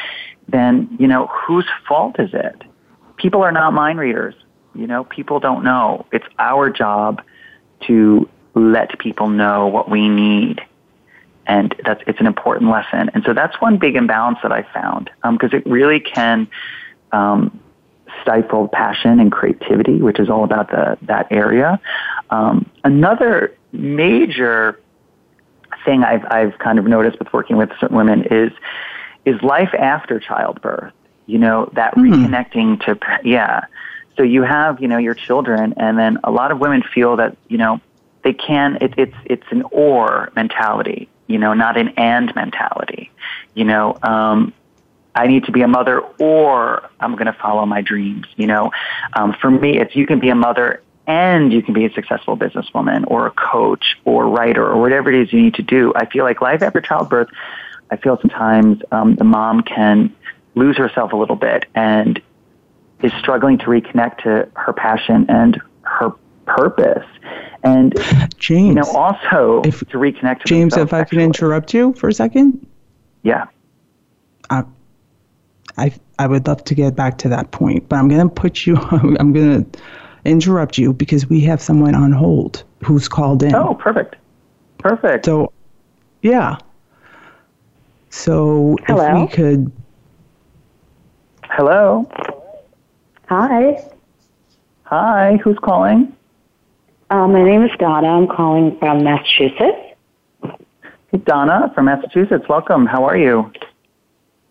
then 0.49 0.95
you 1.01 1.09
know 1.09 1.29
whose 1.29 1.65
fault 1.89 2.17
is 2.19 2.31
it? 2.35 2.63
People 3.17 3.43
are 3.43 3.53
not 3.53 3.73
mind 3.73 3.99
readers. 3.99 4.35
You 4.77 4.87
know, 4.87 5.05
people 5.05 5.41
don't 5.41 5.65
know. 5.65 6.07
It's 6.13 6.27
our 6.39 6.71
job 6.71 7.23
to 7.87 8.29
let 8.55 8.99
people 8.99 9.29
know 9.29 9.67
what 9.67 9.91
we 9.91 10.09
need, 10.09 10.61
and 11.47 11.75
that's 11.85 12.03
it's 12.07 12.21
an 12.21 12.27
important 12.27 12.71
lesson. 12.71 13.11
And 13.15 13.25
so 13.25 13.35
that's 13.35 13.61
one 13.61 13.79
big 13.79 13.97
imbalance 13.97 14.39
that 14.43 14.53
I 14.53 14.63
found 14.63 15.11
because 15.23 15.53
um, 15.53 15.61
it 15.61 15.67
really 15.67 16.01
can. 16.01 16.49
Um, 17.13 17.61
stifled 18.23 18.73
passion 18.73 19.21
and 19.21 19.31
creativity, 19.31 20.01
which 20.01 20.19
is 20.19 20.29
all 20.29 20.45
about 20.45 20.71
the, 20.71 20.99
that 21.03 21.27
area. 21.31 21.81
Um, 22.31 22.69
another 22.85 23.55
major 23.73 24.81
thing 25.85 26.03
I've, 26.03 26.25
I've 26.31 26.59
kind 26.59 26.79
of 26.79 26.87
noticed 26.87 27.19
with 27.19 27.33
working 27.33 27.57
with 27.57 27.71
certain 27.79 27.97
women 27.97 28.25
is, 28.31 28.53
is 29.25 29.41
life 29.43 29.73
after 29.79 30.19
childbirth. 30.19 30.93
You 31.27 31.39
know, 31.39 31.71
that 31.75 31.95
mm-hmm. 31.95 32.13
reconnecting 32.13 32.85
to, 32.85 32.99
yeah. 33.25 33.67
So 34.17 34.23
you 34.23 34.43
have, 34.43 34.81
you 34.81 34.89
know, 34.89 34.99
your 34.99 35.15
children 35.15 35.75
and 35.77 35.99
then 35.99 36.19
a 36.25 36.31
lot 36.31 36.51
of 36.51 36.59
women 36.59 36.83
feel 36.83 37.17
that, 37.17 37.37
you 37.49 37.59
know, 37.59 37.81
they 38.25 38.33
can, 38.33 38.79
it, 38.81 38.95
it's, 38.97 39.17
it's 39.25 39.47
an 39.51 39.63
or 39.71 40.33
mentality, 40.35 41.09
you 41.27 41.39
know, 41.39 41.55
not 41.55 41.77
an 41.77 41.89
and 41.97 42.35
mentality. 42.35 43.11
You 43.55 43.65
know, 43.65 43.97
um, 44.03 44.53
I 45.15 45.27
need 45.27 45.45
to 45.45 45.53
be 45.53 45.63
a 45.63 45.69
mother 45.69 46.01
or 46.19 46.89
I'm 47.01 47.13
going 47.13 47.27
to 47.27 47.33
follow 47.33 47.65
my 47.67 47.83
dreams. 47.83 48.27
You 48.37 48.47
know, 48.47 48.73
um, 49.15 49.35
for 49.41 49.51
me, 49.51 49.79
it's 49.79 49.95
you 49.95 50.07
can 50.07 50.19
be 50.19 50.31
a 50.31 50.35
mother 50.35 50.83
and 51.07 51.53
you 51.53 51.63
can 51.63 51.73
be 51.73 51.85
a 51.85 51.93
successful 51.93 52.37
businesswoman 52.37 53.05
or 53.07 53.27
a 53.27 53.31
coach 53.31 53.97
or 54.05 54.29
writer 54.29 54.67
or 54.67 54.81
whatever 54.81 55.11
it 55.11 55.23
is 55.23 55.33
you 55.33 55.41
need 55.41 55.55
to 55.55 55.63
do. 55.63 55.93
I 55.95 56.07
feel 56.07 56.25
like 56.25 56.41
life 56.41 56.63
after 56.63 56.81
childbirth, 56.81 57.29
I 57.91 57.97
feel 57.97 58.19
sometimes 58.21 58.83
um, 58.91 59.15
the 59.15 59.25
mom 59.25 59.63
can 59.63 60.15
lose 60.55 60.77
herself 60.77 61.13
a 61.13 61.17
little 61.17 61.37
bit 61.37 61.67
and 61.75 62.21
is 63.03 63.13
struggling 63.21 63.59
to 63.59 63.67
reconnect 63.67 64.19
to 64.23 64.49
her 64.55 64.73
passion 64.73 65.27
and 65.29 65.61
her 65.83 66.13
purpose. 66.47 67.07
And 67.63 67.95
James, 68.39 68.69
you 68.69 68.75
know, 68.75 68.91
also 68.93 69.63
if, 69.65 69.81
to 69.81 69.99
reconnect 69.99 70.43
to 70.43 70.45
James, 70.47 70.77
if 70.77 70.93
I 70.93 71.05
can 71.05 71.21
interrupt 71.21 71.75
you 71.75 71.95
for 71.95 72.09
a 72.09 72.13
second. 72.13 72.67
Yeah. 73.23 73.47
Uh, 74.51 74.63
I 75.77 75.93
I 76.19 76.27
would 76.27 76.47
love 76.47 76.65
to 76.65 76.75
get 76.75 76.95
back 76.97 77.19
to 77.19 77.29
that 77.29 77.51
point, 77.51 77.89
but 77.89 77.97
I'm 77.97 78.09
going 78.09 78.27
to 78.27 78.33
put 78.35 78.67
you. 78.67 78.77
I'm 78.91 79.33
going 79.33 79.65
to 79.65 79.81
interrupt 80.25 80.79
you 80.79 80.93
because 80.93 81.29
we 81.29 81.41
have 81.43 81.61
someone 81.61 81.95
on 81.95 82.13
hold 82.13 82.65
who's 82.85 83.09
called 83.09 83.43
in. 83.43 83.55
Oh, 83.55 83.75
perfect, 83.75 84.17
perfect. 84.79 85.25
So, 85.25 85.53
yeah. 86.23 86.59
So 88.11 88.77
Hello? 88.87 89.25
if 89.25 89.31
we 89.31 89.35
could. 89.35 89.73
Hello. 91.45 92.09
Hi. 93.29 93.83
Hi. 94.85 95.39
Who's 95.43 95.59
calling? 95.59 96.15
Uh, 97.11 97.27
my 97.27 97.43
name 97.43 97.63
is 97.63 97.71
Donna. 97.79 98.09
I'm 98.09 98.29
calling 98.29 98.79
from 98.79 99.03
Massachusetts. 99.03 99.97
Donna 101.25 101.73
from 101.75 101.87
Massachusetts. 101.87 102.45
Welcome. 102.49 102.87
How 102.87 103.05
are 103.05 103.17
you? 103.17 103.51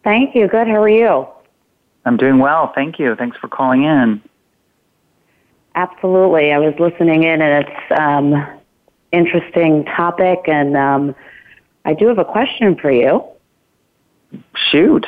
Thank 0.04 0.36
you. 0.36 0.48
Good. 0.48 0.68
How 0.68 0.82
are 0.82 0.90
you? 0.90 1.26
I'm 2.06 2.18
doing 2.18 2.40
well. 2.40 2.72
Thank 2.76 3.00
you. 3.00 3.16
Thanks 3.16 3.38
for 3.38 3.48
calling 3.48 3.84
in. 3.84 4.22
Absolutely. 5.76 6.52
I 6.52 6.60
was 6.60 6.74
listening 6.80 7.24
in, 7.24 7.42
and 7.42 7.66
it's 7.66 8.00
um, 8.00 8.46
interesting 9.12 9.86
topic, 9.86 10.40
and 10.48 10.76
um, 10.76 11.16
I 11.86 11.94
do 11.94 12.08
have 12.08 12.20
a 12.20 12.26
question 12.26 12.76
for 12.76 12.92
you. 12.92 13.24
Shoot. 14.56 15.06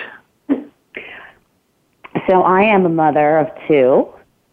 So 2.27 2.41
I 2.41 2.63
am 2.63 2.85
a 2.85 2.89
mother 2.89 3.37
of 3.37 3.47
two, 3.67 4.07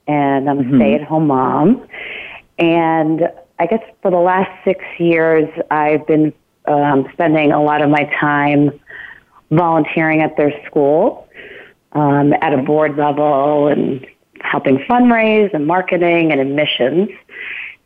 and 0.06 0.48
I'm 0.48 0.60
a 0.60 0.76
stay-at-home 0.76 1.26
mom. 1.26 1.86
And 2.58 3.28
I 3.58 3.66
guess 3.66 3.82
for 4.00 4.10
the 4.10 4.18
last 4.18 4.50
six 4.64 4.84
years, 4.98 5.48
I've 5.70 6.06
been 6.06 6.32
um, 6.66 7.08
spending 7.12 7.52
a 7.52 7.62
lot 7.62 7.82
of 7.82 7.90
my 7.90 8.04
time 8.20 8.78
volunteering 9.50 10.22
at 10.22 10.36
their 10.36 10.52
school 10.66 11.28
um, 11.92 12.32
at 12.40 12.52
a 12.52 12.58
board 12.58 12.96
level 12.96 13.68
and 13.68 14.06
helping 14.40 14.78
fundraise 14.78 15.52
and 15.54 15.66
marketing 15.66 16.32
and 16.32 16.40
admissions. 16.40 17.08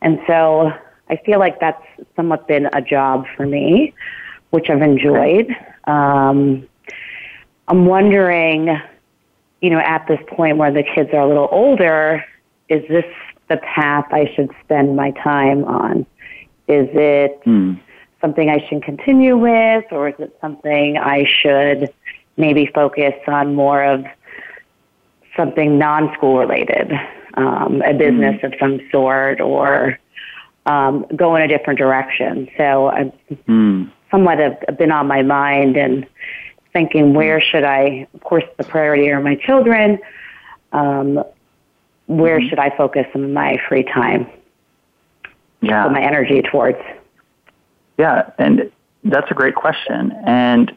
And 0.02 0.20
so 0.26 0.72
I 1.08 1.16
feel 1.24 1.38
like 1.38 1.60
that's 1.60 1.82
somewhat 2.16 2.46
been 2.46 2.66
a 2.72 2.82
job 2.82 3.26
for 3.36 3.46
me, 3.46 3.94
which 4.50 4.70
I've 4.70 4.82
enjoyed. 4.82 5.48
Um, 5.84 6.66
I'm 7.68 7.86
wondering, 7.86 8.78
you 9.60 9.70
know, 9.70 9.80
at 9.80 10.06
this 10.06 10.20
point 10.28 10.56
where 10.56 10.70
the 10.70 10.82
kids 10.82 11.10
are 11.12 11.20
a 11.20 11.26
little 11.26 11.48
older, 11.50 12.24
is 12.68 12.86
this 12.88 13.04
the 13.48 13.56
path 13.58 14.06
I 14.10 14.30
should 14.34 14.50
spend 14.62 14.94
my 14.96 15.10
time 15.12 15.64
on? 15.64 16.06
Is 16.68 16.88
it 16.92 17.40
Hmm. 17.44 17.74
something 18.20 18.50
I 18.50 18.64
should 18.68 18.82
continue 18.82 19.36
with, 19.36 19.84
or 19.90 20.08
is 20.08 20.14
it 20.18 20.36
something 20.40 20.98
I 20.98 21.24
should 21.24 21.92
maybe 22.36 22.66
focus 22.66 23.14
on 23.26 23.54
more 23.54 23.82
of 23.82 24.04
something 25.36 25.78
non-school 25.78 26.38
related, 26.38 26.92
um, 27.34 27.82
a 27.82 27.94
business 27.94 28.42
of 28.42 28.52
some 28.60 28.80
sort, 28.90 29.40
or 29.40 29.98
um, 30.66 31.06
go 31.16 31.36
in 31.36 31.42
a 31.42 31.48
different 31.48 31.78
direction? 31.78 32.48
So 32.56 32.88
I've 32.88 33.12
Hmm. 33.46 33.84
somewhat 34.10 34.38
have 34.38 34.78
been 34.78 34.90
on 34.90 35.06
my 35.06 35.22
mind 35.22 35.76
and 35.76 36.06
thinking 36.72 37.14
where 37.14 37.40
should 37.40 37.64
I, 37.64 38.06
of 38.14 38.20
course, 38.22 38.44
the 38.56 38.64
priority 38.64 39.10
are 39.10 39.20
my 39.20 39.36
children. 39.36 39.98
Um, 40.72 41.24
where 42.06 42.40
should 42.40 42.58
I 42.58 42.74
focus 42.76 43.06
some 43.12 43.24
of 43.24 43.30
my 43.30 43.60
free 43.68 43.82
time, 43.84 44.26
Yeah. 45.60 45.84
put 45.84 45.92
my 45.92 46.02
energy 46.02 46.42
towards? 46.42 46.78
Yeah, 47.98 48.30
and 48.38 48.70
that's 49.04 49.30
a 49.30 49.34
great 49.34 49.54
question. 49.54 50.12
And 50.24 50.72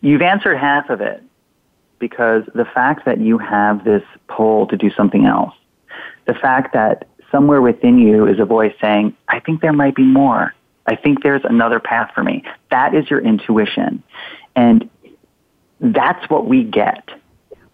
you've 0.00 0.22
answered 0.22 0.56
half 0.56 0.90
of 0.90 1.00
it 1.00 1.22
because 1.98 2.44
the 2.54 2.64
fact 2.64 3.04
that 3.04 3.18
you 3.20 3.38
have 3.38 3.84
this 3.84 4.02
pull 4.28 4.66
to 4.68 4.76
do 4.76 4.90
something 4.90 5.26
else, 5.26 5.54
the 6.26 6.34
fact 6.34 6.72
that 6.74 7.06
somewhere 7.30 7.60
within 7.60 7.98
you 7.98 8.26
is 8.26 8.38
a 8.38 8.44
voice 8.44 8.74
saying, 8.80 9.14
I 9.28 9.40
think 9.40 9.60
there 9.60 9.72
might 9.72 9.94
be 9.94 10.04
more. 10.04 10.54
I 10.86 10.94
think 10.94 11.22
there's 11.22 11.42
another 11.44 11.80
path 11.80 12.12
for 12.14 12.22
me. 12.22 12.44
That 12.70 12.94
is 12.94 13.10
your 13.10 13.20
intuition. 13.20 14.02
And 14.54 14.88
that's 15.80 16.28
what 16.30 16.46
we 16.46 16.64
get. 16.64 17.08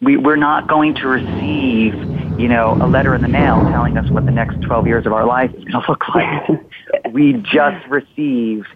We, 0.01 0.17
we're 0.17 0.37
not 0.37 0.67
going 0.67 0.97
to 0.97 1.07
receive, 1.07 1.95
you 2.39 2.49
know, 2.49 2.77
a 2.81 2.89
letter 2.89 3.15
in 3.15 3.23
the 3.23 3.29
mail 3.29 3.61
telling 3.71 3.97
us 3.97 4.11
what 4.11 4.27
the 4.27 4.33
next 4.33 4.61
12 4.63 4.87
years 4.87 5.07
of 5.07 5.13
our 5.13 5.25
life 5.25 5.55
is 5.55 5.65
going 5.65 5.83
to 5.83 5.91
look 5.91 6.09
like. 6.09 7.13
we 7.13 7.35
just 7.35 7.87
receive 7.87 8.67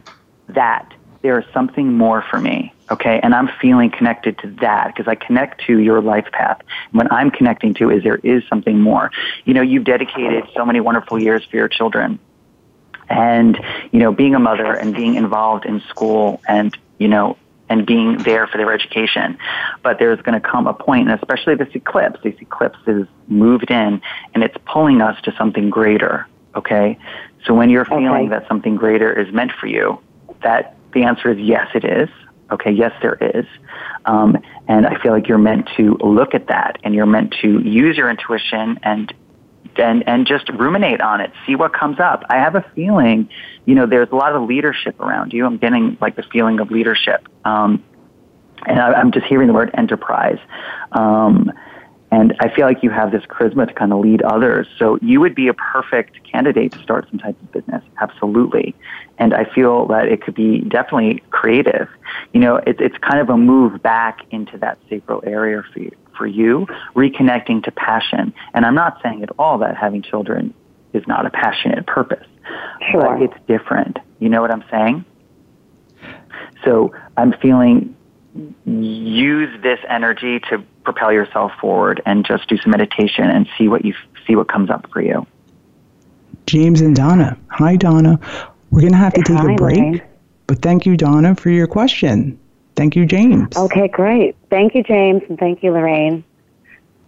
that 0.49 0.93
there 1.23 1.41
is 1.41 1.45
something 1.53 1.95
more 1.95 2.25
for 2.31 2.41
me. 2.41 2.73
Okay. 2.91 3.19
And 3.21 3.35
I'm 3.35 3.49
feeling 3.61 3.91
connected 3.91 4.39
to 4.39 4.51
that 4.61 4.95
because 4.95 5.09
I 5.09 5.17
connect 5.17 5.63
to 5.67 5.79
your 5.79 6.01
life 6.01 6.27
path. 6.31 6.61
What 6.93 7.13
I'm 7.13 7.33
connecting 7.33 7.75
to 7.75 7.91
is 7.91 8.05
there 8.05 8.21
is 8.23 8.45
something 8.49 8.81
more. 8.81 9.11
You 9.45 9.55
know, 9.55 9.63
you've 9.63 9.83
dedicated 9.83 10.45
so 10.55 10.65
many 10.65 10.81
wonderful 10.81 11.21
years 11.21 11.45
for 11.51 11.57
your 11.57 11.69
children 11.69 12.21
and, 13.09 13.59
you 13.91 13.99
know, 13.99 14.13
being 14.13 14.37
a 14.37 14.39
mother 14.39 14.73
and 14.73 14.95
being 14.95 15.17
involved 15.17 15.65
in 15.65 15.81
school 15.89 16.41
and, 16.47 16.77
you 16.99 17.09
know, 17.09 17.37
and 17.69 17.87
being 17.87 18.23
there 18.23 18.47
for 18.47 18.59
their 18.59 18.73
education. 18.73 19.39
But 19.83 19.99
there's 19.99 20.21
going 20.23 20.41
to 20.41 20.47
come 20.47 20.67
a 20.67 20.75
point, 20.75 21.09
and 21.11 21.19
especially 21.19 21.55
this 21.57 21.69
eclipse, 21.75 22.21
this 22.23 22.35
eclipse 22.41 22.79
is 22.87 23.07
moved 23.29 23.71
in 23.71 24.01
and 24.35 24.43
it's 24.45 24.57
pulling 24.67 25.01
us 25.01 25.21
to 25.23 25.35
something 25.37 25.71
greater. 25.71 26.27
Okay. 26.55 26.99
So 27.45 27.55
when 27.55 27.71
you're 27.71 27.85
feeling 27.85 28.07
Okay. 28.07 28.29
that 28.29 28.49
something 28.49 28.77
greater 28.77 29.13
is 29.13 29.33
meant 29.33 29.53
for 29.53 29.67
you, 29.67 29.99
that 30.43 30.77
the 30.93 31.05
answer 31.05 31.31
is 31.31 31.39
yes, 31.39 31.69
it 31.75 31.85
is. 31.85 32.09
Okay. 32.51 32.71
Yes, 32.71 32.93
there 33.03 33.19
is. 33.21 33.45
Um, 34.05 34.39
and 34.69 34.87
I 34.87 35.01
feel 35.01 35.13
like 35.13 35.29
you're 35.29 35.39
meant 35.39 35.69
to 35.77 35.97
look 36.01 36.35
at 36.35 36.47
that 36.47 36.79
and 36.85 36.95
you're 36.95 37.07
meant 37.07 37.35
to 37.43 37.61
use 37.61 37.97
your 37.97 38.09
intuition 38.09 38.79
and 38.83 39.13
and 39.77 40.07
and 40.09 40.27
just 40.27 40.49
ruminate 40.51 41.01
on 41.01 41.21
it, 41.21 41.33
see 41.47 41.55
what 41.55 41.73
comes 41.73 42.01
up. 42.01 42.25
I 42.29 42.37
have 42.37 42.55
a 42.55 42.65
feeling, 42.75 43.29
you 43.65 43.75
know, 43.75 43.87
there's 43.87 44.09
a 44.11 44.17
lot 44.17 44.35
of 44.35 44.43
leadership 44.49 45.01
around 45.01 45.33
you. 45.33 45.45
I'm 45.47 45.59
getting 45.59 45.97
like 46.01 46.17
the 46.17 46.23
feeling 46.23 46.61
of 46.61 46.71
leadership, 46.71 47.29
um, 47.45 47.83
and 48.67 48.81
I, 48.81 48.93
I'm 48.93 49.13
just 49.13 49.27
hearing 49.27 49.49
the 49.49 49.55
word 49.55 49.71
enterprise. 49.75 50.39
Um, 50.93 51.53
and 52.11 52.35
I 52.41 52.55
feel 52.55 52.67
like 52.67 52.83
you 52.83 52.91
have 52.91 53.11
this 53.11 53.25
charisma 53.25 53.67
to 53.67 53.75
kind 53.75 53.93
of 53.93 53.99
lead 53.99 54.23
others. 54.23 54.69
So 54.79 54.99
you 55.03 55.21
would 55.21 55.35
be 55.35 55.49
a 55.49 55.55
perfect 55.55 56.23
candidate 56.25 56.73
to 56.73 56.79
start 56.83 57.09
some 57.11 57.19
type 57.19 57.37
of 57.43 57.53
business, 57.53 57.83
absolutely. 58.01 58.75
And 59.19 59.35
I 59.35 59.45
feel 59.45 59.87
that 59.89 60.07
it 60.07 60.23
could 60.23 60.35
be 60.35 60.61
definitely 60.61 61.23
creative. 61.31 61.89
You 62.33 62.41
know, 62.41 62.57
it's 62.67 62.81
it's 62.81 62.97
kind 62.99 63.19
of 63.21 63.29
a 63.29 63.37
move 63.37 63.83
back 63.83 64.21
into 64.31 64.57
that 64.59 64.79
sacral 64.89 65.23
area 65.27 65.63
for 65.73 65.81
you, 65.81 65.91
for 66.17 66.27
you, 66.27 66.67
reconnecting 66.95 67.63
to 67.65 67.71
passion. 67.71 68.33
And 68.55 68.65
I'm 68.65 68.75
not 68.75 69.01
saying 69.03 69.23
at 69.23 69.31
all 69.39 69.59
that 69.59 69.77
having 69.77 70.03
children 70.03 70.55
is 70.93 71.07
not 71.07 71.27
a 71.27 71.31
passionate 71.31 71.87
purpose, 71.87 72.27
Sure. 72.91 73.03
but 73.03 73.23
it's 73.23 73.47
different. 73.47 73.99
You 74.19 74.29
know 74.29 74.41
what 74.41 74.51
I'm 74.51 74.65
saying? 74.71 75.05
So 76.65 76.95
I'm 77.17 77.33
feeling 77.41 77.95
use 78.67 79.63
this 79.63 79.79
energy 79.89 80.41
to 80.51 80.63
propel 80.85 81.13
yourself 81.13 81.53
forward 81.61 82.03
and 82.05 82.25
just 82.27 82.49
do 82.49 82.57
some 82.59 82.71
meditation 82.71 83.25
and 83.25 83.49
see 83.57 83.69
what 83.69 83.85
you 83.85 83.95
see 84.27 84.37
what 84.37 84.49
comes 84.49 84.69
up 84.71 84.87
for 84.93 85.01
you. 85.01 85.27
James 86.47 86.81
and 86.81 86.95
Donna. 86.95 87.39
Hi, 87.51 87.77
Donna. 87.77 88.19
We're 88.71 88.81
going 88.81 88.93
to 88.93 88.99
have 88.99 89.15
to 89.15 89.23
take 89.23 89.37
Hi, 89.37 89.53
a 89.53 89.57
break, 89.57 89.79
Lorraine. 89.79 90.03
but 90.47 90.61
thank 90.61 90.87
you, 90.87 90.97
Donna, 90.97 91.35
for 91.35 91.51
your 91.51 91.67
question. 91.67 92.39
Thank 92.77 92.95
you, 92.95 93.07
James. 93.07 93.57
Okay, 93.57 93.89
great. 93.89 94.37
Thank 94.51 94.75
you, 94.75 94.83
James, 94.83 95.23
and 95.29 95.39
thank 95.39 95.63
you, 95.63 95.73
Lorraine. 95.73 96.23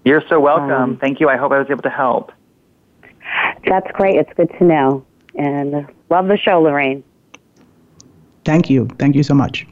You're 0.05 0.23
so 0.29 0.41
welcome. 0.41 0.71
Um, 0.71 0.97
Thank 0.97 1.21
you. 1.21 1.29
I 1.29 1.37
hope 1.37 1.53
I 1.53 1.59
was 1.59 1.69
able 1.71 1.83
to 1.83 1.91
help. 1.91 2.33
That's 3.67 3.91
great. 3.93 4.17
It's 4.17 4.33
good 4.35 4.51
to 4.59 4.65
know. 4.65 5.05
And 5.35 5.87
love 6.09 6.29
the 6.29 6.39
show, 6.39 6.63
Lorraine. 6.63 7.05
Thank 8.45 8.71
you. 8.71 8.89
Thank 8.99 9.15
you 9.15 9.23
so 9.23 9.35
much. 9.35 9.67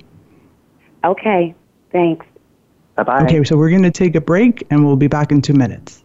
Okay, 1.05 1.55
thanks. 1.91 2.27
Bye 2.97 3.05
bye. 3.05 3.25
Okay, 3.25 3.43
so 3.45 3.57
we're 3.57 3.71
going 3.71 3.83
to 3.83 3.91
take 3.91 4.15
a 4.15 4.21
break 4.21 4.67
and 4.71 4.85
we'll 4.85 4.97
be 4.97 5.07
back 5.07 5.33
in 5.33 5.41
two 5.41 5.55
minutes. 5.55 6.05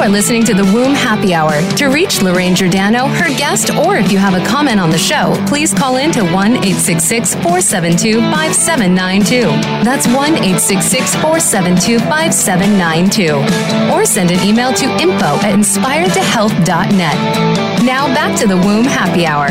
You 0.00 0.06
are 0.06 0.08
listening 0.08 0.44
to 0.44 0.54
the 0.54 0.64
Womb 0.72 0.94
Happy 0.94 1.34
Hour. 1.34 1.60
To 1.76 1.88
reach 1.88 2.22
Lorraine 2.22 2.54
Giordano, 2.54 3.06
her 3.06 3.28
guest, 3.36 3.68
or 3.68 3.98
if 3.98 4.10
you 4.10 4.16
have 4.16 4.32
a 4.32 4.42
comment 4.46 4.80
on 4.80 4.88
the 4.88 4.96
show, 4.96 5.34
please 5.46 5.74
call 5.74 5.98
in 5.98 6.10
to 6.12 6.22
1 6.22 6.32
866 6.32 7.34
472 7.34 8.20
5792. 8.32 9.42
That's 9.84 10.06
1 10.06 10.16
866 10.16 11.16
472 11.16 11.98
5792. 11.98 13.92
Or 13.92 14.06
send 14.06 14.30
an 14.30 14.42
email 14.42 14.72
to 14.72 14.86
info 14.86 15.36
at 15.44 15.52
inspiredtohealth.net. 15.52 17.84
Now 17.84 18.06
back 18.14 18.38
to 18.38 18.46
the 18.46 18.56
Womb 18.56 18.86
Happy 18.86 19.26
Hour. 19.26 19.48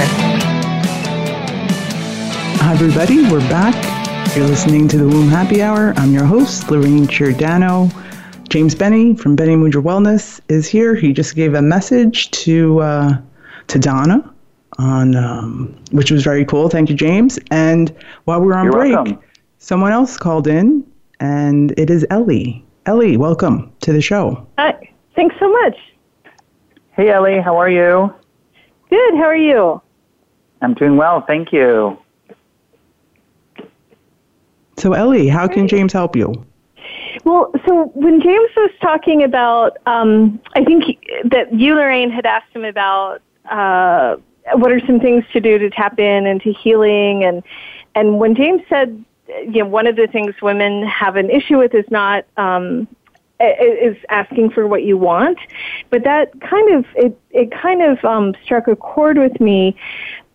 Hi, 2.64 2.74
everybody. 2.74 3.22
We're 3.30 3.48
back. 3.52 3.76
You're 4.36 4.48
listening 4.48 4.88
to 4.88 4.98
the 4.98 5.08
Womb 5.08 5.30
Happy 5.30 5.62
Hour. 5.62 5.94
I'm 5.96 6.12
your 6.12 6.26
host, 6.26 6.72
Lorraine 6.72 7.06
Giordano. 7.06 7.92
James 8.50 8.74
Bene 8.74 9.16
from 9.16 9.36
Bene 9.36 9.56
Mudra 9.56 9.82
Wellness 9.82 10.42
is 10.50 10.68
here. 10.68 10.96
He 10.96 11.14
just 11.14 11.36
gave 11.36 11.54
a 11.54 11.62
message 11.62 12.32
to 12.32 12.80
uh, 12.80 13.18
to 13.68 13.80
Donna 13.80 14.34
on 14.80 15.16
um, 15.16 15.76
which 15.92 16.10
was 16.10 16.24
very 16.24 16.44
cool. 16.46 16.68
Thank 16.68 16.90
you, 16.90 16.96
James. 16.96 17.38
And 17.52 17.96
while 18.26 18.40
we 18.42 18.48
were 18.48 18.56
on 18.56 18.66
You're 18.66 18.74
break, 18.74 18.96
welcome. 18.96 19.20
someone 19.60 19.92
else 19.92 20.18
called 20.18 20.48
in, 20.48 20.84
and 21.20 21.78
it 21.78 21.90
is 21.92 22.06
Ellie. 22.10 22.66
Ellie, 22.88 23.18
welcome 23.18 23.72
to 23.82 23.94
the 23.94 24.02
show. 24.02 24.48
Hi. 24.58 24.94
Thanks 25.16 25.36
so 25.40 25.52
much. 25.52 25.78
Hey, 26.94 27.12
Ellie, 27.12 27.40
how 27.40 27.56
are 27.58 27.70
you? 27.70 28.12
Good. 28.90 29.14
How 29.16 29.26
are 29.26 29.36
you? 29.36 29.82
I'm 30.62 30.74
doing 30.74 30.98
well, 30.98 31.22
thank 31.22 31.54
you. 31.54 31.98
So, 34.78 34.94
Ellie, 34.94 35.28
how 35.28 35.48
can 35.48 35.68
James 35.68 35.94
help 35.94 36.16
you? 36.16 36.34
Well, 37.24 37.52
so 37.68 37.92
when 37.96 38.22
James 38.22 38.50
was 38.56 38.72
talking 38.82 39.24
about, 39.24 39.78
um, 39.86 40.40
I 40.54 40.64
think 40.64 41.00
that 41.26 41.54
you, 41.54 41.76
Lorraine, 41.76 42.10
had 42.10 42.26
asked 42.26 42.54
him 42.54 42.66
about 42.66 43.22
uh, 43.50 44.16
what 44.54 44.72
are 44.72 44.80
some 44.86 45.00
things 45.00 45.24
to 45.34 45.40
do 45.40 45.58
to 45.58 45.70
tap 45.70 46.00
in 46.00 46.26
into 46.26 46.52
healing, 46.52 47.24
and 47.24 47.44
and 47.96 48.20
when 48.20 48.36
James 48.36 48.62
said, 48.70 49.04
you 49.28 49.64
know, 49.64 49.66
one 49.66 49.88
of 49.88 49.96
the 49.96 50.08
things 50.08 50.34
women 50.42 50.84
have 50.84 51.16
an 51.16 51.30
issue 51.30 51.58
with 51.58 51.74
is 51.74 51.90
not 51.92 52.26
um, 52.38 52.88
is 53.40 53.98
asking 54.10 54.52
for 54.52 54.68
what 54.68 54.84
you 54.84 54.98
want, 54.98 55.40
but 55.90 56.04
that 56.04 56.40
kind 56.42 56.76
of 56.76 56.86
it 56.96 57.20
it 57.32 57.52
kind 57.52 57.82
of 57.82 58.04
um, 58.06 58.34
struck 58.44 58.68
a 58.68 58.76
chord 58.76 59.18
with 59.18 59.40
me. 59.40 59.76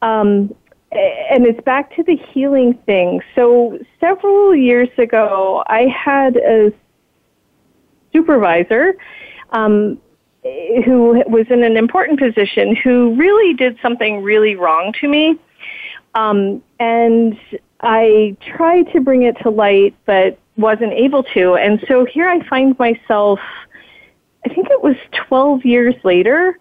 Um, 0.03 0.55
and 0.95 1.47
it's 1.47 1.61
back 1.62 1.95
to 1.97 2.03
the 2.03 2.16
healing 2.16 2.74
thing. 2.86 3.20
So 3.34 3.78
several 4.01 4.55
years 4.55 4.88
ago, 4.99 5.64
I 5.66 5.86
had 5.86 6.36
a 6.36 6.72
supervisor 8.12 8.95
um, 9.51 9.99
who 10.42 11.22
was 11.26 11.47
in 11.51 11.62
an 11.62 11.76
important 11.76 12.18
position 12.18 12.76
who 12.76 13.14
really 13.14 13.55
did 13.55 13.78
something 13.80 14.22
really 14.22 14.57
wrong 14.57 14.92
to 15.01 15.09
me. 15.09 15.38
Um, 16.14 16.62
and 16.78 17.38
I 17.80 18.36
tried 18.57 18.92
to 18.92 19.01
bring 19.01 19.22
it 19.22 19.36
to 19.42 19.51
light, 19.51 19.95
but 20.05 20.38
wasn't 20.57 20.92
able 20.92 21.24
to. 21.34 21.57
And 21.57 21.82
so 21.88 22.05
here 22.05 22.28
I 22.28 22.47
find 22.49 22.78
myself, 22.78 23.40
I 24.45 24.49
think 24.49 24.68
it 24.70 24.82
was 24.82 24.97
12 25.28 25.64
years 25.64 25.95
later, 26.05 26.59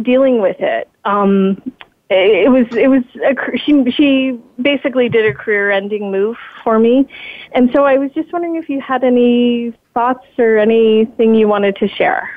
dealing 0.00 0.40
with 0.40 0.56
it. 0.60 0.88
Um, 1.04 1.60
it 2.08 2.50
was 2.50 2.66
it 2.76 2.88
was 2.88 3.02
a, 3.24 3.58
she 3.58 3.90
she 3.90 4.38
basically 4.60 5.08
did 5.08 5.26
a 5.26 5.34
career 5.34 5.70
ending 5.70 6.10
move 6.10 6.36
for 6.62 6.78
me 6.78 7.06
and 7.52 7.70
so 7.74 7.84
i 7.84 7.98
was 7.98 8.10
just 8.12 8.32
wondering 8.32 8.56
if 8.56 8.68
you 8.68 8.80
had 8.80 9.02
any 9.02 9.72
thoughts 9.92 10.24
or 10.38 10.56
anything 10.56 11.34
you 11.34 11.48
wanted 11.48 11.74
to 11.74 11.88
share 11.88 12.30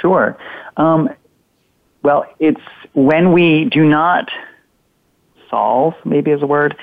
Sure. 0.00 0.36
Um, 0.76 1.10
well, 2.02 2.26
it's 2.38 2.60
when 2.92 3.32
we 3.32 3.64
do 3.64 3.84
not 3.84 4.30
solve, 5.50 5.94
maybe 6.04 6.30
is 6.30 6.42
a 6.42 6.46
word, 6.46 6.76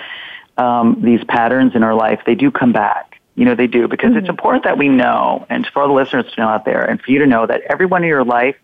um, 0.57 1.01
these 1.03 1.23
patterns 1.25 1.75
in 1.75 1.83
our 1.83 1.93
life, 1.93 2.21
they 2.25 2.35
do 2.35 2.51
come 2.51 2.71
back. 2.71 3.19
You 3.35 3.45
know, 3.45 3.55
they 3.55 3.67
do 3.67 3.87
because 3.87 4.15
it's 4.15 4.29
important 4.29 4.63
that 4.63 4.77
we 4.77 4.87
know, 4.87 5.45
and 5.49 5.67
for 5.67 5.81
all 5.81 5.87
the 5.89 5.93
listeners 5.93 6.25
to 6.33 6.41
know 6.41 6.47
out 6.47 6.63
there, 6.63 6.83
and 6.83 7.01
for 7.01 7.11
you 7.11 7.19
to 7.19 7.27
know 7.27 7.45
that 7.45 7.61
everyone 7.69 8.03
in 8.03 8.07
your 8.07 8.23
life, 8.23 8.55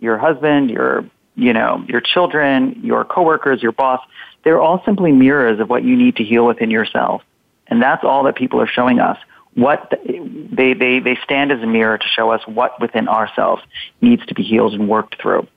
your 0.00 0.18
husband, 0.18 0.68
your 0.68 1.04
you 1.40 1.54
know, 1.54 1.82
your 1.88 2.02
children, 2.02 2.80
your 2.82 3.04
coworkers, 3.04 3.62
your 3.62 3.72
boss, 3.72 4.00
they're 4.44 4.60
all 4.60 4.82
simply 4.84 5.10
mirrors 5.10 5.58
of 5.58 5.70
what 5.70 5.82
you 5.82 5.96
need 5.96 6.16
to 6.16 6.24
heal 6.24 6.46
within 6.46 6.70
yourself. 6.70 7.22
And 7.66 7.82
that's 7.82 8.04
all 8.04 8.24
that 8.24 8.36
people 8.36 8.60
are 8.60 8.66
showing 8.66 9.00
us. 9.00 9.16
What 9.54 10.00
they, 10.06 10.74
they, 10.74 11.00
they 11.00 11.18
stand 11.24 11.50
as 11.50 11.62
a 11.62 11.66
mirror 11.66 11.96
to 11.96 12.06
show 12.06 12.30
us 12.30 12.42
what 12.46 12.80
within 12.80 13.08
ourselves 13.08 13.62
needs 14.00 14.24
to 14.26 14.34
be 14.34 14.42
healed 14.42 14.74
and 14.74 14.88
worked 14.88 15.20
through. 15.20 15.48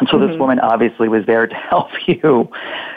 And 0.00 0.08
so 0.08 0.18
this 0.18 0.30
mm-hmm. 0.30 0.40
woman 0.40 0.58
obviously 0.58 1.08
was 1.08 1.24
there 1.26 1.46
to 1.46 1.54
help 1.70 1.90
you 2.06 2.50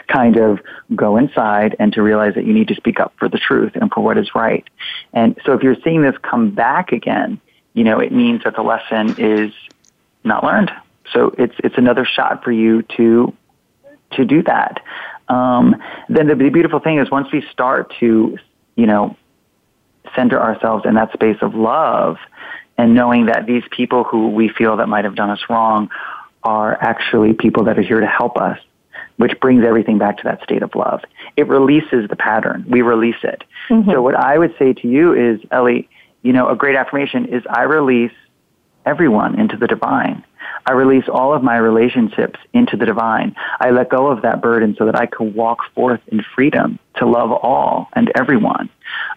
kind 0.08 0.36
of 0.36 0.58
go 0.94 1.16
inside 1.16 1.76
and 1.78 1.92
to 1.92 2.02
realize 2.02 2.34
that 2.34 2.44
you 2.44 2.52
need 2.52 2.68
to 2.68 2.74
speak 2.74 2.98
up 2.98 3.14
for 3.16 3.28
the 3.28 3.38
truth 3.38 3.72
and 3.76 3.92
for 3.92 4.00
what 4.02 4.18
is 4.18 4.34
right. 4.34 4.64
And 5.12 5.38
so 5.46 5.52
if 5.52 5.62
you're 5.62 5.76
seeing 5.84 6.02
this 6.02 6.16
come 6.22 6.50
back 6.50 6.90
again, 6.90 7.40
you 7.74 7.84
know, 7.84 8.00
it 8.00 8.10
means 8.10 8.42
that 8.42 8.56
the 8.56 8.62
lesson 8.62 9.14
is 9.18 9.52
not 10.24 10.42
learned. 10.42 10.72
So 11.12 11.34
it's 11.38 11.54
it's 11.62 11.76
another 11.78 12.04
shot 12.04 12.44
for 12.44 12.52
you 12.52 12.82
to 12.96 13.32
to 14.12 14.24
do 14.24 14.42
that. 14.42 14.80
Um, 15.28 15.76
then 16.08 16.28
the, 16.28 16.34
the 16.34 16.48
beautiful 16.48 16.80
thing 16.80 16.98
is 16.98 17.10
once 17.10 17.28
we 17.32 17.44
start 17.52 17.92
to, 18.00 18.38
you 18.76 18.86
know, 18.86 19.16
center 20.16 20.40
ourselves 20.40 20.86
in 20.86 20.94
that 20.94 21.12
space 21.12 21.36
of 21.42 21.54
love 21.54 22.16
and 22.78 22.94
knowing 22.94 23.26
that 23.26 23.44
these 23.46 23.64
people 23.70 24.04
who 24.04 24.28
we 24.28 24.48
feel 24.48 24.76
that 24.78 24.88
might 24.88 25.04
have 25.04 25.14
done 25.14 25.30
us 25.30 25.40
wrong 25.50 25.90
are 26.42 26.72
actually 26.80 27.34
people 27.34 27.64
that 27.64 27.78
are 27.78 27.82
here 27.82 28.00
to 28.00 28.06
help 28.06 28.38
us, 28.38 28.58
which 29.16 29.38
brings 29.40 29.64
everything 29.64 29.98
back 29.98 30.16
to 30.18 30.24
that 30.24 30.42
state 30.44 30.62
of 30.62 30.74
love. 30.74 31.02
It 31.36 31.48
releases 31.48 32.08
the 32.08 32.16
pattern. 32.16 32.64
We 32.68 32.80
release 32.80 33.22
it. 33.22 33.44
So 33.92 34.00
what 34.00 34.14
I 34.14 34.38
would 34.38 34.54
say 34.58 34.72
to 34.72 34.88
you 34.88 35.12
is, 35.12 35.40
Ellie, 35.50 35.88
you 36.22 36.32
know, 36.32 36.48
a 36.48 36.56
great 36.56 36.76
affirmation 36.76 37.26
is 37.26 37.42
I 37.50 37.64
release 37.64 38.12
everyone 38.86 39.38
into 39.38 39.56
the 39.56 39.66
divine. 39.66 40.24
I 40.66 40.72
release 40.72 41.04
all 41.08 41.34
of 41.34 41.42
my 41.42 41.56
relationships 41.56 42.38
into 42.52 42.76
the 42.76 42.86
divine. 42.86 43.34
I 43.60 43.70
let 43.70 43.88
go 43.88 44.08
of 44.08 44.22
that 44.22 44.40
burden 44.42 44.76
so 44.78 44.86
that 44.86 44.96
I 44.96 45.06
can 45.06 45.34
walk 45.34 45.58
forth 45.74 46.00
in 46.08 46.24
freedom 46.34 46.78
to 46.96 47.06
love 47.06 47.32
all 47.32 47.88
and 47.94 48.10
everyone. 48.14 48.68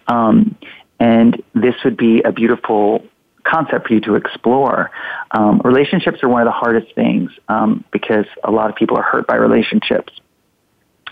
Um, 0.08 0.56
and 0.98 1.42
this 1.54 1.74
would 1.84 1.96
be 1.96 2.22
a 2.22 2.32
beautiful 2.32 3.04
concept 3.44 3.88
for 3.88 3.94
you 3.94 4.00
to 4.02 4.14
explore. 4.14 4.90
Um, 5.32 5.60
relationships 5.64 6.22
are 6.22 6.28
one 6.28 6.42
of 6.42 6.46
the 6.46 6.52
hardest 6.52 6.94
things 6.94 7.30
um, 7.48 7.84
because 7.92 8.26
a 8.44 8.50
lot 8.50 8.70
of 8.70 8.76
people 8.76 8.96
are 8.96 9.02
hurt 9.02 9.26
by 9.26 9.36
relationships. 9.36 10.12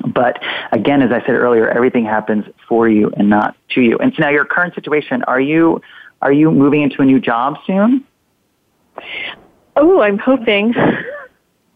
But 0.06 0.42
again, 0.72 1.02
as 1.02 1.10
I 1.10 1.20
said 1.20 1.34
earlier, 1.34 1.68
everything 1.68 2.04
happens 2.04 2.44
for 2.68 2.88
you 2.88 3.10
and 3.16 3.28
not 3.28 3.56
to 3.70 3.82
you. 3.82 3.98
And 3.98 4.12
so 4.14 4.22
now 4.22 4.30
your 4.30 4.44
current 4.44 4.74
situation, 4.74 5.22
are 5.24 5.40
you 5.40 5.82
are 6.22 6.32
you 6.32 6.50
moving 6.50 6.82
into 6.82 7.00
a 7.00 7.04
new 7.04 7.18
job 7.18 7.56
soon? 7.66 8.04
Oh 9.80 10.00
i'm 10.00 10.18
hoping 10.18 10.74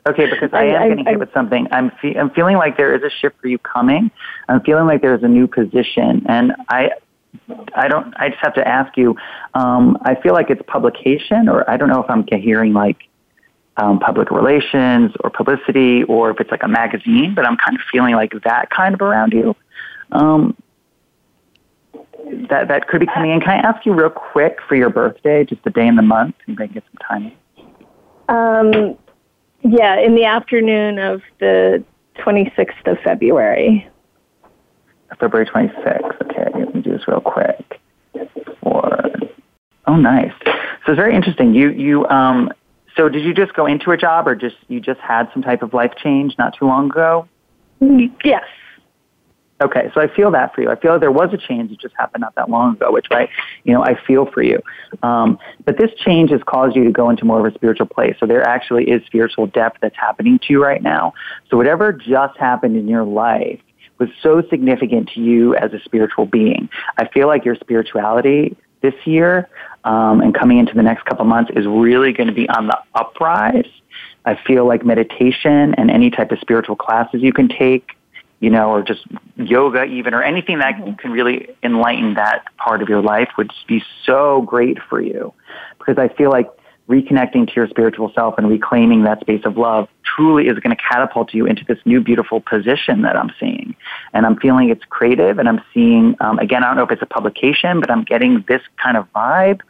Okay, 0.06 0.26
because 0.28 0.50
I 0.52 0.58
I- 0.58 0.64
am 0.64 0.82
I- 0.82 0.88
getting 0.88 1.06
I- 1.06 1.10
hit 1.12 1.18
with 1.18 1.32
something. 1.32 1.66
I'm 1.72 1.90
fe- 2.02 2.14
I'm 2.14 2.28
feeling 2.28 2.58
like 2.58 2.76
there 2.76 2.94
is 2.94 3.02
a 3.02 3.08
shift 3.08 3.40
for 3.40 3.48
you 3.48 3.56
coming. 3.56 4.10
I'm 4.50 4.60
feeling 4.60 4.84
like 4.86 5.00
there's 5.00 5.22
a 5.22 5.28
new 5.28 5.46
position, 5.46 6.26
and 6.28 6.52
I 6.68 6.90
I 7.74 7.88
don't. 7.88 8.12
I 8.18 8.28
just 8.28 8.40
have 8.42 8.52
to 8.56 8.68
ask 8.68 8.98
you. 8.98 9.16
Um, 9.54 9.96
I 10.02 10.14
feel 10.14 10.34
like 10.34 10.50
it's 10.50 10.60
publication, 10.66 11.48
or 11.48 11.68
I 11.70 11.78
don't 11.78 11.88
know 11.88 12.02
if 12.02 12.10
I'm 12.10 12.26
hearing 12.26 12.74
like 12.74 13.08
um, 13.78 13.98
public 13.98 14.30
relations 14.30 15.12
or 15.20 15.30
publicity, 15.30 16.02
or 16.04 16.30
if 16.30 16.38
it's 16.38 16.50
like 16.50 16.64
a 16.64 16.68
magazine. 16.68 17.32
But 17.34 17.46
I'm 17.46 17.56
kind 17.56 17.74
of 17.74 17.82
feeling 17.90 18.14
like 18.14 18.34
that 18.44 18.68
kind 18.68 18.92
of 18.94 19.00
around 19.00 19.32
you. 19.32 19.56
Um, 20.12 20.54
that 22.50 22.68
that 22.68 22.88
could 22.88 23.00
be 23.00 23.06
coming 23.06 23.30
in. 23.30 23.40
Can 23.40 23.48
I 23.50 23.56
ask 23.56 23.86
you 23.86 23.94
real 23.94 24.10
quick 24.10 24.58
for 24.68 24.74
your 24.74 24.90
birthday, 24.90 25.44
just 25.44 25.64
the 25.64 25.70
day 25.70 25.88
and 25.88 25.96
the 25.96 26.02
month, 26.02 26.34
and 26.46 26.60
I 26.60 26.66
can 26.66 26.74
get 26.74 26.84
some 26.92 26.98
time? 27.08 27.32
Um, 28.28 28.96
yeah 29.62 29.98
in 29.98 30.14
the 30.14 30.24
afternoon 30.24 30.98
of 30.98 31.22
the 31.38 31.84
26th 32.18 32.86
of 32.86 32.98
february 33.00 33.88
February 35.18 35.46
26th. 35.46 36.22
Okay, 36.22 36.50
let 36.58 36.74
me 36.74 36.82
do 36.82 36.90
this 36.92 37.06
real 37.06 37.20
quick. 37.20 37.80
For 38.60 39.12
oh, 39.86 39.96
nice. 39.96 40.32
So 40.44 40.92
it's 40.92 40.96
very 40.96 41.14
interesting. 41.14 41.54
You 41.54 41.70
you 41.70 42.06
um. 42.08 42.52
So 42.96 43.08
did 43.08 43.24
you 43.24 43.34
just 43.34 43.54
go 43.54 43.66
into 43.66 43.90
a 43.90 43.96
job, 43.96 44.28
or 44.28 44.36
just 44.36 44.56
you 44.68 44.80
just 44.80 45.00
had 45.00 45.28
some 45.32 45.42
type 45.42 45.62
of 45.62 45.74
life 45.74 45.92
change 45.96 46.36
not 46.38 46.56
too 46.56 46.66
long 46.66 46.90
ago? 46.90 47.28
Yes. 48.24 48.44
Okay, 49.60 49.90
so 49.94 50.00
I 50.00 50.08
feel 50.08 50.32
that 50.32 50.52
for 50.54 50.62
you. 50.62 50.70
I 50.70 50.74
feel 50.74 50.92
like 50.92 51.00
there 51.00 51.12
was 51.12 51.32
a 51.32 51.36
change 51.36 51.70
that 51.70 51.80
just 51.80 51.94
happened 51.96 52.22
not 52.22 52.34
that 52.34 52.50
long 52.50 52.74
ago, 52.74 52.90
which 52.90 53.06
I, 53.12 53.28
you 53.62 53.72
know, 53.72 53.84
I 53.84 53.94
feel 54.04 54.26
for 54.26 54.42
you. 54.42 54.60
Um, 55.02 55.38
but 55.64 55.78
this 55.78 55.90
change 56.04 56.30
has 56.30 56.40
caused 56.44 56.74
you 56.74 56.82
to 56.84 56.90
go 56.90 57.08
into 57.08 57.24
more 57.24 57.46
of 57.46 57.52
a 57.52 57.54
spiritual 57.56 57.86
place. 57.86 58.16
So 58.18 58.26
there 58.26 58.42
actually 58.42 58.90
is 58.90 59.04
spiritual 59.06 59.46
depth 59.46 59.78
that's 59.80 59.96
happening 59.96 60.40
to 60.40 60.46
you 60.52 60.62
right 60.62 60.82
now. 60.82 61.14
So 61.50 61.56
whatever 61.56 61.92
just 61.92 62.36
happened 62.36 62.76
in 62.76 62.88
your 62.88 63.04
life 63.04 63.60
was 63.98 64.08
so 64.22 64.42
significant 64.50 65.10
to 65.10 65.20
you 65.20 65.54
as 65.54 65.72
a 65.72 65.80
spiritual 65.84 66.26
being. 66.26 66.68
I 66.98 67.06
feel 67.06 67.28
like 67.28 67.44
your 67.44 67.54
spirituality 67.54 68.56
this 68.80 68.94
year 69.04 69.48
um, 69.84 70.20
and 70.20 70.34
coming 70.34 70.58
into 70.58 70.74
the 70.74 70.82
next 70.82 71.04
couple 71.04 71.24
months 71.26 71.52
is 71.54 71.64
really 71.64 72.12
going 72.12 72.26
to 72.26 72.34
be 72.34 72.48
on 72.48 72.66
the 72.66 72.78
uprise. 72.96 73.68
I 74.24 74.34
feel 74.34 74.66
like 74.66 74.84
meditation 74.84 75.74
and 75.76 75.92
any 75.92 76.10
type 76.10 76.32
of 76.32 76.40
spiritual 76.40 76.74
classes 76.74 77.22
you 77.22 77.32
can 77.32 77.48
take 77.48 77.92
you 78.44 78.50
know, 78.50 78.68
or 78.68 78.82
just 78.82 79.06
yoga 79.36 79.84
even, 79.84 80.14
or 80.14 80.22
anything 80.22 80.58
that 80.58 80.74
mm-hmm. 80.74 80.94
can 80.94 81.10
really 81.10 81.48
enlighten 81.62 82.14
that 82.14 82.44
part 82.56 82.82
of 82.82 82.88
your 82.88 83.02
life 83.02 83.30
would 83.36 83.50
be 83.66 83.82
so 84.04 84.42
great 84.42 84.78
for 84.88 85.00
you. 85.00 85.32
Because 85.78 85.98
I 85.98 86.08
feel 86.08 86.30
like 86.30 86.50
reconnecting 86.88 87.46
to 87.46 87.52
your 87.56 87.68
spiritual 87.68 88.12
self 88.14 88.34
and 88.36 88.48
reclaiming 88.48 89.04
that 89.04 89.20
space 89.20 89.42
of 89.44 89.56
love 89.56 89.88
truly 90.04 90.48
is 90.48 90.58
going 90.58 90.76
to 90.76 90.82
catapult 90.82 91.32
you 91.32 91.46
into 91.46 91.64
this 91.64 91.78
new 91.86 92.00
beautiful 92.00 92.40
position 92.40 93.02
that 93.02 93.16
I'm 93.16 93.32
seeing. 93.40 93.74
And 94.12 94.26
I'm 94.26 94.36
feeling 94.38 94.68
it's 94.68 94.84
creative 94.90 95.38
and 95.38 95.48
I'm 95.48 95.62
seeing, 95.72 96.14
um, 96.20 96.38
again, 96.38 96.62
I 96.62 96.68
don't 96.68 96.76
know 96.76 96.84
if 96.84 96.90
it's 96.90 97.02
a 97.02 97.06
publication, 97.06 97.80
but 97.80 97.90
I'm 97.90 98.04
getting 98.04 98.44
this 98.48 98.60
kind 98.82 98.96
of 98.96 99.10
vibe 99.14 99.60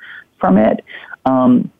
from 0.41 0.59
it. 0.59 0.85
Um, 1.25 1.71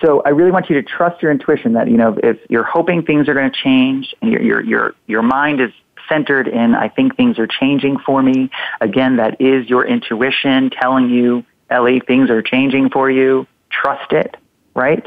so 0.00 0.22
I 0.24 0.28
really 0.28 0.50
want 0.50 0.70
you 0.70 0.80
to 0.80 0.82
trust 0.82 1.20
your 1.20 1.32
intuition 1.32 1.72
that, 1.72 1.90
you 1.90 1.96
know, 1.96 2.18
if 2.22 2.38
you're 2.48 2.64
hoping 2.64 3.02
things 3.02 3.28
are 3.28 3.34
going 3.34 3.50
to 3.50 3.58
change 3.58 4.14
and 4.22 4.30
your, 4.30 4.42
your, 4.42 4.62
your, 4.62 4.94
your 5.06 5.22
mind 5.22 5.60
is 5.60 5.70
centered 6.08 6.48
in, 6.48 6.74
I 6.74 6.88
think 6.88 7.16
things 7.16 7.38
are 7.38 7.46
changing 7.46 7.98
for 7.98 8.22
me. 8.22 8.50
Again, 8.80 9.16
that 9.16 9.40
is 9.40 9.68
your 9.68 9.86
intuition 9.86 10.70
telling 10.70 11.10
you, 11.10 11.44
Ellie, 11.70 12.00
things 12.00 12.30
are 12.30 12.42
changing 12.42 12.90
for 12.90 13.10
you. 13.10 13.46
Trust 13.70 14.12
it, 14.12 14.36
right? 14.74 15.06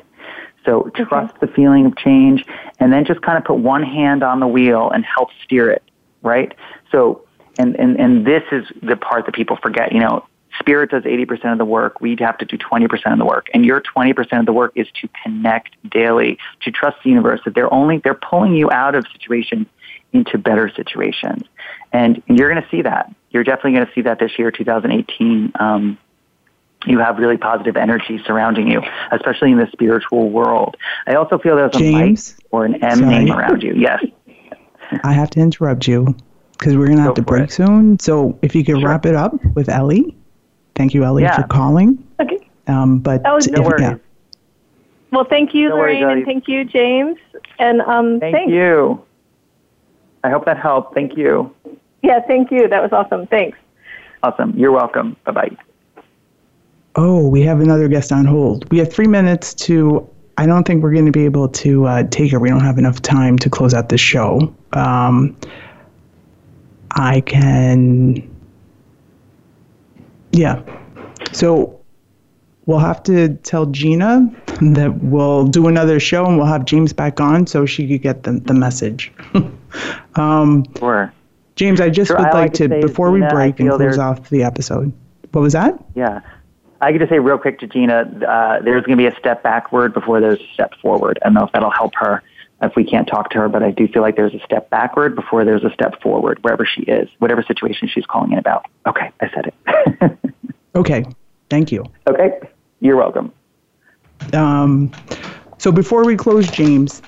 So 0.65 0.91
trust 0.93 1.39
the 1.39 1.47
feeling 1.47 1.85
of 1.85 1.97
change 1.97 2.45
and 2.79 2.91
then 2.91 3.05
just 3.05 3.21
kind 3.21 3.37
of 3.37 3.45
put 3.45 3.57
one 3.57 3.83
hand 3.83 4.23
on 4.23 4.39
the 4.39 4.47
wheel 4.47 4.89
and 4.89 5.05
help 5.05 5.29
steer 5.43 5.71
it, 5.71 5.83
right? 6.21 6.53
So, 6.91 7.25
and, 7.57 7.75
and, 7.75 7.99
and 7.99 8.25
this 8.25 8.43
is 8.51 8.65
the 8.81 8.95
part 8.95 9.25
that 9.25 9.35
people 9.35 9.57
forget, 9.61 9.91
you 9.93 9.99
know, 9.99 10.25
Spirit 10.59 10.91
does 10.91 11.03
80% 11.03 11.51
of 11.53 11.57
the 11.57 11.65
work. 11.65 12.01
We'd 12.01 12.19
have 12.19 12.37
to 12.39 12.45
do 12.45 12.57
20% 12.57 13.11
of 13.11 13.17
the 13.17 13.25
work. 13.25 13.47
And 13.53 13.65
your 13.65 13.81
20% 13.81 14.39
of 14.39 14.45
the 14.45 14.53
work 14.53 14.73
is 14.75 14.87
to 15.01 15.09
connect 15.23 15.75
daily, 15.89 16.37
to 16.61 16.71
trust 16.71 16.97
the 17.03 17.09
universe 17.09 17.39
that 17.45 17.53
they're 17.53 17.73
only, 17.73 17.99
they're 17.99 18.15
pulling 18.15 18.55
you 18.55 18.69
out 18.71 18.95
of 18.95 19.05
situations 19.13 19.67
into 20.13 20.37
better 20.37 20.69
situations. 20.75 21.43
And 21.91 22.21
you're 22.27 22.49
going 22.49 22.61
to 22.61 22.69
see 22.69 22.81
that. 22.81 23.13
You're 23.31 23.43
definitely 23.43 23.73
going 23.73 23.87
to 23.87 23.93
see 23.93 24.01
that 24.01 24.19
this 24.19 24.37
year, 24.37 24.51
2018. 24.51 25.51
Um, 25.59 25.97
you 26.85 26.99
have 26.99 27.17
really 27.17 27.37
positive 27.37 27.75
energy 27.75 28.21
surrounding 28.25 28.71
you, 28.71 28.81
especially 29.11 29.51
in 29.51 29.57
the 29.57 29.67
spiritual 29.71 30.29
world. 30.29 30.77
I 31.07 31.15
also 31.15 31.37
feel 31.37 31.55
there's 31.55 31.75
a 31.75 31.79
James, 31.79 32.35
mic 32.37 32.47
or 32.51 32.65
an 32.65 32.75
M 32.83 32.99
sorry. 32.99 33.25
name 33.25 33.31
around 33.31 33.63
you. 33.63 33.73
Yes. 33.75 34.03
I 35.03 35.13
have 35.13 35.29
to 35.31 35.39
interrupt 35.39 35.87
you 35.87 36.15
because 36.53 36.75
we're 36.75 36.85
going 36.87 36.97
to 36.97 37.03
have 37.03 37.15
to 37.15 37.21
break 37.21 37.45
it. 37.45 37.51
soon. 37.51 37.99
So 37.99 38.39
if 38.41 38.55
you 38.55 38.63
could 38.63 38.79
sure. 38.79 38.89
wrap 38.89 39.05
it 39.05 39.15
up 39.15 39.33
with 39.55 39.69
Ellie. 39.69 40.15
Thank 40.75 40.93
you, 40.93 41.03
Ellie, 41.03 41.23
yeah. 41.23 41.41
for 41.41 41.47
calling. 41.47 42.01
Okay. 42.21 42.49
Um, 42.67 42.99
but 42.99 43.21
oh, 43.25 43.37
no 43.49 43.61
if, 43.61 43.67
worries. 43.67 43.81
Yeah. 43.81 43.95
Well, 45.11 45.25
thank 45.25 45.53
you, 45.53 45.69
no 45.69 45.75
Lorraine, 45.75 46.01
worries, 46.01 46.17
and 46.17 46.25
thank 46.25 46.47
you, 46.47 46.63
James. 46.63 47.17
And 47.57 47.81
um, 47.81 48.19
thank 48.19 48.35
thanks. 48.35 48.51
you. 48.51 49.03
I 50.23 50.29
hope 50.29 50.45
that 50.45 50.57
helped. 50.57 50.93
Thank 50.93 51.17
you. 51.17 51.53
Yeah, 52.01 52.19
thank 52.27 52.51
you. 52.51 52.67
That 52.67 52.81
was 52.81 52.91
awesome. 52.91 53.27
Thanks. 53.27 53.57
Awesome. 54.23 54.53
You're 54.57 54.71
welcome. 54.71 55.15
Bye 55.25 55.31
bye. 55.31 55.57
Oh, 56.95 57.27
we 57.27 57.41
have 57.43 57.61
another 57.61 57.87
guest 57.87 58.11
on 58.11 58.25
hold. 58.25 58.69
We 58.71 58.77
have 58.79 58.91
three 58.91 59.07
minutes 59.07 59.53
to. 59.55 60.07
I 60.37 60.45
don't 60.45 60.65
think 60.65 60.83
we're 60.83 60.93
going 60.93 61.05
to 61.05 61.11
be 61.11 61.25
able 61.25 61.49
to 61.49 61.85
uh, 61.85 62.03
take 62.03 62.31
her. 62.31 62.39
We 62.39 62.49
don't 62.49 62.63
have 62.63 62.77
enough 62.77 63.01
time 63.01 63.37
to 63.39 63.49
close 63.49 63.73
out 63.73 63.89
the 63.89 63.97
show. 63.97 64.53
Um, 64.73 65.37
I 66.91 67.21
can. 67.21 68.29
Yeah. 70.31 70.61
So 71.33 71.78
we'll 72.69 72.77
have 72.77 73.01
to 73.01 73.29
tell 73.37 73.65
Gina 73.65 74.29
that 74.61 74.99
we'll 75.01 75.47
do 75.47 75.65
another 75.65 75.99
show 75.99 76.23
and 76.27 76.37
we'll 76.37 76.45
have 76.45 76.65
James 76.65 76.93
back 76.93 77.19
on 77.19 77.47
so 77.47 77.65
she 77.65 77.87
could 77.87 78.03
get 78.03 78.21
the, 78.23 78.33
the 78.33 78.53
message. 78.53 79.11
um, 80.15 80.63
sure. 80.77 81.11
James, 81.55 81.81
I 81.81 81.89
just 81.89 82.09
sure, 82.09 82.17
would 82.19 82.27
I 82.27 82.41
like, 82.41 82.53
to, 82.53 82.67
to 82.67 82.79
before 82.79 83.11
Gina, 83.11 83.25
we 83.25 83.29
break 83.31 83.59
and 83.59 83.71
close 83.71 83.97
off 83.97 84.29
the 84.29 84.43
episode. 84.43 84.93
What 85.31 85.41
was 85.41 85.53
that? 85.53 85.83
Yeah. 85.95 86.21
I 86.79 86.91
could 86.91 87.01
just 87.01 87.09
say 87.09 87.17
real 87.17 87.39
quick 87.39 87.57
to 87.61 87.67
Gina, 87.67 88.01
uh, 88.01 88.61
there's 88.61 88.85
going 88.85 88.99
to 88.99 89.01
be 89.01 89.07
a 89.07 89.19
step 89.19 89.41
backward 89.41 89.95
before 89.95 90.21
there's 90.21 90.39
a 90.39 90.53
step 90.53 90.75
forward. 90.79 91.17
I 91.23 91.29
don't 91.29 91.33
know 91.33 91.45
if 91.45 91.51
that'll 91.53 91.71
help 91.71 91.93
her 91.95 92.21
if 92.61 92.75
we 92.75 92.83
can't 92.83 93.07
talk 93.07 93.31
to 93.31 93.39
her, 93.39 93.49
but 93.49 93.63
I 93.63 93.71
do 93.71 93.87
feel 93.87 94.03
like 94.03 94.15
there's 94.15 94.35
a 94.35 94.45
step 94.45 94.69
backward 94.69 95.15
before 95.15 95.43
there's 95.43 95.63
a 95.63 95.71
step 95.71 95.99
forward, 96.03 96.37
wherever 96.43 96.67
she 96.67 96.83
is, 96.83 97.09
whatever 97.17 97.41
situation 97.41 97.89
she's 97.91 98.05
calling 98.05 98.31
in 98.31 98.37
about. 98.37 98.67
Okay, 98.85 99.09
I 99.21 99.29
said 99.33 99.47
it. 99.47 100.19
okay, 100.75 101.03
thank 101.49 101.71
you. 101.71 101.83
Okay. 102.07 102.39
You're 102.79 102.95
welcome. 102.95 103.31
Um, 104.33 104.91
so 105.57 105.71
before 105.71 106.05
we 106.05 106.15
close, 106.15 106.49
James, 106.49 107.01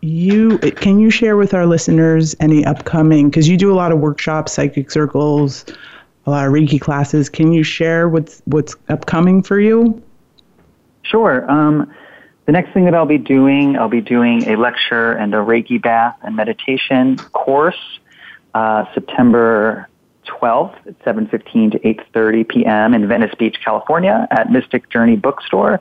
you 0.00 0.58
can 0.58 0.98
you 0.98 1.10
share 1.10 1.36
with 1.36 1.54
our 1.54 1.66
listeners 1.66 2.36
any 2.40 2.64
upcoming 2.64 3.30
because 3.30 3.48
you 3.48 3.56
do 3.56 3.72
a 3.72 3.74
lot 3.74 3.92
of 3.92 3.98
workshops, 3.98 4.52
psychic 4.52 4.90
circles, 4.90 5.64
a 6.26 6.30
lot 6.30 6.46
of 6.46 6.52
Reiki 6.52 6.80
classes. 6.80 7.28
Can 7.28 7.52
you 7.52 7.62
share 7.62 8.08
what's 8.08 8.40
what's 8.44 8.76
upcoming 8.88 9.42
for 9.42 9.58
you? 9.58 10.02
Sure. 11.02 11.50
Um, 11.50 11.92
the 12.46 12.52
next 12.52 12.72
thing 12.72 12.84
that 12.84 12.94
I'll 12.94 13.06
be 13.06 13.18
doing, 13.18 13.76
I'll 13.76 13.88
be 13.88 14.00
doing 14.00 14.48
a 14.48 14.56
lecture 14.56 15.12
and 15.12 15.34
a 15.34 15.38
Reiki 15.38 15.80
bath 15.80 16.16
and 16.22 16.36
meditation 16.36 17.16
course 17.16 17.98
uh, 18.54 18.84
September 18.94 19.88
12th 20.28 20.74
at 20.86 20.98
7.15 21.00 21.72
to 21.72 21.78
8.30 21.80 22.48
p.m. 22.48 22.94
in 22.94 23.08
Venice 23.08 23.34
Beach, 23.34 23.58
California 23.64 24.26
at 24.30 24.50
Mystic 24.50 24.88
Journey 24.90 25.16
Bookstore. 25.16 25.80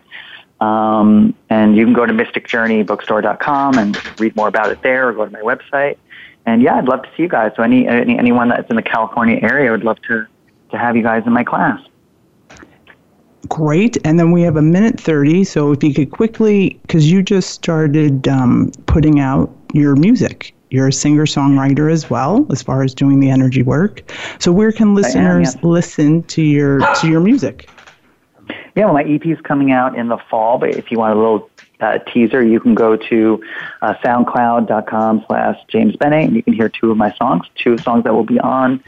Um, 0.59 1.35
and 1.49 1.75
you 1.75 1.85
can 1.85 1.93
go 1.93 2.05
to 2.05 2.13
mysticjourneybookstore.com 2.13 3.77
and 3.77 4.19
read 4.19 4.35
more 4.35 4.47
about 4.47 4.71
it 4.71 4.81
there 4.81 5.07
or 5.07 5.13
go 5.13 5.25
to 5.25 5.31
my 5.31 5.41
website. 5.41 5.97
And 6.45 6.61
yeah, 6.61 6.77
I'd 6.77 6.87
love 6.87 7.03
to 7.03 7.09
see 7.15 7.23
you 7.23 7.29
guys. 7.29 7.51
So 7.55 7.63
any, 7.63 7.87
any 7.87 8.17
anyone 8.17 8.49
that's 8.49 8.69
in 8.69 8.75
the 8.75 8.81
California 8.81 9.37
area 9.41 9.69
would 9.69 9.83
love 9.83 10.01
to, 10.07 10.25
to 10.71 10.77
have 10.77 10.95
you 10.95 11.03
guys 11.03 11.23
in 11.27 11.33
my 11.33 11.43
class. 11.43 11.79
Great. 13.49 13.97
And 14.03 14.19
then 14.19 14.31
we 14.31 14.41
have 14.41 14.55
a 14.55 14.61
minute 14.61 14.99
30. 14.99 15.43
So 15.43 15.71
if 15.71 15.83
you 15.83 15.93
could 15.93 16.11
quickly, 16.11 16.79
because 16.81 17.11
you 17.11 17.21
just 17.21 17.51
started 17.51 18.27
um, 18.27 18.71
putting 18.87 19.19
out 19.19 19.53
your 19.73 19.95
music 19.95 20.53
you're 20.69 20.87
a 20.87 20.93
singer 20.93 21.25
songwriter 21.25 21.91
as 21.91 22.09
well, 22.09 22.45
as 22.51 22.61
far 22.61 22.83
as 22.83 22.93
doing 22.93 23.19
the 23.19 23.29
energy 23.29 23.63
work. 23.63 24.11
So 24.39 24.51
where 24.51 24.71
can 24.71 24.95
listeners 24.95 25.55
am, 25.55 25.61
listen 25.63 26.23
to 26.23 26.41
your 26.41 26.79
to 26.95 27.07
your 27.07 27.21
music? 27.21 27.69
Yeah, 28.75 28.85
well, 28.85 28.93
my 28.93 29.03
EP 29.03 29.25
is 29.25 29.41
coming 29.41 29.71
out 29.71 29.97
in 29.97 30.07
the 30.07 30.17
fall, 30.29 30.59
but 30.59 30.69
if 30.69 30.91
you 30.91 30.99
want 30.99 31.13
a 31.13 31.17
little 31.17 31.49
uh, 31.79 31.97
teaser, 32.13 32.43
you 32.45 32.59
can 32.59 32.75
go 32.75 32.95
to 32.95 33.43
uh, 33.81 33.95
soundcloud.com 34.03 35.25
slash 35.27 35.57
James 35.67 35.95
Bennett, 35.95 36.25
and 36.25 36.35
you 36.35 36.43
can 36.43 36.53
hear 36.53 36.69
two 36.69 36.91
of 36.91 36.97
my 36.97 37.13
songs, 37.15 37.47
two 37.55 37.77
songs 37.79 38.03
that 38.03 38.13
will 38.13 38.23
be 38.23 38.39
on 38.39 38.83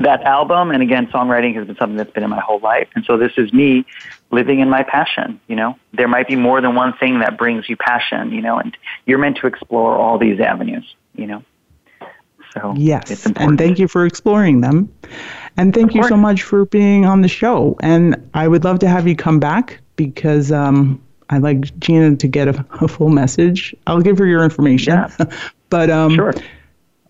that 0.00 0.22
album. 0.22 0.70
And 0.70 0.82
again, 0.82 1.06
songwriting 1.06 1.54
has 1.54 1.66
been 1.66 1.76
something 1.76 1.96
that's 1.96 2.10
been 2.10 2.24
in 2.24 2.30
my 2.30 2.40
whole 2.40 2.60
life. 2.60 2.88
And 2.94 3.04
so 3.04 3.16
this 3.16 3.32
is 3.36 3.52
me 3.52 3.86
living 4.30 4.60
in 4.60 4.68
my 4.68 4.82
passion, 4.82 5.40
you 5.46 5.56
know. 5.56 5.78
There 5.92 6.08
might 6.08 6.28
be 6.28 6.36
more 6.36 6.60
than 6.60 6.74
one 6.74 6.94
thing 6.94 7.20
that 7.20 7.38
brings 7.38 7.68
you 7.68 7.76
passion, 7.76 8.32
you 8.32 8.42
know, 8.42 8.58
and 8.58 8.76
you're 9.06 9.18
meant 9.18 9.38
to 9.38 9.46
explore 9.46 9.96
all 9.96 10.18
these 10.18 10.40
avenues, 10.40 10.84
you 11.14 11.26
know. 11.26 11.42
So 12.54 12.74
yes, 12.76 13.26
and 13.36 13.58
thank 13.58 13.78
you 13.78 13.88
for 13.88 14.06
exploring 14.06 14.62
them. 14.62 14.92
And 15.56 15.74
thank 15.74 15.94
you 15.94 16.02
so 16.04 16.16
much 16.16 16.42
for 16.42 16.64
being 16.64 17.04
on 17.04 17.20
the 17.20 17.28
show. 17.28 17.76
And 17.80 18.30
I 18.32 18.48
would 18.48 18.64
love 18.64 18.78
to 18.80 18.88
have 18.88 19.06
you 19.06 19.16
come 19.16 19.38
back 19.40 19.80
because 19.96 20.52
um, 20.52 21.02
I'd 21.30 21.42
like 21.42 21.78
Gina 21.78 22.16
to 22.16 22.28
get 22.28 22.48
a, 22.48 22.64
a, 22.80 22.88
full 22.88 23.10
message. 23.10 23.74
I'll 23.86 24.00
give 24.00 24.18
her 24.18 24.26
your 24.26 24.44
information. 24.44 24.94
Yeah. 24.94 25.24
but 25.68 25.90
um, 25.90 26.14
sure. 26.14 26.32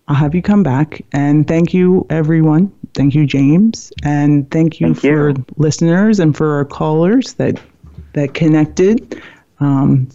I'll 0.07 0.15
have 0.15 0.33
you 0.33 0.41
come 0.41 0.63
back. 0.63 1.05
And 1.13 1.47
thank 1.47 1.73
you, 1.73 2.05
everyone. 2.09 2.73
Thank 2.93 3.15
you, 3.15 3.25
James. 3.25 3.91
And 4.03 4.49
thank 4.51 4.79
you 4.79 4.87
thank 4.87 4.99
for 4.99 5.29
you. 5.29 5.45
listeners 5.57 6.19
and 6.19 6.35
for 6.35 6.55
our 6.55 6.65
callers 6.65 7.33
that 7.35 7.61
that 8.13 8.33
connected. 8.33 9.21
Um, 9.59 10.09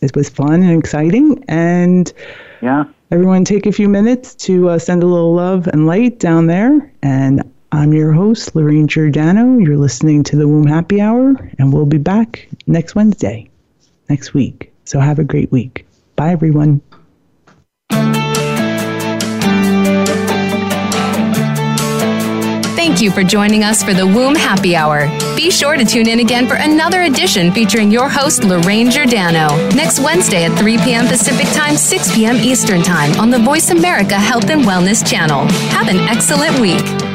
it 0.00 0.14
was 0.16 0.28
fun 0.28 0.62
and 0.62 0.78
exciting. 0.78 1.44
And 1.48 2.12
yeah, 2.60 2.84
everyone 3.10 3.44
take 3.44 3.66
a 3.66 3.72
few 3.72 3.88
minutes 3.88 4.34
to 4.46 4.70
uh, 4.70 4.78
send 4.78 5.02
a 5.02 5.06
little 5.06 5.34
love 5.34 5.68
and 5.68 5.86
light 5.86 6.18
down 6.18 6.46
there. 6.46 6.92
And 7.02 7.42
I'm 7.70 7.94
your 7.94 8.12
host, 8.12 8.54
Lorraine 8.54 8.88
Giordano. 8.88 9.58
You're 9.58 9.78
listening 9.78 10.24
to 10.24 10.36
the 10.36 10.46
Womb 10.46 10.66
Happy 10.66 11.00
Hour, 11.00 11.34
and 11.58 11.72
we'll 11.72 11.86
be 11.86 11.98
back 11.98 12.48
next 12.66 12.94
Wednesday, 12.94 13.48
next 14.10 14.34
week. 14.34 14.72
So 14.84 15.00
have 15.00 15.18
a 15.18 15.24
great 15.24 15.50
week. 15.50 15.86
Bye, 16.16 16.32
everyone. 16.32 16.82
Thank 22.92 23.04
you 23.04 23.10
for 23.10 23.24
joining 23.24 23.64
us 23.64 23.82
for 23.82 23.94
the 23.94 24.06
Womb 24.06 24.34
Happy 24.34 24.76
Hour. 24.76 25.08
Be 25.34 25.50
sure 25.50 25.78
to 25.78 25.84
tune 25.84 26.10
in 26.10 26.20
again 26.20 26.46
for 26.46 26.56
another 26.56 27.04
edition 27.04 27.50
featuring 27.50 27.90
your 27.90 28.06
host, 28.06 28.44
Lorraine 28.44 28.90
Giordano, 28.90 29.48
next 29.70 29.98
Wednesday 29.98 30.44
at 30.44 30.58
3 30.58 30.76
p.m. 30.76 31.06
Pacific 31.06 31.46
Time, 31.54 31.74
6 31.78 32.14
p.m. 32.14 32.36
Eastern 32.36 32.82
Time 32.82 33.18
on 33.18 33.30
the 33.30 33.38
Voice 33.38 33.70
America 33.70 34.20
Health 34.20 34.50
and 34.50 34.64
Wellness 34.64 35.10
channel. 35.10 35.46
Have 35.70 35.88
an 35.88 36.00
excellent 36.00 36.60
week. 36.60 37.11